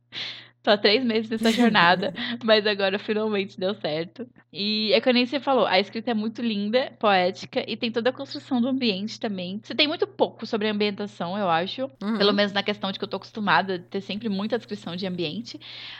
Há 0.65 0.79
três 0.79 1.05
meses 1.05 1.31
nessa 1.31 1.51
jornada, 1.53 2.15
mas 2.43 2.67
agora 2.67 2.99
finalmente 2.99 3.59
deu 3.59 3.75
certo. 3.75 4.27
E 4.53 4.93
é 4.93 5.01
que 5.01 5.13
nem 5.13 5.27
você 5.27 5.41
falou, 5.41 5.67
a 5.67 5.79
escrita 5.81 6.13
é 6.13 6.15
muito 6.15 6.41
linda, 6.41 6.93
poética, 6.99 7.65
e 7.67 7.77
tem 7.77 7.91
toda 7.91 8.11
a 8.11 8.13
construção 8.13 8.61
do 8.61 8.69
ambiente 8.69 9.19
também. 9.19 9.61
Você 9.63 9.75
tem 9.75 9.89
muito 9.89 10.07
pouco 10.07 10.47
sobre 10.47 10.69
a 10.69 10.71
ambientação, 10.71 11.37
eu 11.37 11.51
acho. 11.51 11.91
Uhum. 12.03 12.17
Pelo 12.17 12.33
menos 12.33 12.53
na 12.53 12.63
questão 12.63 12.93
de 12.93 12.99
que 12.99 13.05
eu 13.05 13.09
tô 13.09 13.17
acostumada 13.17 13.75
a 13.75 13.79
ter 13.79 14.01
sempre 14.01 14.29
muita 14.29 14.57
descrição 14.57 14.95
de 14.95 15.07
ambiente. 15.07 15.59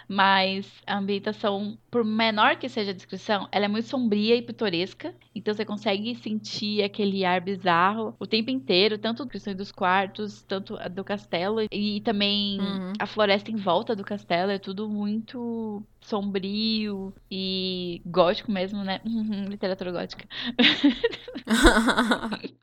Mas 0.09 0.71
a 0.87 0.97
ambientação, 0.97 1.77
por 1.91 2.05
menor 2.05 2.57
que 2.57 2.69
seja 2.69 2.93
a 2.93 2.95
descrição, 2.95 3.49
ela 3.51 3.65
é 3.65 3.69
muito 3.69 3.89
sombria 3.89 4.37
e 4.37 4.43
pitoresca. 4.43 5.15
Então 5.35 5.53
você 5.53 5.65
consegue 5.65 6.15
sentir 6.15 6.83
aquele 6.83 7.25
ar 7.25 7.41
bizarro 7.41 8.15
o 8.21 8.27
tempo 8.27 8.51
inteiro, 8.51 8.97
tanto 8.99 9.23
a 9.23 9.25
descrição 9.25 9.55
dos 9.55 9.73
quartos, 9.73 10.43
tanto 10.43 10.77
a 10.77 10.87
do 10.87 11.03
castelo, 11.03 11.63
e 11.73 12.01
também 12.03 12.61
uhum. 12.61 12.93
a 12.99 13.07
floresta 13.07 13.51
em 13.51 13.57
volta 13.57 13.97
do 13.97 14.05
castelo 14.05 14.54
é 14.55 14.59
tudo 14.59 14.89
muito 14.89 15.83
sombrio 16.01 17.13
e 17.31 18.01
gótico 18.07 18.51
mesmo, 18.51 18.83
né? 18.83 19.01
Uhum, 19.05 19.45
literatura 19.51 19.93
gótica. 19.93 20.27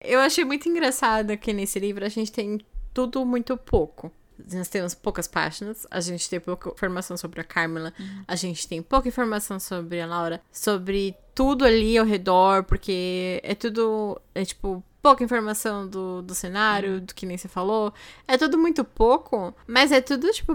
Eu 0.00 0.20
achei 0.20 0.44
muito 0.44 0.68
engraçado 0.68 1.36
que 1.36 1.52
nesse 1.52 1.78
livro 1.78 2.04
a 2.04 2.08
gente 2.08 2.30
tem 2.30 2.60
tudo 2.92 3.24
muito 3.24 3.56
pouco. 3.56 4.12
Nós 4.52 4.68
temos 4.68 4.94
poucas 4.94 5.26
páginas, 5.26 5.86
a 5.90 6.00
gente 6.00 6.30
tem 6.30 6.38
pouca 6.38 6.70
informação 6.70 7.16
sobre 7.16 7.40
a 7.40 7.44
Carmela, 7.44 7.92
uhum. 7.98 8.24
a 8.28 8.36
gente 8.36 8.68
tem 8.68 8.80
pouca 8.80 9.08
informação 9.08 9.58
sobre 9.58 10.00
a 10.00 10.06
Laura, 10.06 10.40
sobre 10.52 11.16
tudo 11.38 11.64
ali 11.64 11.96
ao 11.96 12.04
redor, 12.04 12.64
porque 12.64 13.40
é 13.44 13.54
tudo, 13.54 14.20
é 14.34 14.44
tipo, 14.44 14.82
pouca 15.00 15.22
informação 15.22 15.86
do, 15.86 16.20
do 16.20 16.34
cenário, 16.34 16.94
uhum. 16.94 17.04
do 17.04 17.14
que 17.14 17.24
nem 17.24 17.38
você 17.38 17.46
falou. 17.46 17.94
É 18.26 18.36
tudo 18.36 18.58
muito 18.58 18.82
pouco, 18.82 19.54
mas 19.64 19.92
é 19.92 20.00
tudo, 20.00 20.28
tipo, 20.32 20.52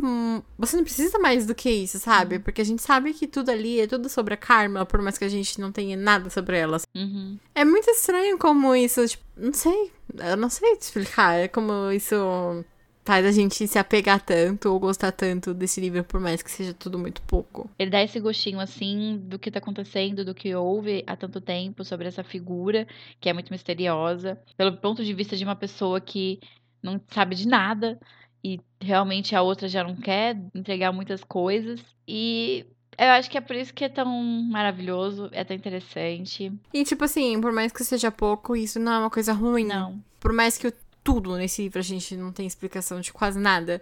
você 0.57 0.75
não 0.75 0.83
precisa 0.83 1.17
mais 1.19 1.45
do 1.45 1.55
que 1.55 1.69
isso, 1.69 1.99
sabe? 1.99 2.35
Uhum. 2.35 2.41
Porque 2.41 2.59
a 2.59 2.65
gente 2.65 2.81
sabe 2.81 3.13
que 3.13 3.27
tudo 3.27 3.49
ali 3.49 3.79
é 3.79 3.87
tudo 3.87 4.09
sobre 4.09 4.33
a 4.33 4.37
Karma, 4.37 4.85
por 4.85 5.01
mais 5.01 5.17
que 5.17 5.23
a 5.23 5.29
gente 5.29 5.57
não 5.61 5.71
tenha 5.71 5.95
nada 5.95 6.29
sobre 6.29 6.57
elas. 6.57 6.85
Uhum. 6.93 7.39
É 7.55 7.63
muito 7.63 7.89
estranho 7.89 8.37
como 8.37 8.75
isso, 8.75 9.07
tipo, 9.07 9.23
não 9.37 9.53
sei, 9.53 9.89
eu 10.19 10.35
não 10.35 10.49
sei 10.49 10.75
te 10.75 10.81
explicar, 10.81 11.35
é 11.35 11.47
como 11.47 11.93
isso 11.93 12.65
faz 13.05 13.25
a 13.25 13.31
gente 13.31 13.67
se 13.67 13.77
apegar 13.77 14.21
tanto 14.21 14.71
ou 14.71 14.79
gostar 14.79 15.11
tanto 15.11 15.53
desse 15.53 15.81
livro, 15.81 16.03
por 16.03 16.19
mais 16.19 16.41
que 16.41 16.49
seja 16.49 16.73
tudo 16.73 16.97
muito 16.97 17.21
pouco. 17.23 17.69
Ele 17.77 17.89
dá 17.89 18.01
esse 18.01 18.19
gostinho, 18.19 18.59
assim, 18.59 19.19
do 19.23 19.37
que 19.37 19.51
tá 19.51 19.59
acontecendo, 19.59 20.23
do 20.23 20.33
que 20.33 20.55
houve 20.55 21.03
há 21.05 21.15
tanto 21.15 21.41
tempo 21.41 21.83
sobre 21.83 22.07
essa 22.07 22.23
figura, 22.23 22.87
que 23.19 23.29
é 23.29 23.33
muito 23.33 23.51
misteriosa, 23.51 24.39
pelo 24.57 24.77
ponto 24.77 25.03
de 25.03 25.13
vista 25.13 25.35
de 25.35 25.43
uma 25.43 25.55
pessoa 25.55 25.99
que 25.99 26.39
não 26.81 26.99
sabe 27.09 27.35
de 27.35 27.47
nada 27.47 27.99
e 28.43 28.59
realmente 28.81 29.35
a 29.35 29.41
outra 29.41 29.67
já 29.67 29.83
não 29.83 29.95
quer 29.95 30.37
entregar 30.53 30.91
muitas 30.91 31.23
coisas. 31.23 31.79
E 32.07 32.65
eu 32.97 33.07
acho 33.11 33.29
que 33.29 33.37
é 33.37 33.41
por 33.41 33.55
isso 33.55 33.73
que 33.73 33.85
é 33.85 33.89
tão 33.89 34.07
maravilhoso, 34.49 35.29
é 35.31 35.43
tão 35.43 35.55
interessante. 35.55 36.51
E, 36.73 36.83
tipo 36.83 37.05
assim, 37.05 37.39
por 37.39 37.51
mais 37.51 37.71
que 37.71 37.83
seja 37.83 38.11
pouco, 38.11 38.55
isso 38.55 38.79
não 38.79 38.91
é 38.91 38.99
uma 38.99 39.09
coisa 39.09 39.33
ruim. 39.33 39.65
Não. 39.65 40.03
Por 40.19 40.33
mais 40.33 40.57
que 40.57 40.67
o 40.67 40.73
tudo 41.03 41.35
nesse 41.35 41.63
livro, 41.63 41.79
a 41.79 41.83
gente 41.83 42.15
não 42.15 42.31
tem 42.31 42.45
explicação 42.45 43.01
de 43.01 43.11
quase 43.11 43.39
nada. 43.39 43.81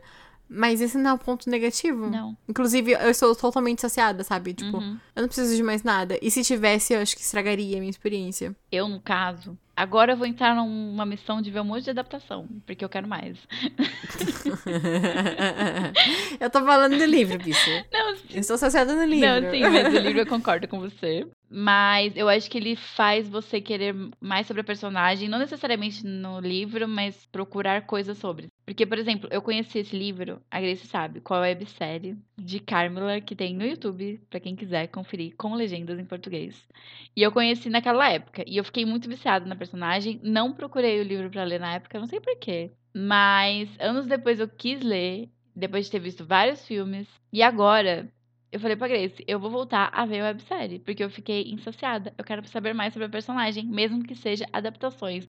Mas 0.54 0.82
esse 0.82 0.98
não 0.98 1.12
é 1.12 1.14
um 1.14 1.18
ponto 1.18 1.50
negativo. 1.50 2.10
Não. 2.10 2.36
Inclusive, 2.48 2.92
eu 2.92 3.10
estou 3.10 3.34
totalmente 3.34 3.80
saciada, 3.80 4.22
sabe? 4.22 4.54
Tipo, 4.54 4.80
uhum. 4.80 5.00
eu 5.16 5.22
não 5.22 5.30
preciso 5.30 5.56
de 5.56 5.64
mais 5.64 5.82
nada. 5.82 6.20
E 6.22 6.30
se 6.30 6.44
tivesse, 6.44 6.94
eu 6.94 7.00
acho 7.00 7.16
que 7.16 7.22
estragaria 7.22 7.78
a 7.78 7.80
minha 7.80 7.90
experiência. 7.90 8.54
Eu, 8.70 8.90
no 8.90 9.00
caso, 9.00 9.58
Agora 9.82 10.14
eu 10.14 10.18
vou 10.18 10.28
entrar 10.28 10.56
numa 10.56 11.04
missão 11.08 11.42
de 11.42 11.50
ver 11.50 11.62
um 11.62 11.64
monte 11.64 11.86
de 11.86 11.90
adaptação, 11.90 12.48
porque 12.68 12.86
eu 12.86 12.90
quero 12.90 13.08
mais. 13.08 13.36
eu 16.40 16.52
tô 16.52 16.64
falando 16.64 17.00
do 17.00 17.06
livro, 17.06 17.40
bicho. 17.40 17.68
Não, 17.92 18.10
eu 18.30 18.42
estou 18.42 18.56
associada 18.56 18.94
no 18.94 19.06
livro. 19.06 19.28
Não, 19.28 19.50
sim, 19.50 19.62
mas 19.62 19.92
o 19.92 19.98
livro 19.98 20.20
eu 20.20 20.26
concordo 20.28 20.68
com 20.68 20.80
você. 20.80 21.26
Mas 21.54 22.16
eu 22.16 22.30
acho 22.30 22.50
que 22.50 22.58
ele 22.58 22.78
faz 22.78 23.28
você 23.28 23.60
querer 23.60 23.94
mais 24.22 24.48
sobre 24.48 24.62
a 24.62 24.64
personagem, 24.64 25.28
não 25.28 25.38
necessariamente 25.38 26.06
no 26.06 26.40
livro, 26.40 26.88
mas 26.88 27.26
procurar 27.26 27.86
coisas 27.86 28.18
sobre. 28.18 28.48
Porque, 28.66 28.86
por 28.86 28.98
exemplo, 28.98 29.28
eu 29.30 29.42
conheci 29.42 29.80
esse 29.80 29.94
livro, 29.94 30.42
a 30.50 30.62
Grace 30.62 30.88
sabe, 30.88 31.20
qual 31.20 31.44
é 31.44 31.52
a 31.52 31.58
websérie 31.58 32.18
de 32.38 32.62
Carmela 32.62 33.20
que 33.20 33.36
tem 33.36 33.54
no 33.54 33.66
YouTube, 33.66 34.22
para 34.30 34.40
quem 34.40 34.56
quiser 34.56 34.88
conferir 34.88 35.36
com 35.36 35.54
legendas 35.54 36.00
em 36.00 36.06
português. 36.06 36.66
E 37.14 37.22
eu 37.22 37.34
conheci 37.34 37.70
naquela 37.70 38.10
época, 38.10 38.46
e 38.48 38.56
eu 38.56 38.64
fiquei 38.64 38.86
muito 38.86 39.10
viciada 39.10 39.46
na 39.46 39.56
personagem, 39.56 40.22
não 40.24 40.54
procurei 40.54 41.02
o 41.02 41.04
livro 41.04 41.30
para 41.30 41.44
ler 41.44 41.60
na 41.60 41.74
época, 41.74 42.00
não 42.00 42.08
sei 42.08 42.22
porquê. 42.22 42.72
Mas 42.94 43.70
anos 43.78 44.06
depois 44.06 44.40
eu 44.40 44.48
quis 44.48 44.82
ler, 44.82 45.30
depois 45.54 45.86
de 45.86 45.92
ter 45.92 46.00
visto 46.00 46.26
vários 46.26 46.66
filmes, 46.66 47.10
e 47.34 47.44
agora 47.44 48.10
eu 48.52 48.60
falei 48.60 48.76
pra 48.76 48.88
Grace, 48.90 49.24
eu 49.26 49.40
vou 49.40 49.50
voltar 49.50 49.90
a 49.94 50.06
ver 50.06 50.20
a 50.20 50.26
websérie, 50.26 50.80
porque 50.80 51.02
eu 51.02 51.10
fiquei 51.10 51.44
insaciada. 51.44 52.14
Eu 52.18 52.24
quero 52.24 52.46
saber 52.50 52.74
mais 52.74 52.92
sobre 52.92 53.06
a 53.06 53.10
personagem, 53.10 53.66
mesmo 53.66 54.04
que 54.04 54.14
seja 54.14 54.46
adaptações. 54.52 55.26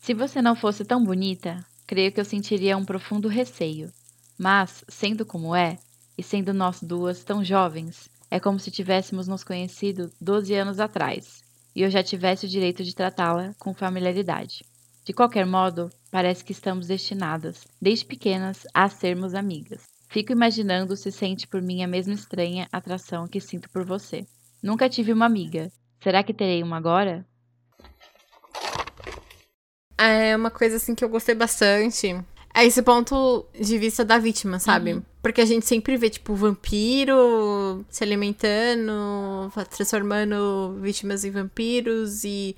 Se 0.00 0.14
você 0.14 0.40
não 0.40 0.54
fosse 0.54 0.84
tão 0.84 1.02
bonita, 1.02 1.66
creio 1.84 2.12
que 2.12 2.20
eu 2.20 2.24
sentiria 2.24 2.76
um 2.76 2.84
profundo 2.84 3.26
receio. 3.26 3.92
Mas, 4.38 4.84
sendo 4.88 5.26
como 5.26 5.54
é, 5.54 5.76
e 6.16 6.22
sendo 6.22 6.54
nós 6.54 6.80
duas 6.80 7.24
tão 7.24 7.44
jovens, 7.44 8.08
é 8.30 8.38
como 8.38 8.60
se 8.60 8.70
tivéssemos 8.70 9.26
nos 9.26 9.42
conhecido 9.42 10.12
12 10.20 10.54
anos 10.54 10.78
atrás, 10.78 11.42
e 11.74 11.82
eu 11.82 11.90
já 11.90 12.04
tivesse 12.04 12.46
o 12.46 12.48
direito 12.48 12.84
de 12.84 12.94
tratá-la 12.94 13.52
com 13.58 13.74
familiaridade. 13.74 14.64
De 15.08 15.14
qualquer 15.14 15.46
modo, 15.46 15.90
parece 16.10 16.44
que 16.44 16.52
estamos 16.52 16.86
destinadas, 16.86 17.66
desde 17.80 18.04
pequenas, 18.04 18.66
a 18.74 18.90
sermos 18.90 19.32
amigas. 19.32 19.84
Fico 20.10 20.32
imaginando 20.32 20.94
se 20.98 21.10
sente 21.10 21.46
por 21.46 21.62
mim 21.62 21.82
a 21.82 21.88
mesma 21.88 22.12
estranha 22.12 22.68
atração 22.70 23.26
que 23.26 23.40
sinto 23.40 23.70
por 23.70 23.86
você. 23.86 24.26
Nunca 24.62 24.86
tive 24.86 25.10
uma 25.10 25.24
amiga. 25.24 25.72
Será 26.02 26.22
que 26.22 26.34
terei 26.34 26.62
uma 26.62 26.76
agora? 26.76 27.26
É 29.96 30.36
uma 30.36 30.50
coisa 30.50 30.76
assim 30.76 30.94
que 30.94 31.02
eu 31.02 31.08
gostei 31.08 31.34
bastante. 31.34 32.14
É 32.54 32.66
esse 32.66 32.82
ponto 32.82 33.46
de 33.58 33.78
vista 33.78 34.04
da 34.04 34.18
vítima, 34.18 34.58
sabe? 34.58 34.92
Uhum. 34.92 35.02
Porque 35.22 35.40
a 35.40 35.46
gente 35.46 35.64
sempre 35.64 35.96
vê, 35.96 36.10
tipo, 36.10 36.34
vampiro 36.34 37.82
se 37.88 38.04
alimentando, 38.04 39.50
transformando 39.74 40.78
vítimas 40.82 41.24
em 41.24 41.30
vampiros 41.30 42.24
e 42.24 42.54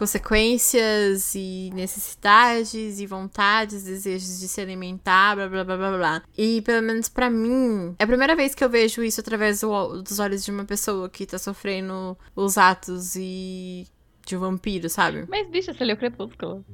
consequências 0.00 1.34
e 1.34 1.70
necessidades 1.74 2.98
e 2.98 3.06
vontades, 3.06 3.84
desejos 3.84 4.40
de 4.40 4.48
se 4.48 4.58
alimentar, 4.58 5.36
blá 5.36 5.46
blá 5.46 5.62
blá 5.62 5.76
blá 5.76 5.98
blá. 5.98 6.22
E 6.38 6.62
pelo 6.62 6.82
menos 6.82 7.10
para 7.10 7.28
mim, 7.28 7.94
é 7.98 8.04
a 8.04 8.06
primeira 8.06 8.34
vez 8.34 8.54
que 8.54 8.64
eu 8.64 8.70
vejo 8.70 9.04
isso 9.04 9.20
através 9.20 9.60
do, 9.60 10.00
dos 10.00 10.18
olhos 10.18 10.42
de 10.42 10.50
uma 10.50 10.64
pessoa 10.64 11.10
que 11.10 11.26
tá 11.26 11.38
sofrendo 11.38 12.16
os 12.34 12.56
atos 12.56 13.14
e 13.14 13.86
de 14.24 14.38
um 14.38 14.40
vampiro, 14.40 14.88
sabe? 14.88 15.26
Mas, 15.28 15.46
bicha, 15.50 15.74
você 15.74 15.84
leu 15.84 15.98
Crepúsculo. 15.98 16.64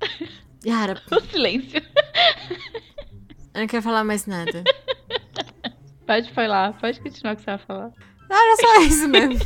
Yara. 0.64 0.98
O 1.12 1.20
silêncio. 1.30 1.82
Eu 3.52 3.60
não 3.60 3.66
quero 3.66 3.82
falar 3.82 4.02
mais 4.02 4.24
nada. 4.24 4.64
Pode 6.06 6.32
falar, 6.32 6.72
pode 6.78 7.00
continuar 7.00 7.34
o 7.34 7.36
que 7.36 7.42
você 7.42 7.50
vai 7.50 7.58
falar. 7.58 7.92
Não, 8.30 8.36
era 8.36 8.56
só 8.56 8.80
isso 8.82 9.08
mesmo. 9.08 9.40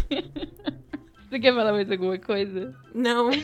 Você 1.30 1.38
quer 1.38 1.54
falar 1.54 1.72
mais 1.72 1.88
alguma 1.90 2.18
coisa? 2.18 2.74
Não. 2.92 3.30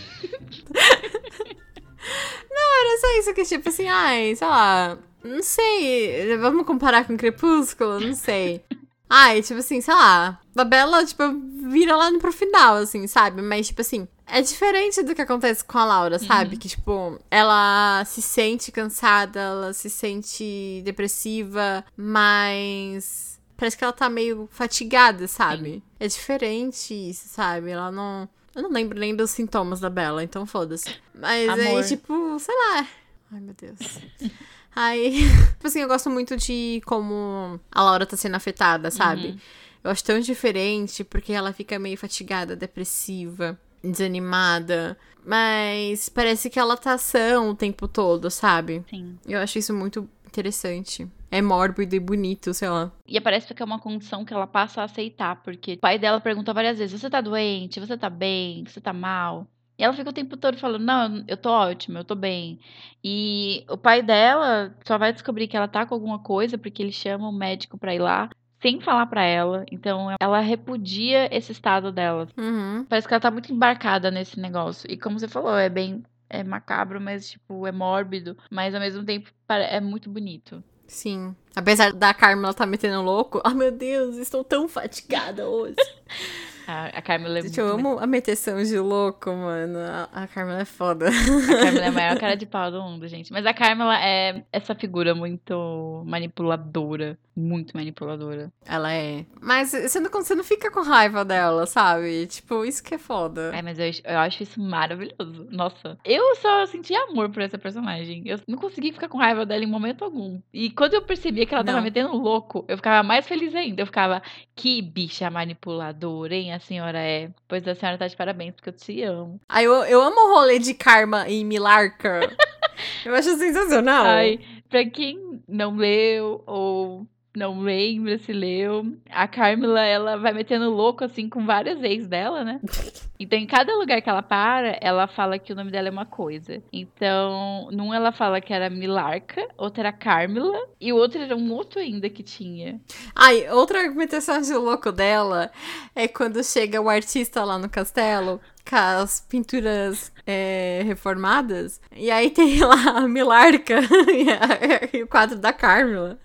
Não, 2.51 2.81
era 2.81 3.01
só 3.01 3.19
isso 3.19 3.35
que, 3.35 3.45
tipo 3.45 3.69
assim, 3.69 3.87
ai, 3.89 4.35
sei 4.35 4.47
lá, 4.47 4.99
não 5.23 5.43
sei. 5.43 6.37
Vamos 6.39 6.67
comparar 6.67 7.05
com 7.05 7.17
Crepúsculo? 7.17 8.01
Não 8.01 8.15
sei. 8.15 8.65
Ai, 9.09 9.43
tipo 9.43 9.61
assim, 9.61 9.81
sei 9.81 9.95
lá. 9.95 10.41
A 10.57 10.65
Bela, 10.65 11.05
tipo, 11.05 11.23
vira 11.69 11.97
lá 11.97 12.11
pro 12.19 12.33
final, 12.33 12.77
assim, 12.77 13.07
sabe? 13.07 13.43
Mas, 13.43 13.69
tipo 13.69 13.81
assim, 13.81 14.09
é 14.27 14.41
diferente 14.41 15.03
do 15.03 15.15
que 15.15 15.23
acontece 15.23 15.65
com 15.65 15.79
a 15.79 15.85
Laura, 15.85 16.19
sabe? 16.19 16.55
Uhum. 16.55 16.59
Que, 16.59 16.69
tipo, 16.69 17.19
ela 17.31 18.05
se 18.05 18.21
sente 18.21 18.73
cansada, 18.73 19.41
ela 19.41 19.73
se 19.73 19.89
sente 19.91 20.83
depressiva, 20.85 21.85
mas. 21.97 23.36
Parece 23.57 23.77
que 23.77 23.85
ela 23.85 23.93
tá 23.93 24.09
meio 24.09 24.49
fatigada, 24.53 25.27
sabe? 25.27 25.83
É 25.99 26.07
diferente 26.07 26.93
isso, 26.93 27.29
sabe? 27.29 27.71
Ela 27.71 27.91
não. 27.91 28.29
Eu 28.55 28.63
não 28.63 28.71
lembro 28.71 28.99
nem 28.99 29.15
dos 29.15 29.31
sintomas 29.31 29.81
da 29.81 29.91
Bela, 29.91 30.23
então 30.23 30.47
foda-se. 30.47 30.95
Mas 31.15 31.49
Amor. 31.49 31.79
aí, 31.79 31.85
tipo, 31.85 32.39
sei 32.39 32.55
lá. 32.55 32.89
Ai, 33.33 33.41
meu 33.41 33.55
Deus. 33.55 33.79
Aí, 34.77 35.23
tipo 35.57 35.67
assim, 35.67 35.81
eu 35.81 35.89
gosto 35.89 36.11
muito 36.11 36.37
de 36.37 36.83
como 36.85 37.59
a 37.73 37.83
Laura 37.83 38.05
tá 38.05 38.15
sendo 38.15 38.35
afetada, 38.35 38.91
sabe? 38.91 39.29
Uhum. 39.29 39.39
Eu 39.83 39.91
acho 39.91 40.05
tão 40.05 40.21
diferente 40.21 41.03
porque 41.03 41.33
ela 41.33 41.51
fica 41.51 41.79
meio 41.79 41.97
fatigada, 41.97 42.55
depressiva, 42.55 43.59
desanimada. 43.83 44.99
Mas 45.25 46.11
parece 46.11 46.51
que 46.51 46.59
ela 46.59 46.77
tá 46.77 46.99
sã 46.99 47.41
o 47.41 47.55
tempo 47.55 47.89
todo, 47.89 48.31
sabe? 48.31 48.85
Sim. 48.91 49.19
Eu 49.27 49.41
acho 49.41 49.59
isso 49.59 49.73
muito 49.73 50.09
interessante. 50.29 51.09
É 51.31 51.43
mórbido 51.43 51.95
e 51.95 52.01
bonito, 52.01 52.55
sei 52.55 52.69
lá. 52.69 52.93
E 53.07 53.21
parece 53.21 53.53
que 53.53 53.63
é 53.63 53.67
uma 53.67 53.79
condição 53.79 54.25
que 54.25 54.33
ela 54.33 54.47
passa 54.47 54.81
a 54.81 54.85
aceitar, 54.85 55.43
porque 55.43 55.75
o 55.75 55.79
pai 55.79 55.99
dela 55.99 56.21
pergunta 56.21 56.53
várias 56.53 56.79
vezes: 56.79 57.01
você 57.01 57.11
tá 57.11 57.21
doente? 57.21 57.81
Você 57.81 57.97
tá 57.97 58.09
bem? 58.09 58.65
Você 58.65 58.81
tá 58.81 58.93
mal? 58.93 59.47
E 59.79 59.85
ela 59.85 59.93
fica 59.93 60.11
o 60.11 60.13
tempo 60.13 60.37
todo 60.37 60.57
falando: 60.57 60.85
não, 60.85 61.25
eu 61.29 61.37
tô 61.37 61.51
ótima, 61.51 62.01
eu 62.01 62.05
tô 62.05 62.15
bem. 62.15 62.59
E 63.05 63.65
o 63.69 63.77
pai 63.77 64.03
dela 64.03 64.75
só 64.87 64.97
vai 64.99 65.13
descobrir 65.13 65.49
que 65.49 65.57
ela 65.57 65.69
tá 65.69 65.85
com 65.85 65.95
alguma 65.95 66.19
coisa 66.19 66.57
porque 66.57 66.83
ele 66.83 66.93
chama 66.93 67.29
o 67.29 67.33
médico 67.33 67.77
pra 67.77 67.95
ir 67.95 67.99
lá, 67.99 68.31
sem 68.61 68.81
falar 68.81 69.07
pra 69.07 69.23
ela. 69.23 69.65
Então 69.71 70.09
ela 70.21 70.41
repudia 70.41 71.29
esse 71.37 71.53
estado 71.53 71.93
dela. 71.93 72.29
Uhum. 72.37 72.85
Parece 72.89 73.07
que 73.07 73.15
ela 73.15 73.21
tá 73.21 73.31
muito 73.31 73.53
embarcada 73.53 74.11
nesse 74.11 74.41
negócio. 74.41 74.91
E 74.91 74.97
como 74.97 75.19
você 75.19 75.29
falou, 75.29 75.57
é 75.57 75.69
bem. 75.69 76.03
É 76.29 76.43
macabro, 76.43 77.01
mas, 77.01 77.31
tipo, 77.31 77.67
é 77.67 77.73
mórbido. 77.73 78.37
Mas 78.51 78.75
ao 78.75 78.81
mesmo 78.81 79.05
tempo 79.05 79.31
é 79.49 79.81
muito 79.81 80.11
bonito. 80.11 80.63
Sim. 80.87 81.35
Apesar 81.55 81.93
da 81.93 82.15
Carmen 82.15 82.45
ela 82.45 82.55
tá 82.55 82.67
metendo 82.67 83.03
louco. 83.03 83.41
Ai, 83.45 83.55
meu 83.55 83.73
Deus, 83.73 84.17
estou 84.17 84.45
tão 84.45 84.69
fatigada 84.69 85.49
hoje. 85.49 85.77
A, 86.67 86.87
a 86.87 87.03
Carmela 87.03 87.39
é 87.39 87.43
Gente, 87.43 87.61
eu 87.61 87.69
amo 87.69 87.99
a 87.99 88.07
meteção 88.07 88.63
de 88.63 88.79
louco, 88.79 89.31
mano. 89.31 89.79
A, 89.79 90.23
a 90.25 90.27
Carmen 90.27 90.57
é 90.57 90.65
foda. 90.65 91.09
A 91.09 91.63
Carmela 91.65 91.85
é 91.85 91.89
a 91.89 91.93
maior 91.93 92.19
cara 92.21 92.37
de 92.37 92.47
pau 92.47 92.71
do 92.71 92.83
mundo, 92.83 93.07
gente. 93.07 93.33
Mas 93.33 93.47
a 93.47 93.55
Carmela 93.55 93.99
é 94.03 94.43
essa 94.53 94.75
figura 94.75 95.15
muito 95.15 96.03
manipuladora. 96.07 97.19
Muito 97.37 97.77
manipuladora. 97.77 98.51
Ela 98.65 98.93
é. 98.95 99.27
Mas 99.41 99.71
você 99.71 100.01
não, 100.01 100.11
você 100.11 100.35
não 100.35 100.43
fica 100.43 100.71
com 100.71 100.81
raiva 100.81 101.23
dela, 101.25 101.67
sabe? 101.67 102.27
Tipo, 102.27 102.65
isso 102.65 102.83
que 102.83 102.95
é 102.95 102.99
foda. 102.99 103.51
Ai, 103.53 103.61
mas 103.61 103.79
eu, 103.79 103.91
eu 104.05 104.19
acho 104.19 104.43
isso 104.43 104.59
maravilhoso. 104.61 105.47
Nossa. 105.51 105.99
Eu 106.03 106.35
só 106.37 106.65
senti 106.67 106.95
amor 106.95 107.29
por 107.29 107.43
essa 107.43 107.59
personagem. 107.59 108.23
Eu 108.25 108.41
não 108.49 108.57
consegui 108.57 108.91
ficar 108.91 109.09
com 109.09 109.19
raiva 109.19 109.45
dela 109.45 109.63
em 109.63 109.67
momento 109.67 110.03
algum. 110.03 110.41
E 110.53 110.71
quando 110.71 110.95
eu 110.95 111.03
percebia 111.03 111.45
que 111.45 111.55
ela 111.55 111.63
tava 111.63 111.77
Não. 111.77 111.85
metendo 111.85 112.17
louco, 112.17 112.65
eu 112.67 112.77
ficava 112.79 113.07
mais 113.07 113.27
feliz 113.27 113.55
ainda. 113.55 113.83
Eu 113.83 113.87
ficava, 113.87 114.23
que 114.55 114.81
bicha 114.81 115.31
manipuladora, 115.31 116.35
hein? 116.35 116.53
A 116.57 116.59
senhora 116.59 116.99
é. 116.99 117.29
Pois 117.47 117.69
a 117.69 117.75
senhora 117.75 117.99
tá 117.99 118.07
de 118.07 118.17
parabéns, 118.17 118.55
porque 118.55 118.71
eu 118.71 118.73
te 118.73 119.03
amo. 119.03 119.39
Aí 119.47 119.67
eu, 119.67 119.75
eu 119.85 120.01
amo 120.01 120.17
o 120.19 120.35
rolê 120.35 120.59
de 120.59 120.73
Karma 120.73 121.29
e 121.29 121.45
Milarca. 121.45 122.21
eu 123.05 123.15
acho 123.15 123.37
sensacional. 123.37 124.07
Ai, 124.07 124.41
pra 124.71 124.89
quem 124.89 125.43
não 125.47 125.77
leu 125.77 126.43
ou 126.47 127.07
não 127.37 127.61
lembra 127.61 128.19
se 128.19 128.33
leu, 128.33 128.93
a 129.11 129.29
Carmela, 129.29 129.81
ela 129.85 130.17
vai 130.17 130.33
metendo 130.33 130.71
louco, 130.71 131.05
assim, 131.05 131.29
com 131.29 131.45
várias 131.47 131.83
ex 131.83 132.07
dela, 132.07 132.43
né? 132.45 132.61
Então, 133.19 133.39
em 133.39 133.47
cada 133.47 133.75
lugar 133.75 134.03
que 134.03 134.11
ela 134.11 134.21
para, 134.23 134.77
ela 134.79 135.07
fala 135.07 135.39
que 135.39 135.51
o 135.51 135.57
nome 135.57 135.71
dela 135.71 135.89
é 135.89 135.91
uma 135.91 136.05
coisa. 136.05 136.63
Então, 136.71 137.67
num 137.73 137.95
ela 137.95 138.13
fala 138.13 138.43
que 138.43 138.53
era 138.53 138.69
Milarca, 138.69 139.49
outra 139.57 139.85
era 139.85 139.93
Carmela, 139.93 140.55
e 140.79 140.93
o 140.93 140.97
outro 140.97 141.23
era 141.23 141.35
um 141.35 141.51
outro 141.51 141.81
ainda 141.81 142.11
que 142.11 142.23
tinha. 142.23 142.79
Ai, 143.15 143.49
outra 143.51 143.91
meteção 143.91 144.39
de 144.43 144.53
louco 144.53 144.93
dela 144.93 145.51
é 145.95 146.07
quando 146.07 146.45
chega 146.45 146.79
o 146.79 146.91
artista 146.91 147.43
lá 147.43 147.59
no 147.59 147.71
castelo 147.71 148.39
com 148.69 148.77
as 148.77 149.23
pinturas 149.27 150.13
é, 150.27 150.83
reformadas. 150.85 151.81
E 151.97 152.11
aí 152.11 152.29
tem 152.29 152.59
lá 152.61 152.99
a 152.99 153.09
Milarca 153.09 153.81
e, 154.13 154.29
a- 154.31 154.91
e 154.95 155.03
o 155.03 155.07
quadro 155.07 155.39
da 155.39 155.55
Carmela. 155.55 156.19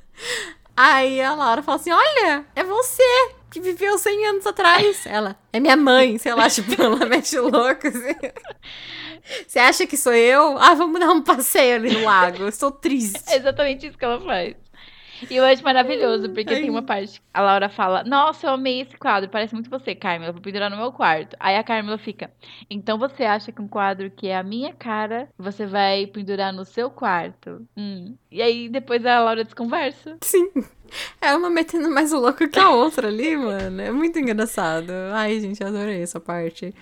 Aí 0.84 1.22
a 1.22 1.36
Laura 1.36 1.62
fala 1.62 1.78
assim: 1.78 1.92
Olha, 1.92 2.44
é 2.56 2.64
você 2.64 3.04
que 3.52 3.62
viveu 3.62 4.00
100 4.00 4.26
anos 4.26 4.48
atrás. 4.48 5.06
Ela, 5.06 5.38
é 5.54 5.60
minha 5.60 5.78
mãe, 5.78 6.18
sei 6.18 6.34
lá, 6.34 6.50
tipo, 6.50 6.82
ela 6.82 7.06
mete 7.06 7.38
louco 7.38 7.88
assim. 7.88 8.16
Você 9.48 9.60
acha 9.60 9.86
que 9.86 9.96
sou 9.96 10.14
eu? 10.14 10.58
Ah, 10.58 10.74
vamos 10.74 11.00
dar 11.00 11.12
um 11.12 11.22
passeio 11.22 11.76
ali 11.76 11.92
no 11.92 12.04
lago. 12.04 12.38
Eu 12.44 12.50
estou 12.50 12.72
triste. 12.72 13.22
É 13.28 13.38
exatamente 13.38 13.86
isso 13.86 13.98
que 13.98 14.04
ela 14.04 14.20
faz. 14.20 14.56
E 15.30 15.36
eu 15.36 15.44
acho 15.44 15.64
maravilhoso, 15.64 16.30
porque 16.30 16.54
Ai. 16.54 16.62
tem 16.62 16.70
uma 16.70 16.82
parte 16.82 17.20
que 17.20 17.26
a 17.34 17.42
Laura 17.42 17.70
fala: 17.70 18.04
Nossa, 18.04 18.48
eu 18.48 18.52
amei 18.52 18.82
esse 18.82 18.98
quadro, 18.98 19.30
parece 19.30 19.54
muito 19.54 19.70
você, 19.70 19.94
Carmela, 19.94 20.32
vou 20.32 20.42
pendurar 20.42 20.70
no 20.70 20.78
meu 20.78 20.92
quarto. 20.92 21.36
Aí 21.40 21.56
a 21.56 21.64
Carmela 21.64 21.98
fica: 21.98 22.32
Então 22.70 22.98
você 22.98 23.24
acha 23.24 23.52
que 23.52 23.62
um 23.62 23.68
quadro 23.68 24.10
que 24.10 24.28
é 24.28 24.38
a 24.38 24.44
minha 24.44 24.74
cara, 24.74 25.30
você 25.38 25.66
vai 25.66 26.08
pendurar 26.08 26.54
no 26.54 26.66
seu 26.66 26.90
quarto? 26.90 27.66
Hum. 27.78 28.16
E 28.32 28.42
aí 28.42 28.70
depois 28.70 29.06
a 29.06 29.20
Laura 29.20 29.44
desconversa. 29.44 30.18
Sim. 30.22 30.50
É 31.22 31.34
uma 31.34 31.50
metendo 31.50 31.90
mais 31.90 32.12
o 32.12 32.20
louco 32.20 32.50
que 32.50 32.60
a 32.60 32.70
outra 32.70 33.08
ali, 33.08 33.38
mano. 33.38 33.82
É 33.82 33.92
muito 33.92 34.20
engraçado. 34.20 34.92
Ai, 35.14 35.40
gente, 35.40 35.64
adorei 35.64 36.02
essa 36.02 36.20
parte. 36.20 36.74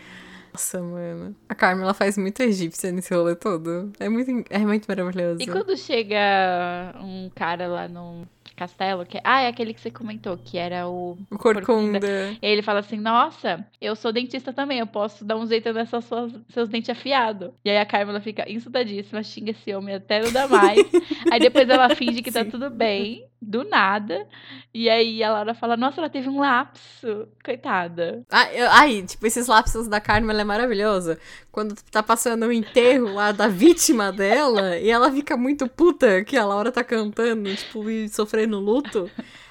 Nossa, 0.54 0.82
mano. 0.82 1.36
A 1.48 1.56
Carmela 1.56 1.94
faz 1.94 2.18
muito 2.18 2.42
egípcia 2.42 2.92
nesse 2.92 3.14
rolê 3.14 3.36
todo. 3.36 3.92
É 4.00 4.10
muito, 4.10 4.46
é 4.50 4.60
muito 4.60 4.86
maravilhoso. 4.88 5.42
E 5.42 5.48
quando 5.48 5.76
chega 5.78 6.96
um 7.02 7.30
cara 7.34 7.68
lá 7.68 7.88
no 7.88 8.28
castelo, 8.60 9.06
que 9.06 9.20
ah, 9.24 9.42
é 9.42 9.48
aquele 9.48 9.74
que 9.74 9.80
você 9.80 9.90
comentou, 9.90 10.38
que 10.38 10.58
era 10.58 10.88
o 10.88 11.18
O 11.32 11.38
corcunda. 11.38 12.00
E 12.42 12.46
aí 12.46 12.52
ele 12.52 12.62
fala 12.62 12.80
assim: 12.80 12.98
Nossa, 12.98 13.66
eu 13.80 13.96
sou 13.96 14.12
dentista 14.12 14.52
também, 14.52 14.80
eu 14.80 14.88
posso 14.88 15.24
dar 15.24 15.38
um 15.38 15.48
jeito 15.48 15.72
nessas 15.72 16.04
suas, 16.04 16.34
seus 16.50 16.68
dentes 16.68 16.90
afiados. 16.90 17.52
E 17.64 17.70
aí 17.70 17.78
a 17.78 17.86
Carmela 17.86 18.20
fica 18.20 18.50
insultadíssima, 18.52 19.24
xinga 19.24 19.52
esse 19.52 19.74
homem 19.74 19.96
até 19.96 20.22
não 20.22 20.32
dá 20.32 20.48
mais. 20.48 20.80
aí 21.32 21.40
depois 21.40 21.70
ela 21.70 21.96
finge 21.96 22.22
que 22.22 22.32
tá 22.32 22.44
Sim. 22.44 22.50
tudo 22.50 22.70
bem, 22.70 23.26
do 23.42 23.64
nada. 23.64 24.28
E 24.74 24.90
aí 24.90 25.24
a 25.24 25.32
Laura 25.32 25.54
fala: 25.54 25.78
Nossa, 25.78 26.02
ela 26.02 26.10
teve 26.10 26.28
um 26.30 26.40
lapso. 26.40 27.28
Coitada. 27.44 28.24
Ah, 28.30 28.52
eu- 28.54 28.70
Ai, 28.72 29.02
tipo, 29.04 29.26
esses 29.26 29.48
lapsos 29.48 29.88
da 29.88 30.00
Carmen, 30.02 30.30
ela 30.32 30.42
é 30.42 30.44
maravilhosa. 30.44 31.18
Quando 31.52 31.76
tá 31.92 32.04
passando 32.04 32.46
o 32.46 32.52
enterro 32.52 33.14
lá 33.14 33.32
da 33.32 33.48
vítima 33.48 34.12
dela, 34.12 34.78
e 34.78 34.90
ela 34.90 35.12
fica 35.12 35.36
muito 35.38 35.68
puta 35.68 36.24
que 36.24 36.38
a 36.38 36.46
Laura 36.46 36.72
tá 36.72 36.84
cantando, 36.84 37.54
tipo, 37.56 37.90
e 37.90 38.08
sofrendo 38.10 38.60
luto. 38.60 39.10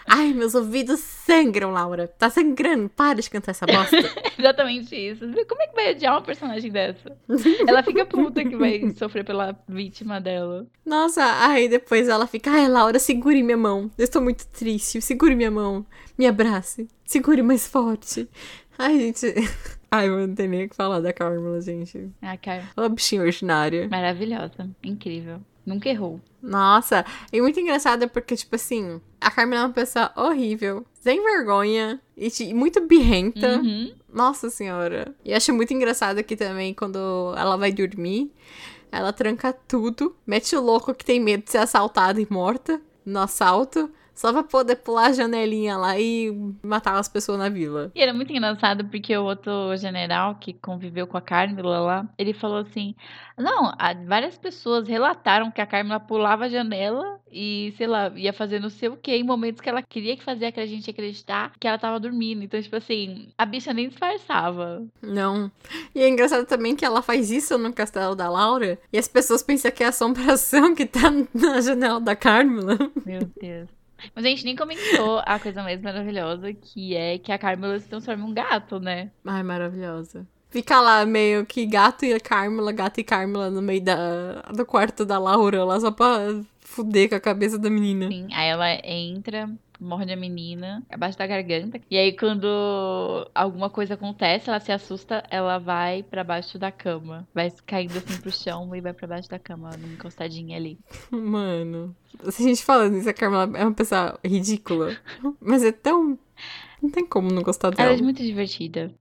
Ai, 0.09 0.33
meus 0.33 0.55
ouvidos 0.55 1.01
sangram, 1.01 1.71
Laura. 1.71 2.09
Tá 2.09 2.31
sangrando. 2.31 2.89
Para 2.89 3.21
de 3.21 3.31
cantar 3.31 3.51
essa 3.53 3.67
bosta. 3.67 3.97
Exatamente 4.39 4.95
isso. 4.95 5.21
Como 5.49 5.63
é 5.63 5.67
que 5.67 5.75
vai 5.75 5.93
odiar 5.93 6.15
uma 6.15 6.23
personagem 6.23 6.71
dessa? 6.71 7.17
Ela 7.67 7.83
fica 7.83 8.05
puta 8.07 8.45
que 8.45 8.57
vai 8.57 8.91
sofrer 8.97 9.25
pela 9.25 9.59
vítima 9.69 10.21
dela. 10.21 10.67
Nossa, 10.85 11.23
aí 11.49 11.69
depois 11.69 12.09
ela 12.09 12.27
fica, 12.27 12.51
ai, 12.51 12.69
Laura, 12.69 12.99
segure 12.99 13.43
minha 13.43 13.57
mão. 13.57 13.91
Eu 13.99 14.05
estou 14.05 14.23
muito 14.23 14.47
triste. 14.49 15.01
Segure 15.01 15.35
minha 15.35 15.51
mão. 15.51 15.85
Me 16.17 16.27
abrace. 16.27 16.89
Segure 17.05 17.43
mais 17.43 17.67
forte. 17.67 18.29
Ai, 18.79 18.99
gente. 18.99 19.27
Ai, 19.91 20.07
eu 20.07 20.27
não 20.27 20.35
tenho 20.35 20.51
nem 20.51 20.67
o 20.67 20.69
que 20.69 20.77
falar 20.77 21.01
da 21.01 21.15
Carmela, 21.15 21.59
gente. 21.63 22.11
Ah, 22.21 22.37
cara, 22.37 22.63
Uma 22.77 22.91
bichinha 22.91 23.23
ordinária. 23.23 23.89
maravilhosa. 23.89 24.69
Incrível. 24.85 25.41
Nunca 25.69 25.89
errou. 25.89 26.21
Nossa, 26.43 27.05
e 27.33 27.41
muito 27.41 27.61
engraçado 27.61 28.09
porque, 28.09 28.35
tipo 28.37 28.55
assim, 28.55 29.01
a 29.21 29.31
Carmela 29.31 29.65
é 29.65 29.67
uma 29.67 29.73
pessoa 29.73 30.11
horrível, 30.17 30.87
sem 31.01 31.23
vergonha 31.23 32.01
e 32.17 32.55
muito 32.55 32.81
birrenta. 32.81 33.59
Uhum. 33.59 33.93
Nossa 34.13 34.49
senhora. 34.49 35.15
E 35.25 35.35
acho 35.35 35.53
muito 35.53 35.75
engraçado 35.75 36.19
aqui 36.19 36.37
também 36.37 36.73
quando 36.73 37.35
ela 37.37 37.57
vai 37.57 37.71
dormir, 37.73 38.33
ela 38.91 39.13
tranca 39.13 39.53
tudo, 39.53 40.17
mete 40.27 40.57
o 40.57 40.63
louco 40.63 40.95
que 40.95 41.05
tem 41.05 41.21
medo 41.21 41.45
de 41.45 41.51
ser 41.51 41.59
assaltada 41.59 42.21
e 42.21 42.27
morta 42.31 42.81
no 43.05 43.19
assalto, 43.21 43.91
só 44.19 44.33
pra 44.33 44.43
poder 44.43 44.77
pular 44.77 45.07
a 45.07 45.13
janelinha 45.13 45.77
lá 45.77 45.97
e 45.99 46.31
matar 46.63 46.95
as 46.99 47.09
pessoas 47.09 47.39
na 47.39 47.49
vila. 47.49 47.93
E 47.95 48.03
era 48.03 48.13
muito 48.13 48.33
engraçado 48.33 48.85
porque 48.87 49.17
o 49.17 49.23
outro 49.25 49.77
general 49.77 50.35
que 50.35 50.53
conviveu 50.55 51.07
com 51.07 51.17
a 51.17 51.21
Carmela 51.21 51.79
lá, 51.79 52.07
ele 52.19 52.33
falou 52.33 52.59
assim: 52.59 52.97
Não, 53.37 53.69
a- 53.79 53.95
várias 54.07 54.37
pessoas 54.37 54.89
relataram 54.89 55.51
que 55.53 55.61
a 55.61 55.67
Carmela 55.67 56.01
pulava 56.01 56.47
a 56.47 56.49
janela 56.49 57.21
e, 57.31 57.73
sei 57.77 57.87
lá, 57.87 58.11
ia 58.17 58.33
fazer 58.33 58.59
não 58.59 58.71
sei 58.71 58.89
o 58.89 58.97
que 58.97 59.13
em 59.15 59.23
momentos 59.23 59.61
que 59.61 59.69
ela 59.69 59.83
queria 59.83 60.17
que 60.17 60.25
fazia 60.25 60.51
que 60.51 60.59
a 60.59 60.67
gente 60.67 60.91
acreditar 60.91 61.53
que 61.61 61.69
ela 61.69 61.79
tava 61.79 62.01
dormindo. 62.01 62.43
Então, 62.43 62.61
tipo 62.61 62.75
assim, 62.75 63.29
a 63.39 63.47
bicha 63.47 63.73
nem 63.73 63.89
disfarçava. 63.89 64.85
Não. 65.01 65.49
E 65.95 66.01
é 66.03 66.09
engraçado 66.09 66.45
também 66.45 66.75
que 66.75 66.85
ela 66.85 67.03
faz 67.03 67.31
isso 67.31 67.57
no 67.57 67.73
castelo 67.73 68.17
da 68.17 68.29
Laura 68.29 68.79
e 68.93 68.99
as 68.99 69.07
pessoas 69.07 69.43
pensam 69.43 69.71
que 69.71 69.85
é 69.85 69.87
assombração 69.87 70.75
que 70.75 70.87
tá 70.87 71.11
na 71.33 71.61
janela 71.61 72.01
da 72.01 72.17
Carmela. 72.17 72.77
Meu 73.07 73.21
Deus. 73.41 73.69
Mas 74.15 74.25
a 74.25 74.29
gente 74.29 74.45
nem 74.45 74.57
comentou 74.57 75.23
a 75.25 75.39
coisa 75.39 75.63
mais 75.63 75.81
maravilhosa, 75.81 76.53
que 76.53 76.97
é 76.97 77.19
que 77.19 77.33
a 77.33 77.39
Carmela 77.39 77.79
se 77.79 77.89
transforma 77.89 78.25
em 78.25 78.31
um 78.31 78.35
gato, 78.35 78.79
né? 78.79 79.11
Ai, 79.25 79.43
maravilhosa. 79.43 80.27
Fica 80.51 80.81
lá 80.81 81.05
meio 81.05 81.45
que 81.45 81.67
gato 81.67 82.05
e 82.05 82.15
a 82.15 82.21
Carmela, 82.21 82.73
gato 82.73 82.99
e 82.99 83.05
Carmela 83.05 83.51
no 83.51 83.61
meio 83.61 83.83
da, 83.83 84.43
do 84.55 84.65
quarto 84.65 85.05
da 85.05 85.19
Laura, 85.19 85.65
lá 85.65 85.79
só 85.79 85.91
pra 85.91 86.41
fuder 86.61 87.09
com 87.09 87.15
a 87.17 87.21
cabeça 87.21 87.59
da 87.59 87.69
menina. 87.69 88.09
Sim, 88.09 88.29
aí 88.33 88.49
ela 88.49 88.67
entra, 88.85 89.51
morde 89.81 90.13
a 90.13 90.17
menina, 90.17 90.83
abaixo 90.91 91.17
da 91.19 91.27
garganta. 91.27 91.81
E 91.91 91.97
aí, 91.97 92.17
quando 92.17 92.47
alguma 93.35 93.71
coisa 93.71 93.95
acontece, 93.95 94.49
ela 94.51 94.61
se 94.61 94.73
assusta, 94.73 95.23
ela 95.31 95.59
vai 95.59 96.03
pra 96.03 96.25
baixo 96.25 96.59
da 96.59 96.71
cama. 96.73 97.27
Vai 97.35 97.53
caindo 97.67 97.97
assim 97.99 98.21
pro 98.21 98.31
chão 98.31 98.75
e 98.75 98.81
vai 98.81 98.93
pra 98.93 99.07
baixo 99.07 99.29
da 99.29 99.39
cama, 99.39 99.71
numa 99.79 99.95
encostadinha 99.95 100.57
ali. 100.57 100.79
Mano, 101.11 101.95
se 102.31 102.43
a 102.43 102.47
gente 102.49 102.65
falando 102.65 102.97
isso, 102.97 103.09
a 103.09 103.15
Carmela 103.15 103.51
é 103.59 103.65
uma 103.65 103.75
pessoa 103.75 104.19
ridícula. 104.25 104.97
Mas 105.41 105.63
é 105.63 105.73
tão. 105.73 106.19
Não 106.83 106.91
tem 106.91 107.05
como 107.07 107.31
não 107.31 107.43
gostar 107.43 107.69
Ela 107.69 107.77
dela. 107.77 107.93
é 107.99 108.03
muito 108.03 108.23
divertida. 108.23 108.93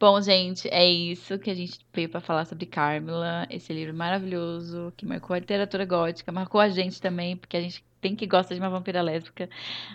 Bom, 0.00 0.20
gente, 0.22 0.68
é 0.68 0.88
isso 0.88 1.38
que 1.40 1.50
a 1.50 1.54
gente 1.54 1.80
veio 1.92 2.08
pra 2.08 2.20
falar 2.20 2.44
sobre 2.44 2.66
Carmela, 2.66 3.48
esse 3.50 3.72
livro 3.72 3.92
maravilhoso 3.92 4.92
que 4.96 5.04
marcou 5.04 5.34
a 5.34 5.40
literatura 5.40 5.84
gótica, 5.84 6.30
marcou 6.30 6.60
a 6.60 6.68
gente 6.68 7.02
também, 7.02 7.36
porque 7.36 7.56
a 7.56 7.60
gente 7.60 7.84
tem 8.00 8.14
que 8.14 8.24
gosta 8.24 8.54
de 8.54 8.60
uma 8.60 8.70
vampira 8.70 9.02
lésbica. 9.02 9.50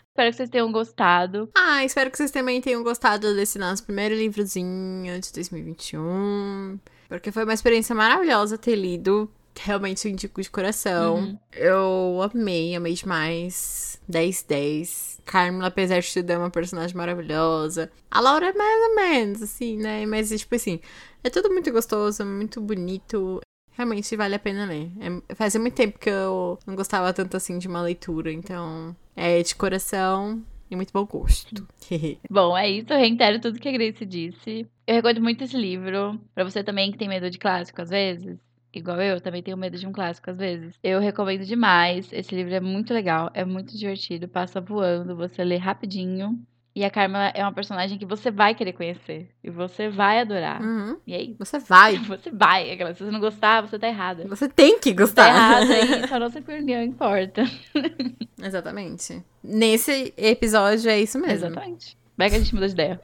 Espero 0.09 0.29
que 0.29 0.35
vocês 0.35 0.49
tenham 0.49 0.69
gostado. 0.73 1.49
Ah, 1.55 1.85
espero 1.85 2.11
que 2.11 2.17
vocês 2.17 2.31
também 2.31 2.59
tenham 2.59 2.83
gostado 2.83 3.33
desse 3.33 3.57
nosso 3.57 3.85
primeiro 3.85 4.13
livrozinho 4.13 5.21
de 5.21 5.31
2021. 5.31 6.77
Porque 7.07 7.31
foi 7.31 7.45
uma 7.45 7.53
experiência 7.53 7.95
maravilhosa 7.95 8.57
ter 8.57 8.75
lido. 8.75 9.31
Realmente 9.59 10.07
eu 10.07 10.11
indico 10.11 10.41
de 10.41 10.49
coração. 10.49 11.15
Uhum. 11.15 11.39
Eu 11.53 12.19
amei, 12.21 12.75
amei 12.75 12.93
demais. 12.93 14.01
10, 14.07 14.43
10. 14.43 15.21
Carmela, 15.25 15.67
apesar 15.67 15.99
de 15.99 16.13
tudo, 16.13 16.29
é 16.29 16.37
uma 16.37 16.49
personagem 16.49 16.95
maravilhosa. 16.95 17.91
A 18.09 18.19
Laura 18.19 18.47
é 18.47 18.53
mais 18.53 18.89
ou 18.89 18.95
menos, 18.95 19.41
assim, 19.41 19.77
né? 19.77 20.05
Mas, 20.05 20.29
tipo 20.29 20.55
assim, 20.55 20.79
é 21.23 21.29
tudo 21.29 21.49
muito 21.49 21.71
gostoso, 21.71 22.25
muito 22.25 22.59
bonito. 22.59 23.39
Realmente 23.71 24.15
vale 24.15 24.35
a 24.35 24.39
pena 24.39 24.65
ler. 24.65 24.91
É, 24.99 25.35
fazia 25.35 25.59
muito 25.59 25.75
tempo 25.75 25.97
que 25.97 26.09
eu 26.09 26.59
não 26.65 26.75
gostava 26.75 27.13
tanto 27.13 27.37
assim 27.37 27.57
de 27.57 27.67
uma 27.67 27.81
leitura, 27.81 28.31
então 28.31 28.95
é 29.15 29.41
de 29.41 29.55
coração 29.55 30.43
e 30.69 30.75
muito 30.75 30.91
bom 30.91 31.05
gosto. 31.05 31.67
Bom, 32.29 32.57
é 32.57 32.69
isso. 32.69 32.91
Eu 32.91 32.97
reitero 32.97 33.39
tudo 33.39 33.59
que 33.59 33.69
a 33.69 33.71
Grace 33.71 34.05
disse. 34.05 34.67
Eu 34.85 34.95
recomendo 34.95 35.21
muito 35.21 35.43
esse 35.43 35.55
livro. 35.55 36.19
Pra 36.33 36.43
você 36.43 36.63
também 36.63 36.91
que 36.91 36.97
tem 36.97 37.07
medo 37.07 37.29
de 37.29 37.37
clássico 37.37 37.81
às 37.81 37.89
vezes. 37.89 38.37
Igual 38.73 38.99
eu, 39.01 39.21
também 39.21 39.43
tenho 39.43 39.55
medo 39.55 39.77
de 39.77 39.85
um 39.85 39.91
clássico 39.91 40.31
às 40.31 40.37
vezes. 40.37 40.79
Eu 40.83 40.99
recomendo 40.99 41.45
demais. 41.45 42.11
Esse 42.11 42.33
livro 42.33 42.53
é 42.53 42.59
muito 42.59 42.93
legal, 42.93 43.29
é 43.33 43.45
muito 43.45 43.77
divertido, 43.77 44.27
passa 44.27 44.59
voando, 44.59 45.15
você 45.15 45.43
lê 45.43 45.57
rapidinho. 45.57 46.43
E 46.75 46.83
a 46.83 46.89
Carmela 46.89 47.31
é 47.35 47.43
uma 47.43 47.53
personagem 47.53 47.99
que 47.99 48.05
você 48.05 48.31
vai 48.31 48.55
querer 48.55 48.73
conhecer. 48.73 49.29
E 49.43 49.49
você 49.51 49.89
vai 49.89 50.19
adorar. 50.19 50.59
Uhum. 50.59 50.97
E 51.05 51.13
aí? 51.13 51.35
Você 51.37 51.59
vai. 51.59 51.97
Você 52.07 52.31
vai. 52.31 52.71
Aquela, 52.71 52.95
se 52.95 53.03
você 53.03 53.11
não 53.11 53.19
gostar, 53.19 53.61
você 53.61 53.77
tá 53.77 53.87
errada. 53.87 54.25
Você 54.27 54.49
tem 54.49 54.79
que 54.79 54.91
tá 54.91 55.01
gostar. 55.01 55.27
errada 55.27 55.77
e 56.03 56.07
só 56.07 56.17
nossa 56.17 56.39
opinião 56.39 56.81
importa. 56.81 57.43
Exatamente. 58.41 59.23
Nesse 59.43 60.11
episódio 60.17 60.89
é 60.89 60.99
isso 60.99 61.19
mesmo. 61.19 61.47
Exatamente. 61.47 61.95
Vai 62.17 62.29
que 62.29 62.37
a 62.37 62.39
gente 62.39 62.55
muda 62.55 62.67
de 62.67 62.73
ideia. 62.73 63.01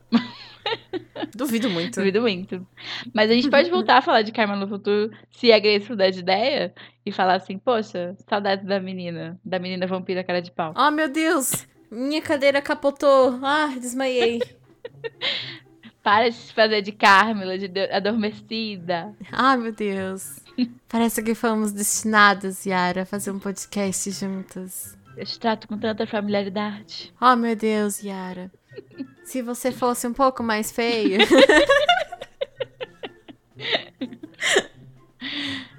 Duvido 1.36 1.70
muito. 1.70 1.95
Duvido 1.95 2.22
muito. 2.22 2.65
Mas 3.13 3.30
a 3.30 3.34
gente 3.34 3.49
pode 3.49 3.70
voltar 3.70 3.97
a 3.97 4.01
falar 4.01 4.22
de 4.22 4.32
Karma 4.32 4.55
no 4.55 4.67
futuro 4.67 5.11
se 5.32 5.51
a 5.51 5.59
Grace 5.59 5.89
mudar 5.89 6.09
de 6.09 6.20
ideia 6.20 6.74
e 7.05 7.11
falar 7.11 7.36
assim, 7.36 7.57
poxa, 7.57 8.15
saudades 8.28 8.65
da 8.65 8.80
menina, 8.80 9.39
da 9.43 9.59
menina 9.59 9.88
vampira 9.88 10.24
cara 10.24 10.41
de 10.41 10.51
pau. 10.51 10.74
Oh, 10.76 10.91
meu 10.91 11.09
Deus. 11.09 11.67
Minha 11.91 12.22
cadeira 12.22 12.61
capotou. 12.61 13.39
Ah, 13.43 13.74
desmaiei. 13.80 14.39
Para 16.03 16.30
de 16.30 16.36
se 16.36 16.53
fazer 16.53 16.82
de 16.82 16.91
Carmela, 16.91 17.57
de 17.57 17.67
adormecida. 17.91 19.13
Ah, 19.32 19.57
meu 19.57 19.74
Deus. 19.74 20.39
Parece 20.88 21.22
que 21.22 21.36
fomos 21.36 21.72
destinadas, 21.72 22.65
Yara, 22.65 23.03
a 23.03 23.05
fazer 23.05 23.32
um 23.32 23.39
podcast 23.39 24.09
juntas. 24.11 24.97
Eu 25.17 25.26
te 25.26 25.38
trato 25.38 25.67
com 25.67 25.78
tanta 25.78 26.07
familiaridade. 26.07 27.13
Oh, 27.20 27.36
meu 27.36 27.55
Deus, 27.55 28.01
Yara. 28.01 28.49
Se 29.23 29.41
você 29.41 29.71
fosse 29.71 30.07
um 30.07 30.13
pouco 30.13 30.43
mais 30.43 30.71
feia. 30.71 31.19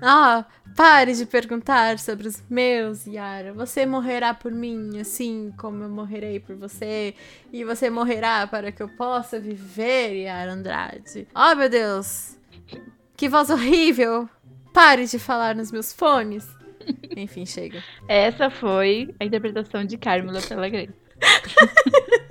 Ah, 0.03 0.47
pare 0.75 1.13
de 1.13 1.27
perguntar 1.27 1.99
sobre 1.99 2.27
os 2.27 2.43
meus, 2.49 3.07
Yara. 3.07 3.53
Você 3.53 3.85
morrerá 3.85 4.33
por 4.33 4.51
mim, 4.51 4.99
assim 4.99 5.53
como 5.59 5.83
eu 5.83 5.91
morrerei 5.91 6.41
por 6.41 6.57
você. 6.57 7.15
E 7.53 7.65
você 7.65 7.91
morrerá 7.91 8.47
para 8.47 8.73
que 8.73 8.83
eu 8.83 8.89
possa 8.89 9.39
viver, 9.39 10.23
Yara 10.23 10.53
Andrade. 10.53 11.29
Oh, 11.35 11.55
meu 11.55 11.69
Deus. 11.69 12.39
Que 13.17 13.29
voz 13.29 13.51
horrível. 13.51 14.29
Pare 14.73 15.05
de 15.05 15.19
falar 15.19 15.55
nos 15.55 15.71
meus 15.71 15.93
fones. 15.93 16.49
Enfim, 17.15 17.45
chega. 17.45 17.83
Essa 18.09 18.49
foi 18.49 19.15
a 19.21 19.25
interpretação 19.25 19.85
de 19.85 19.99
Carmela 19.99 20.41
pela 20.41 20.69
Grace. 20.69 20.95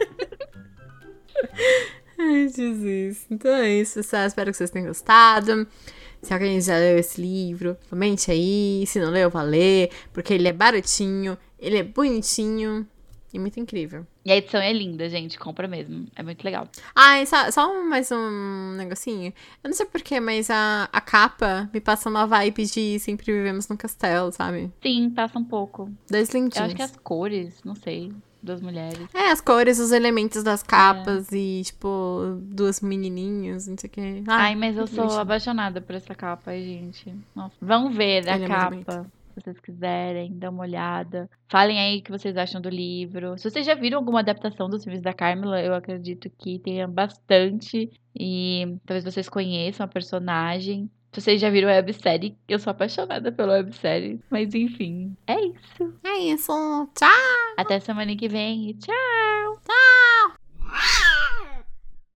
Ai, 2.18 2.48
Jesus. 2.50 3.26
Então 3.32 3.52
é 3.52 3.70
isso, 3.76 3.96
pessoal. 3.96 4.26
Espero 4.26 4.52
que 4.52 4.58
vocês 4.58 4.70
tenham 4.70 4.88
gostado. 4.88 5.66
Se 6.22 6.34
alguém 6.34 6.60
já 6.60 6.78
leu 6.78 6.98
esse 6.98 7.22
livro, 7.22 7.78
comente 7.90 8.30
aí. 8.30 8.84
Se 8.86 9.00
não 9.00 9.10
leu, 9.10 9.30
vá 9.30 9.42
ler. 9.42 9.90
Porque 10.12 10.34
ele 10.34 10.48
é 10.48 10.54
baratinho, 10.54 11.38
ele 11.58 11.78
é 11.78 11.84
bonitinho. 11.84 12.86
E 13.32 13.38
muito 13.38 13.60
incrível. 13.60 14.08
E 14.26 14.32
a 14.32 14.38
edição 14.38 14.60
é 14.60 14.74
linda, 14.74 15.08
gente. 15.08 15.38
Compra 15.38 15.68
mesmo. 15.68 16.08
É 16.16 16.24
muito 16.24 16.44
legal. 16.44 16.68
Ah, 16.96 17.22
e 17.22 17.28
só, 17.28 17.50
só 17.52 17.72
um- 17.72 17.88
mais 17.88 18.12
um 18.12 18.74
negocinho. 18.76 19.32
Eu 19.64 19.70
não 19.70 19.74
sei 19.78 19.86
porquê, 19.86 20.20
mas 20.20 20.50
a, 20.50 20.90
a 20.92 21.00
capa 21.00 21.70
me 21.72 21.80
passa 21.80 22.10
uma 22.10 22.26
vibe 22.26 22.66
de 22.66 22.98
Sempre 23.00 23.32
Vivemos 23.32 23.68
no 23.68 23.78
Castelo, 23.78 24.32
sabe? 24.32 24.72
Sim, 24.82 25.12
passa 25.12 25.38
um 25.38 25.44
pouco. 25.44 25.92
Dois 26.10 26.34
Eu 26.34 26.42
lindinhos. 26.42 26.66
acho 26.66 26.76
que 26.76 26.82
as 26.82 26.98
cores, 26.98 27.62
não 27.64 27.76
sei, 27.76 28.12
das 28.42 28.62
mulheres. 28.62 29.08
É, 29.14 29.32
as 29.32 29.42
cores, 29.42 29.80
os 29.80 29.92
elementos 29.92 30.44
das 30.44 30.64
capas 30.64 31.32
e, 31.32 31.62
tipo, 31.64 32.38
duas 32.42 32.82
menininhas, 32.82 33.68
não 33.68 33.78
sei 33.78 33.88
o 33.90 33.92
quê. 33.92 34.24
Ah, 34.28 34.44
Ai, 34.44 34.56
mas 34.56 34.78
eu 34.78 34.88
sou 34.88 34.98
bonitinho. 34.98 35.22
apaixonada 35.22 35.82
por 35.82 35.96
essa 35.96 36.16
capa 36.16 36.52
gente. 36.54 37.14
Nossa. 37.36 37.56
Vão 37.62 37.92
ver 37.92 38.28
a 38.30 38.34
Ela 38.36 38.46
é 38.46 38.48
capa, 38.48 39.06
se 39.34 39.42
vocês 39.42 39.60
quiserem, 39.60 40.38
dá 40.38 40.50
uma 40.50 40.64
olhada. 40.64 41.30
Falem 41.48 41.80
aí 41.80 42.00
o 42.00 42.04
que 42.04 42.12
vocês 42.12 42.36
acham 42.36 42.60
do 42.62 42.70
livro. 42.70 43.38
Se 43.38 43.50
vocês 43.50 43.66
já 43.66 43.76
viram 43.76 44.00
alguma 44.00 44.20
adaptação 44.20 44.70
dos 44.70 44.84
filmes 44.84 45.02
da 45.02 45.14
Carmela, 45.14 45.62
eu 45.62 45.74
acredito 45.74 46.30
que 46.38 46.60
tenha 46.60 46.88
bastante. 46.88 47.90
E 48.16 48.78
talvez 48.86 49.04
vocês 49.04 49.30
conheçam 49.30 49.86
a 49.86 49.88
personagem. 49.88 50.90
Vocês 51.12 51.41
já 51.41 51.49
viram 51.49 51.70
a 51.70 51.74
websérie, 51.74 52.38
eu 52.47 52.60
sou 52.60 52.72
apaixonada 52.72 53.32
pela 53.32 53.53
websérie. 53.53 54.20
Mas 54.30 54.53
enfim, 54.53 55.16
é 55.26 55.39
isso. 55.41 55.93
É 56.03 56.18
isso. 56.20 56.89
Tchau! 56.95 57.10
Até 57.57 57.80
semana 57.80 58.16
que 58.16 58.28
vem 58.28 58.74
tchau! 58.74 59.60
Tchau! 59.66 60.39